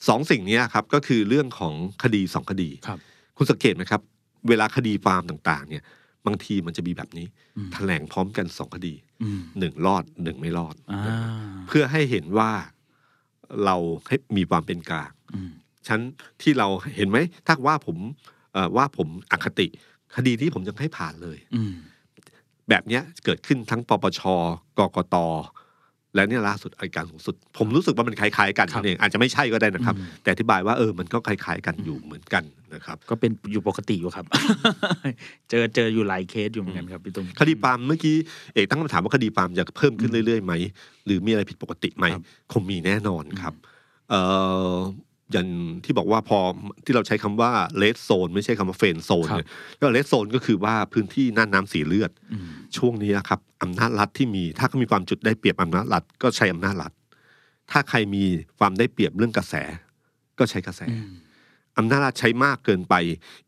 [0.08, 1.74] สองสิ่งนี้ครับก็คือเรื่องของ
[2.04, 3.00] คดีสองคดีครับ
[3.38, 4.02] คุณสังเกตไหมครับ
[4.50, 5.84] เวลาคดีฟาร์มต่างๆ เนี่ย
[6.26, 7.28] บางทีมันจะมีแบบนี้
[7.58, 11.02] อืมแถลงพร้อมกันสองคดีอืมหนึ่งรอดหนึ่งไม่รอดอ่า
[11.68, 12.52] เพื่อให้เห็นว่า
[13.66, 13.76] เรา
[14.08, 15.52] ให้มีความเป็นกลางอืม
[15.88, 16.00] ฉัน
[16.42, 17.98] ที่เราเห็นไหมถ้าว่าผม
[18.54, 19.68] เอ่อว่าผมอคติ
[20.16, 21.74] คดีนี้ผมยังให้ผ่านเลยอืม
[22.70, 24.22] แบบเนี้ยเกิดขึ้นทั้งปปช
[24.80, 25.16] กกต
[26.16, 32.44] และเนี่ยล่าสุดอัยการสูงสุด ผมรู้สึกว่ามันคล้ายๆกันครับนั่นเองอาจจะไม่ใช่ก็ได้นะครับอืมแต่อธิบายว่าเออมันก็คล้ายๆกันอยู่เหมือนกัน
[32.74, 34.26] นะครับ ก็เป็นอยู่ปกติอยู่ครับ
[35.50, 38.16] เจอเจออยู่หลายเคสอยู่เหมือนกันครับพี่ตุ้มคดีปาล์มเมื่อกี้
[38.54, 40.54] เอกตั้งคำถามว่าคดีปาล์มจะเพิ่มขึ้นเรื่อยๆไหม
[41.06, 43.54] หรือมีอะไรผิดปกติไหมครับคงมีแน่นอนครับ
[44.10, 44.22] เอ่
[44.74, 44.76] อ
[45.32, 45.48] อย่าง
[45.84, 46.40] ที่บอกว่าพอ
[46.86, 56.92] ที่เราใช้คำว่าเลสโซนไม่ใช่คำว่าเฟนโซนครับเนี่ยก็เลสโซนก็คือว่าพื้นที่น่านน้ำสีเลือดอืมช่วงนี้นะครับอำนาจรัฐที่มีถ้าเขามีความจุดได้เปรียบอำนาจรัฐก็ใช้อำนาจรัฐ
[57.72, 58.24] ถ้าใครมี
[58.60, 59.56] ความได้เปรียบเรื่องกระแส
[60.40, 61.12] ก็ใช้กระแสอืม
[61.78, 62.96] อำนาจรัฐใช้มากเกินไป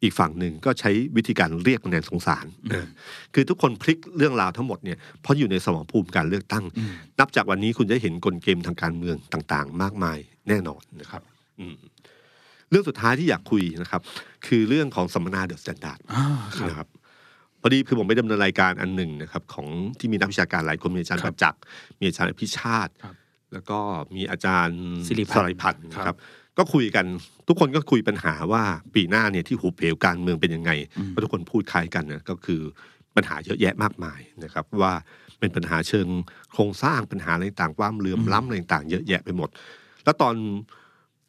[0.01, 2.87] อีกฝั่งหนึ่งก็ใช้วิธีการเรียกคะแนนสงสารอืมเออ
[3.33, 10.17] คือทุกคนพลิกเรื่องราวทั้งหมดเนี่ยเพราะอยู่ในสมรภูมิการเลือกตั้งอืมนับจากวันนี้คุณจะเห็นกลเกมทางการเมืองต่างๆ มากมาย
[10.47, 11.32] แน่นอนนะครับอืม
[12.69, 14.01] เรื่องสุดท้ายที่อยากคุยนะครับ
[14.47, 16.25] คือเรื่องของสัมมนา The Standard อ่า
[16.57, 16.87] ครับนะครับ
[17.61, 19.67] พอดีคือผมไปดำเนินรายการอันหนึ่งนะครับ ของ
[19.99, 21.61] ที่มีนักวิชาการหลายคนมีอาจารย์ประจักษ์ครับ
[21.99, 23.15] มีอาจารย์อภิชาติครับ
[23.53, 23.79] แล้วก็
[24.15, 26.15] มีอาจารย์สิริพันธ์ริพันธ์ครับนะครับ
[26.57, 27.05] ก็คุยกัน
[27.47, 28.63] ทุกคนก็คุยปัญหาว่า
[28.95, 32.61] ปีหน้าเนี่ยที่หูเผวการเมืองเป็นยังไงอืมเพราะทุกคนพูดคล้ายกันนะก็คือ
[33.15, 34.93] ปัญหาเยอะแยะมากมายนะครับ ว่า
[35.39, 36.07] เป็นปัญหาเชิง
[36.53, 39.49] โครงสร้างปัญหาอะไรต่างความเหลื่อมล้ำอะไรต่างๆเยอะแยะไปหมด
[40.03, 40.35] แล้วตอน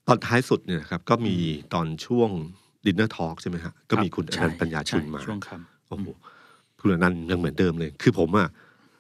[0.09, 1.37] ตอนท้ายสุดเนี่ยนะครับก็มี
[1.75, 2.31] ตอนช่วง
[2.87, 5.51] dinner talk ใช่ไหมฮะก็มีคุณอานันท์ปันยารชุนมาใช่ช่วงค
[5.89, 6.09] โอ้โห
[6.81, 8.49] คุณอานันท์ยังเหมือนเดิมเลย คือผมอะ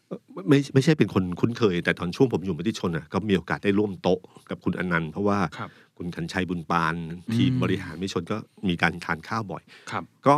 [0.06, 6.94] เอ่อไม่ไม่ใช่เป็นคนคุ้นเคย แต่ตอนช่วงผมอยู่มติชนอะก็มีโอกาสได้ร่วมโต๊ะกับคุณอนันต์เพราะว่าำครับคุณขันชัยบุญปาน
[7.34, 8.36] ทีมอืมบริหารมติชนก็
[8.68, 10.36] มีการทานข้าวบ่อยครับก็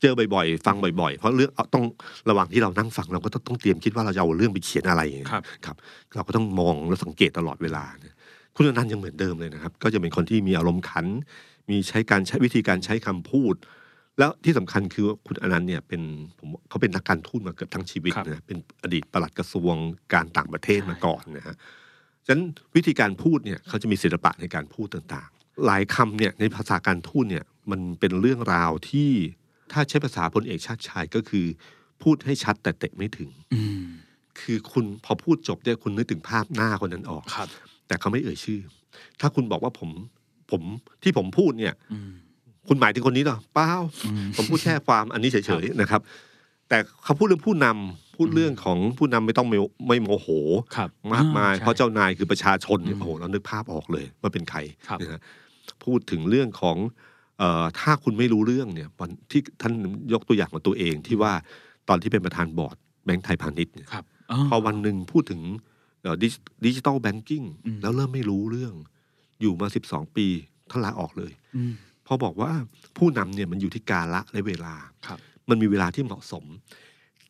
[0.00, 1.84] เจอบ่อยๆ ฟังบ่อยๆ เพราะเรื่องเอาต้อง
[2.30, 5.02] ระหว่างที่เรานั่งฟังเราก็ต้องต้องเตรียมคิดว่าเราจะเอาเรื่องไปเขียนอะไร
[5.32, 5.76] ครับครับ
[6.14, 8.14] เราก็ต้องมองและสังเกตตลอดเวลานะ
[8.56, 11.06] คุณอนันต์ยังเหมือนเดิมเลยนะครับ ก็จะเป็นคนที่มีอารมณ์ขัน
[11.70, 13.54] มีใช้การใช้วิธีการใช้คำพูด
[14.18, 16.02] แล้วที่สำคัญคือคุณอนันต์เนี่ยเป็น
[16.38, 19.74] ผมเขาเป็นนักการทูตมาเกือบทั้งชีวิตครับนะเป็นอดีตปลัดกระทรวง
[20.14, 21.56] การต่างประเทศมาก่อนนะฮะ
[22.26, 22.42] ฉะนั้น
[22.76, 29.10] วิธีการพูดเนี่ยเขาจะมีศิลปะในการพูดต่างๆ หลายคำเนี่ยในภาษาการทูตเนี่ยมันเป็นเรื่องราวที่
[29.72, 31.46] ถ้าใช้ภาษาพลเอกชาติชายก็คือ
[32.02, 33.84] พูดให้ชัดแต่เตะไม่ถึงอืม
[34.40, 37.48] คือคุณพอพูดจบเนี่ยคุณนึกถึงภาพหน้าคนนั้นออกครับ
[37.90, 38.60] แต่เขาไม่เอ่ยชื่อ
[39.20, 39.90] ถ้าคุณบอกว่าผม
[40.50, 40.62] ผม
[41.02, 42.10] ที่ผมพูดเนี่ยอืม
[42.68, 43.70] คุณหมายถึงคนนี้เหรอเปล่า
[44.04, 46.00] อืมผมพูดแค่ความอันนี้เฉยๆนะครับ
[46.68, 50.28] แต่เขาพูดเรื่องผู้นำพูดเรื่องของผู้นำไม่ต้องไม่ไม่โมโห
[50.76, 55.20] ครับมากมายอ่เพราะเจ้านายคือประชาชนเนี่ยอืมโอ้โหเรานึกภาพออกเลยว่าเป็นใครครับนะฮะ
[55.84, 56.76] พูดถึงเรื่องของ
[57.38, 59.72] เอ่อถ้าคุณไม่รู้เรื่องเนี่ยวันที่ท่าน
[60.12, 61.32] ยกตัวอย่างมาตัวเองที่ว่า
[61.88, 64.04] ตอนที่เป็นประธานบอร์ดแบงก์ไทยพาณิชย์เนี่ยครับ
[64.48, 65.40] พอวันหนึ่งพูดถึง
[66.64, 68.74] digital banking อืมแล้วเริ่มไม่รู้เรื่อง
[69.40, 70.26] อยู่มาสิบสองปี
[70.70, 71.72] ท่านลาออกเลยอืม
[72.04, 72.50] เพอบอกว่า
[72.98, 74.74] ผู้นำเนี่ยมันอยู่ที่กาละและเวลา
[75.06, 76.44] ครับมันมีเวลาที่เหมาะสม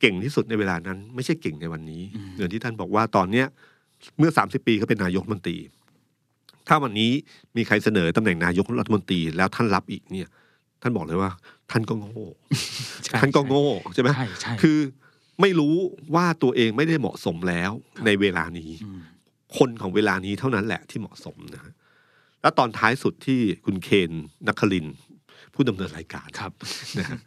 [0.00, 3.46] เก่งที่สุดในเวลานั้น ไม่ใช่เก่งในวันนี้อืมอย่างที่ท่านบอกว่าตอนเนี้ย
[4.18, 5.58] เมื่อ30ปีเขาเป็นนายกรัฐมนตรี
[6.68, 7.10] ถ้าวันนี้
[7.56, 10.28] มีใครเสนอตำแหน่งนายกรัฐมนตรีแล้วท่านรับอีกเนี่ย
[10.82, 11.30] ท่านบอกเลยว่า
[11.70, 12.26] ท่านก็โง่
[13.04, 14.78] ใช่ท่านก็โง่ใช่ไหมใช่ใช่คือ
[15.40, 15.76] ไม่รู้
[16.14, 17.70] ว่าตัวเองไม่ได้เหมาะสมแล้ว
[18.06, 19.00] ในเวลานี้ม
[19.58, 21.72] คนของเวลานี้เท่านั้นแหละที่เหมาะสมนะฮะ
[22.42, 24.10] แล้วตอนท้ายสุดที่คุณเคน
[24.48, 24.94] นักคลินทร์
[25.54, 26.52] ผู้ดำเนินรายการครับ
[26.98, 27.18] นะฮะ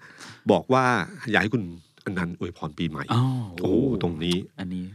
[0.51, 0.85] บอกว่า
[1.31, 1.63] อยากให้คุณ
[2.05, 3.21] อนันต์อวยพรปีใหม่อ๋อ
[3.61, 4.85] โอ้โหตรงนี้ อันนี้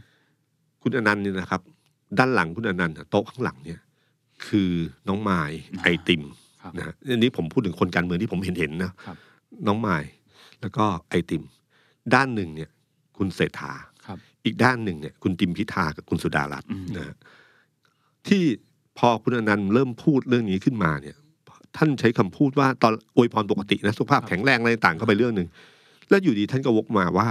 [0.81, 1.61] คุณอนันต์เนี่ยนะครับ
[2.17, 3.79] ด้านหลังคุณอนันต์อะโต๊ะข้างหลังเนี่ย
[4.47, 4.69] คือ
[5.07, 6.23] น้องไมายอ่าไอติม
[6.61, 9.17] ครับนะฮะอันนี้ผมพูดถึงคนการเมืองที่ผมเห็นเห็นๆนะครับ
[9.67, 10.03] น้องไมาย
[10.61, 11.43] แล้วก็ไอติม
[12.13, 12.69] ด้านหนึ่งเนี่ย
[13.19, 13.73] คุณเศรษฐา
[14.05, 17.15] ครับอีกด้านหนึ่งเนี่ยคุณติมพิธากับคุณสุดารัตน์อืมนะฮะ
[18.27, 18.43] ที่
[18.97, 21.15] พอคุณอนันต์เริ่มพูดเรื่องนี้ขึ้นมาเนี่ย
[21.77, 25.47] ท่านใช้คำพูดว่าตอนอวยพรปกตินะสุขภาพแข็งแรงอะไรต่างเข้าไปเรื่องหนึ่ง
[26.09, 27.27] แล้วอยู่ดีท่านก็วกมาว่า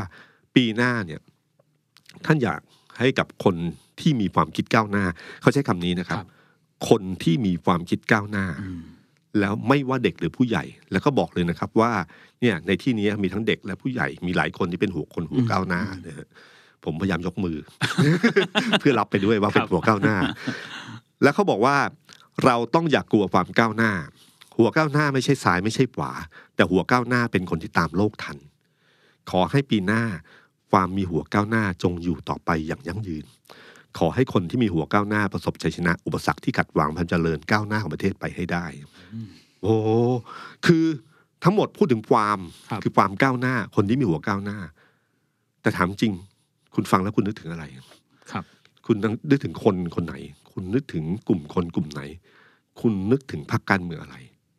[0.55, 1.21] ปีหน้าเนี่ย
[2.27, 2.61] ท่านอยาก
[2.99, 3.57] ให้กับคน
[4.01, 5.05] ที่มีความคิดก้าวหน้า
[5.41, 6.29] เขาใช้คำนี้นะครับครับ
[6.89, 8.81] คนที่มีความคิดก้าวหน้าอืม
[9.41, 11.93] แล้วไม่ว่าเด็กหรือผู้ใหญ่ แล้วก็บอกเลยนะครับว่า
[12.41, 16.27] เนี่ยในที่นี้มีทั้งเด็กและผู้ใหญ่มีหลายคนที่เป็นหัวคนหัวก้าวหน้านะฮะ
[16.85, 17.57] ผมพยายามยกมือ
[18.81, 20.17] เพื่อรับไปด้วยว่าเป็นหัวก้าวหน้า
[21.23, 21.77] แล้วเขาบอกว่า
[22.45, 23.93] เราต้องอย่ากกลัวความก้าวหน้า
[24.57, 26.13] หัวก้าวหน้าไม่ใช่ซ้ายไม่ใช่ขวา
[26.55, 28.37] แต่หัวก้าวหน้าเป็นคนที่ตามโลกทัน
[29.31, 30.03] ขอให้ปีหน้า
[30.71, 33.25] ความมีหัวก้าวหน้าจงอยู่ต่อไปอย่างยั่งยืน
[33.99, 38.67] ขอให้คนที่มีหัวก้าวหน้าประสบชัยชนะ อุปสรรคที่ขัดขวางความเจริญก้าวหน้าของประเทศไปให้ได้
[39.63, 39.75] โอ้
[40.67, 40.85] คือ
[41.45, 42.39] ทั้งหมดพูดถึงความ
[42.71, 44.59] ครับอความก้าวหน้า คนที่มีหัวก้าวหน้า
[45.63, 46.13] แต่ถามจริง
[46.75, 47.65] คุณฟังแล้วคุณนึกถึงอะไร
[48.33, 48.45] ครับ
[48.87, 48.97] คุณ
[49.31, 50.15] นึกถึงคนคนไหน
[50.53, 52.03] คุณนึกถึงกลุ่มคนกลุ่มไหน
[52.81, 54.17] คุณนึกถึงพรรคการเมืองอะไร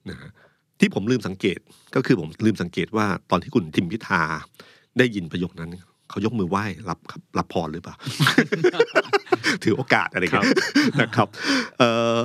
[0.09, 0.31] นะฮะ
[0.79, 1.59] ที่ผมลืมสังเกต
[1.95, 4.21] ก็คือผมลืมสังเกตว่าตอนที่คุณทิมพิธา
[4.97, 5.75] ได้ยินประโยคนั้น
[6.09, 7.95] เขายกมือไหว้รับครับรับพรหรือเปล่า
[9.63, 10.45] ถือโอกาสอะไรกัน
[11.01, 11.27] นะครับ
[11.79, 12.17] เอ่อ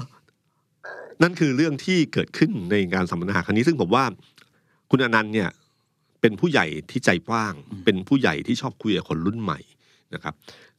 [1.23, 4.05] นั่นคือเรื่องที่เกิดขึ้นในงานสัมมนาครั้งนี้ซึ่งผมว่า
[4.91, 5.49] คุณอนันต์เนี่ย
[6.21, 7.55] เป็นผู้ใหญ่ที่ใจกว้าง
[7.85, 9.61] เป็นผู้ใหญ่ที่ชอบคุยกับคนรุ่นใหม่
[10.15, 10.35] นะครับ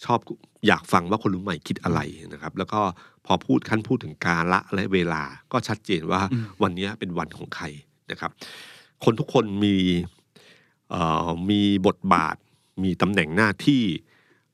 [0.06, 0.20] ชอบ
[0.68, 2.00] อยากฟังว่าคนรุ่นใหม่คิดอะไร
[2.34, 2.82] นะครับ แล้วก็
[3.26, 7.66] พอพูดขั้นพูดถึงกาละและเวลาก็ชัดเจนว่าอืมวันนี้เป็นวันของใคร
[8.12, 8.32] นะครับ
[9.04, 9.76] คนทุกคนมี
[10.92, 12.36] เอ่อมีบทบาท
[12.84, 13.84] มีตำแหน่งหน้าที่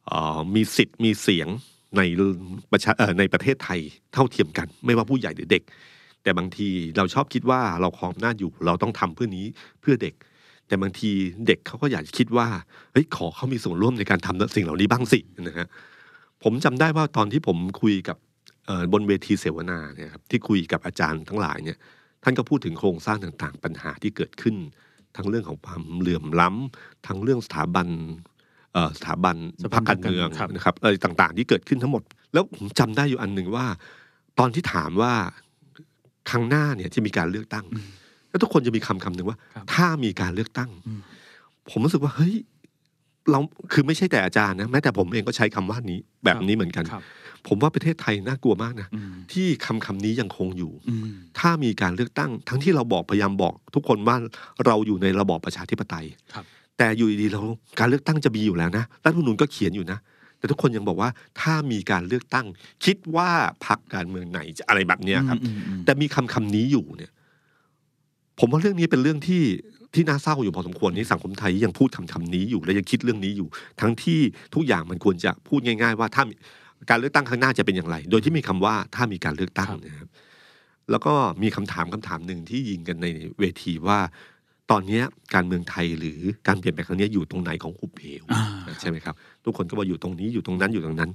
[0.07, 1.47] เอ่อมีสิทธิ์มีเสียง
[1.97, 2.01] ใน
[2.71, 3.79] ประชาเอ่อในประเทศไทย
[4.13, 5.63] เท่าเทียมกัน ไม่ว่าผู้ใหญ่หรือเด็ก
[6.23, 9.45] แต่บางทีเราชอบคิดว่าเราครองหน้าอยู่เราต้องทำเพื่อนี้
[9.81, 10.13] เพื่อเด็ก
[10.67, 11.11] แต่บางที
[11.47, 12.47] เด็กเขาก็อยากคิดว่า
[12.91, 15.67] เฮ้ยขอเขามีส่วนร่วมในการทำสิ่งเหล่านี้บ้างสินะฮะ
[16.43, 18.17] ผมจำได้ว่าตอนที่ผมคุยกับ
[18.93, 21.77] บนเวทีเสวนาเนี่ยครับที่คุยกับอาจารย์ทั้งหลายเนี่ย
[22.23, 24.55] ท่านก็พูดถึงโครงสร้างต่างๆ ปัญหาที่เกิดขึ้น
[25.15, 27.87] ทั้งเรื่องของความเหลื่อมล้ำทั้งเรื่องสถาบัน
[28.97, 32.03] สถาบันสถาบันพรรคการเมืองครับนะครับอะไรต่างๆ ที่เกิดขึ้นทั้งหมด
[32.33, 33.65] แล้วผมจำได้อยู่อันหนึ่งว่า
[34.39, 35.13] ตอนที่ถามว่า
[36.29, 37.65] ครั้งหน้าเนี่ยจะมีการเลือกตั้ง
[38.29, 41.01] แล้วทุกคนจะมีคำคำหนึ่งว่าครับถ้ามีการเลือกตั้งอืม
[41.69, 42.35] ผมรู้สึกว่าเฮ้ย
[43.31, 43.39] เรา
[43.73, 47.03] คือไม่ใช่แต่อาจารย์นะแม้แต่ผมเองก็ใช้คำว่านี้แบบนี้เหมือนกันครับ
[47.47, 51.05] ผมว่าประเทศไทยน่ากลัวมากนะอืมที่คำคำนี้ยังคงอยู่อืม
[51.39, 54.15] ถ้ามีการเลือกตั้ง ทั้งที่เราบอกพยายามบอก ทุกคนว่า
[54.65, 56.45] เราอยู่ในระบอบประชาธิปไตยครับ
[56.81, 57.41] แต่อยู่ดีๆเรา
[57.79, 59.99] การเลือกตั้งจะมีอยู่แล้วนะรัฐธรรมนูญก็เขียนอยู่นะ
[60.37, 61.09] แต่ทุกคนยังบอกว่า
[61.41, 62.45] ถ้ามีการเลือกตั้ง
[62.85, 63.29] คิดว่า
[63.65, 67.11] พรรคการเมืองไหนจะอะไรแบบเนี้ยครับอืมอืมแต่มีคำคำนี้อยู่เนี่ย
[68.39, 69.43] ผมว่าเรื่องนี้เป็นเรื่องที่
[69.93, 73.47] ที่น่าเศร้าอยู่พอสมควรที่สังคมไทยยังพูดคำคำนี้อยู่ และยังคิดเรื่องนี้อยู่
[73.81, 74.19] ทั้งที่
[74.55, 76.33] ทุกอย่างมันควรจะพูดง่าย ๆ ว่าถ้ามี
[76.89, 80.09] การเลือกตั้งข้างหน้าจะเป็นอย่างไร โดยที่มีคำว่าถ้ามีการเลือกตั้งครับนะครับ
[80.91, 81.13] แล้วก็
[81.43, 83.07] มีคำถามคำถามหนึ่งที่ยิงกันใน
[83.39, 83.99] เวทีว่า
[84.71, 85.03] ตอนเนี้ย
[85.35, 88.43] การเมืองไทยหรือการเปลี่ยนแปลงครั้งเนี้ยอยู่ตรงไหนของหุบเหวอ่า
[88.79, 91.09] ใช่ไหมครับ ทุกคนก็ว่าอยู่ตรงนี้อยู่ตรงนั้นอยู่ตรงนั้น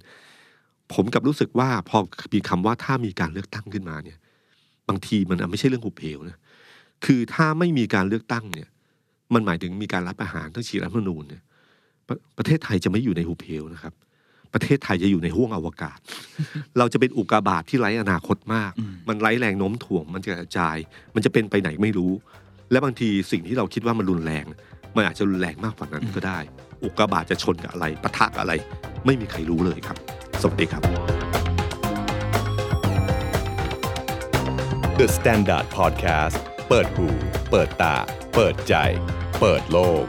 [0.95, 1.99] ผมกับรู้สึกว่าพอ
[2.33, 4.19] มีคำว่าถ้ามีการเลือกตั้งขึ้นมาเนี่ย
[4.89, 6.37] บางทีมันไม่ใช่เรื่องหุบเหวนะ
[7.05, 8.69] คือถ้าไม่มีการเลือกตั้งเนี่ย
[9.35, 11.43] มันหมายถึงมีการรับอาหารทั้งฉีดรัฐธรรมนูญเนี่ย
[12.09, 13.93] ประประเทศไทยจะไม่อยู่ในหุบเหวนะครับ
[14.55, 15.99] ประเทศไทยจะอยู่ในห้วงอวกาศ
[16.79, 20.77] เราจะเป็นอุกกาบาตที่ไร้อนาคตมากอืมมันไร้แรงโน้มถ่วง มันจะกระจาย
[21.15, 22.13] มันจะเป็นไปไหนไม่รู้
[22.71, 24.47] และบางทีสิ่งที่เราคิดว่ามันรุนแรง
[24.97, 26.39] มันอาจจะรุนแรงมากกว่านั้นก็ได้
[26.83, 28.55] อุกกาบาตจะชนกับอะไรปะทะกับอะไร
[29.07, 29.97] ไม่มีใครรู้เลยครับ
[30.41, 30.83] สวัสดีครับ
[34.99, 36.37] The Standard Podcast
[36.69, 37.07] เปิดหู
[37.51, 37.97] เปิดตา
[38.35, 38.75] เปิดใจ
[39.41, 40.05] เปิดโลก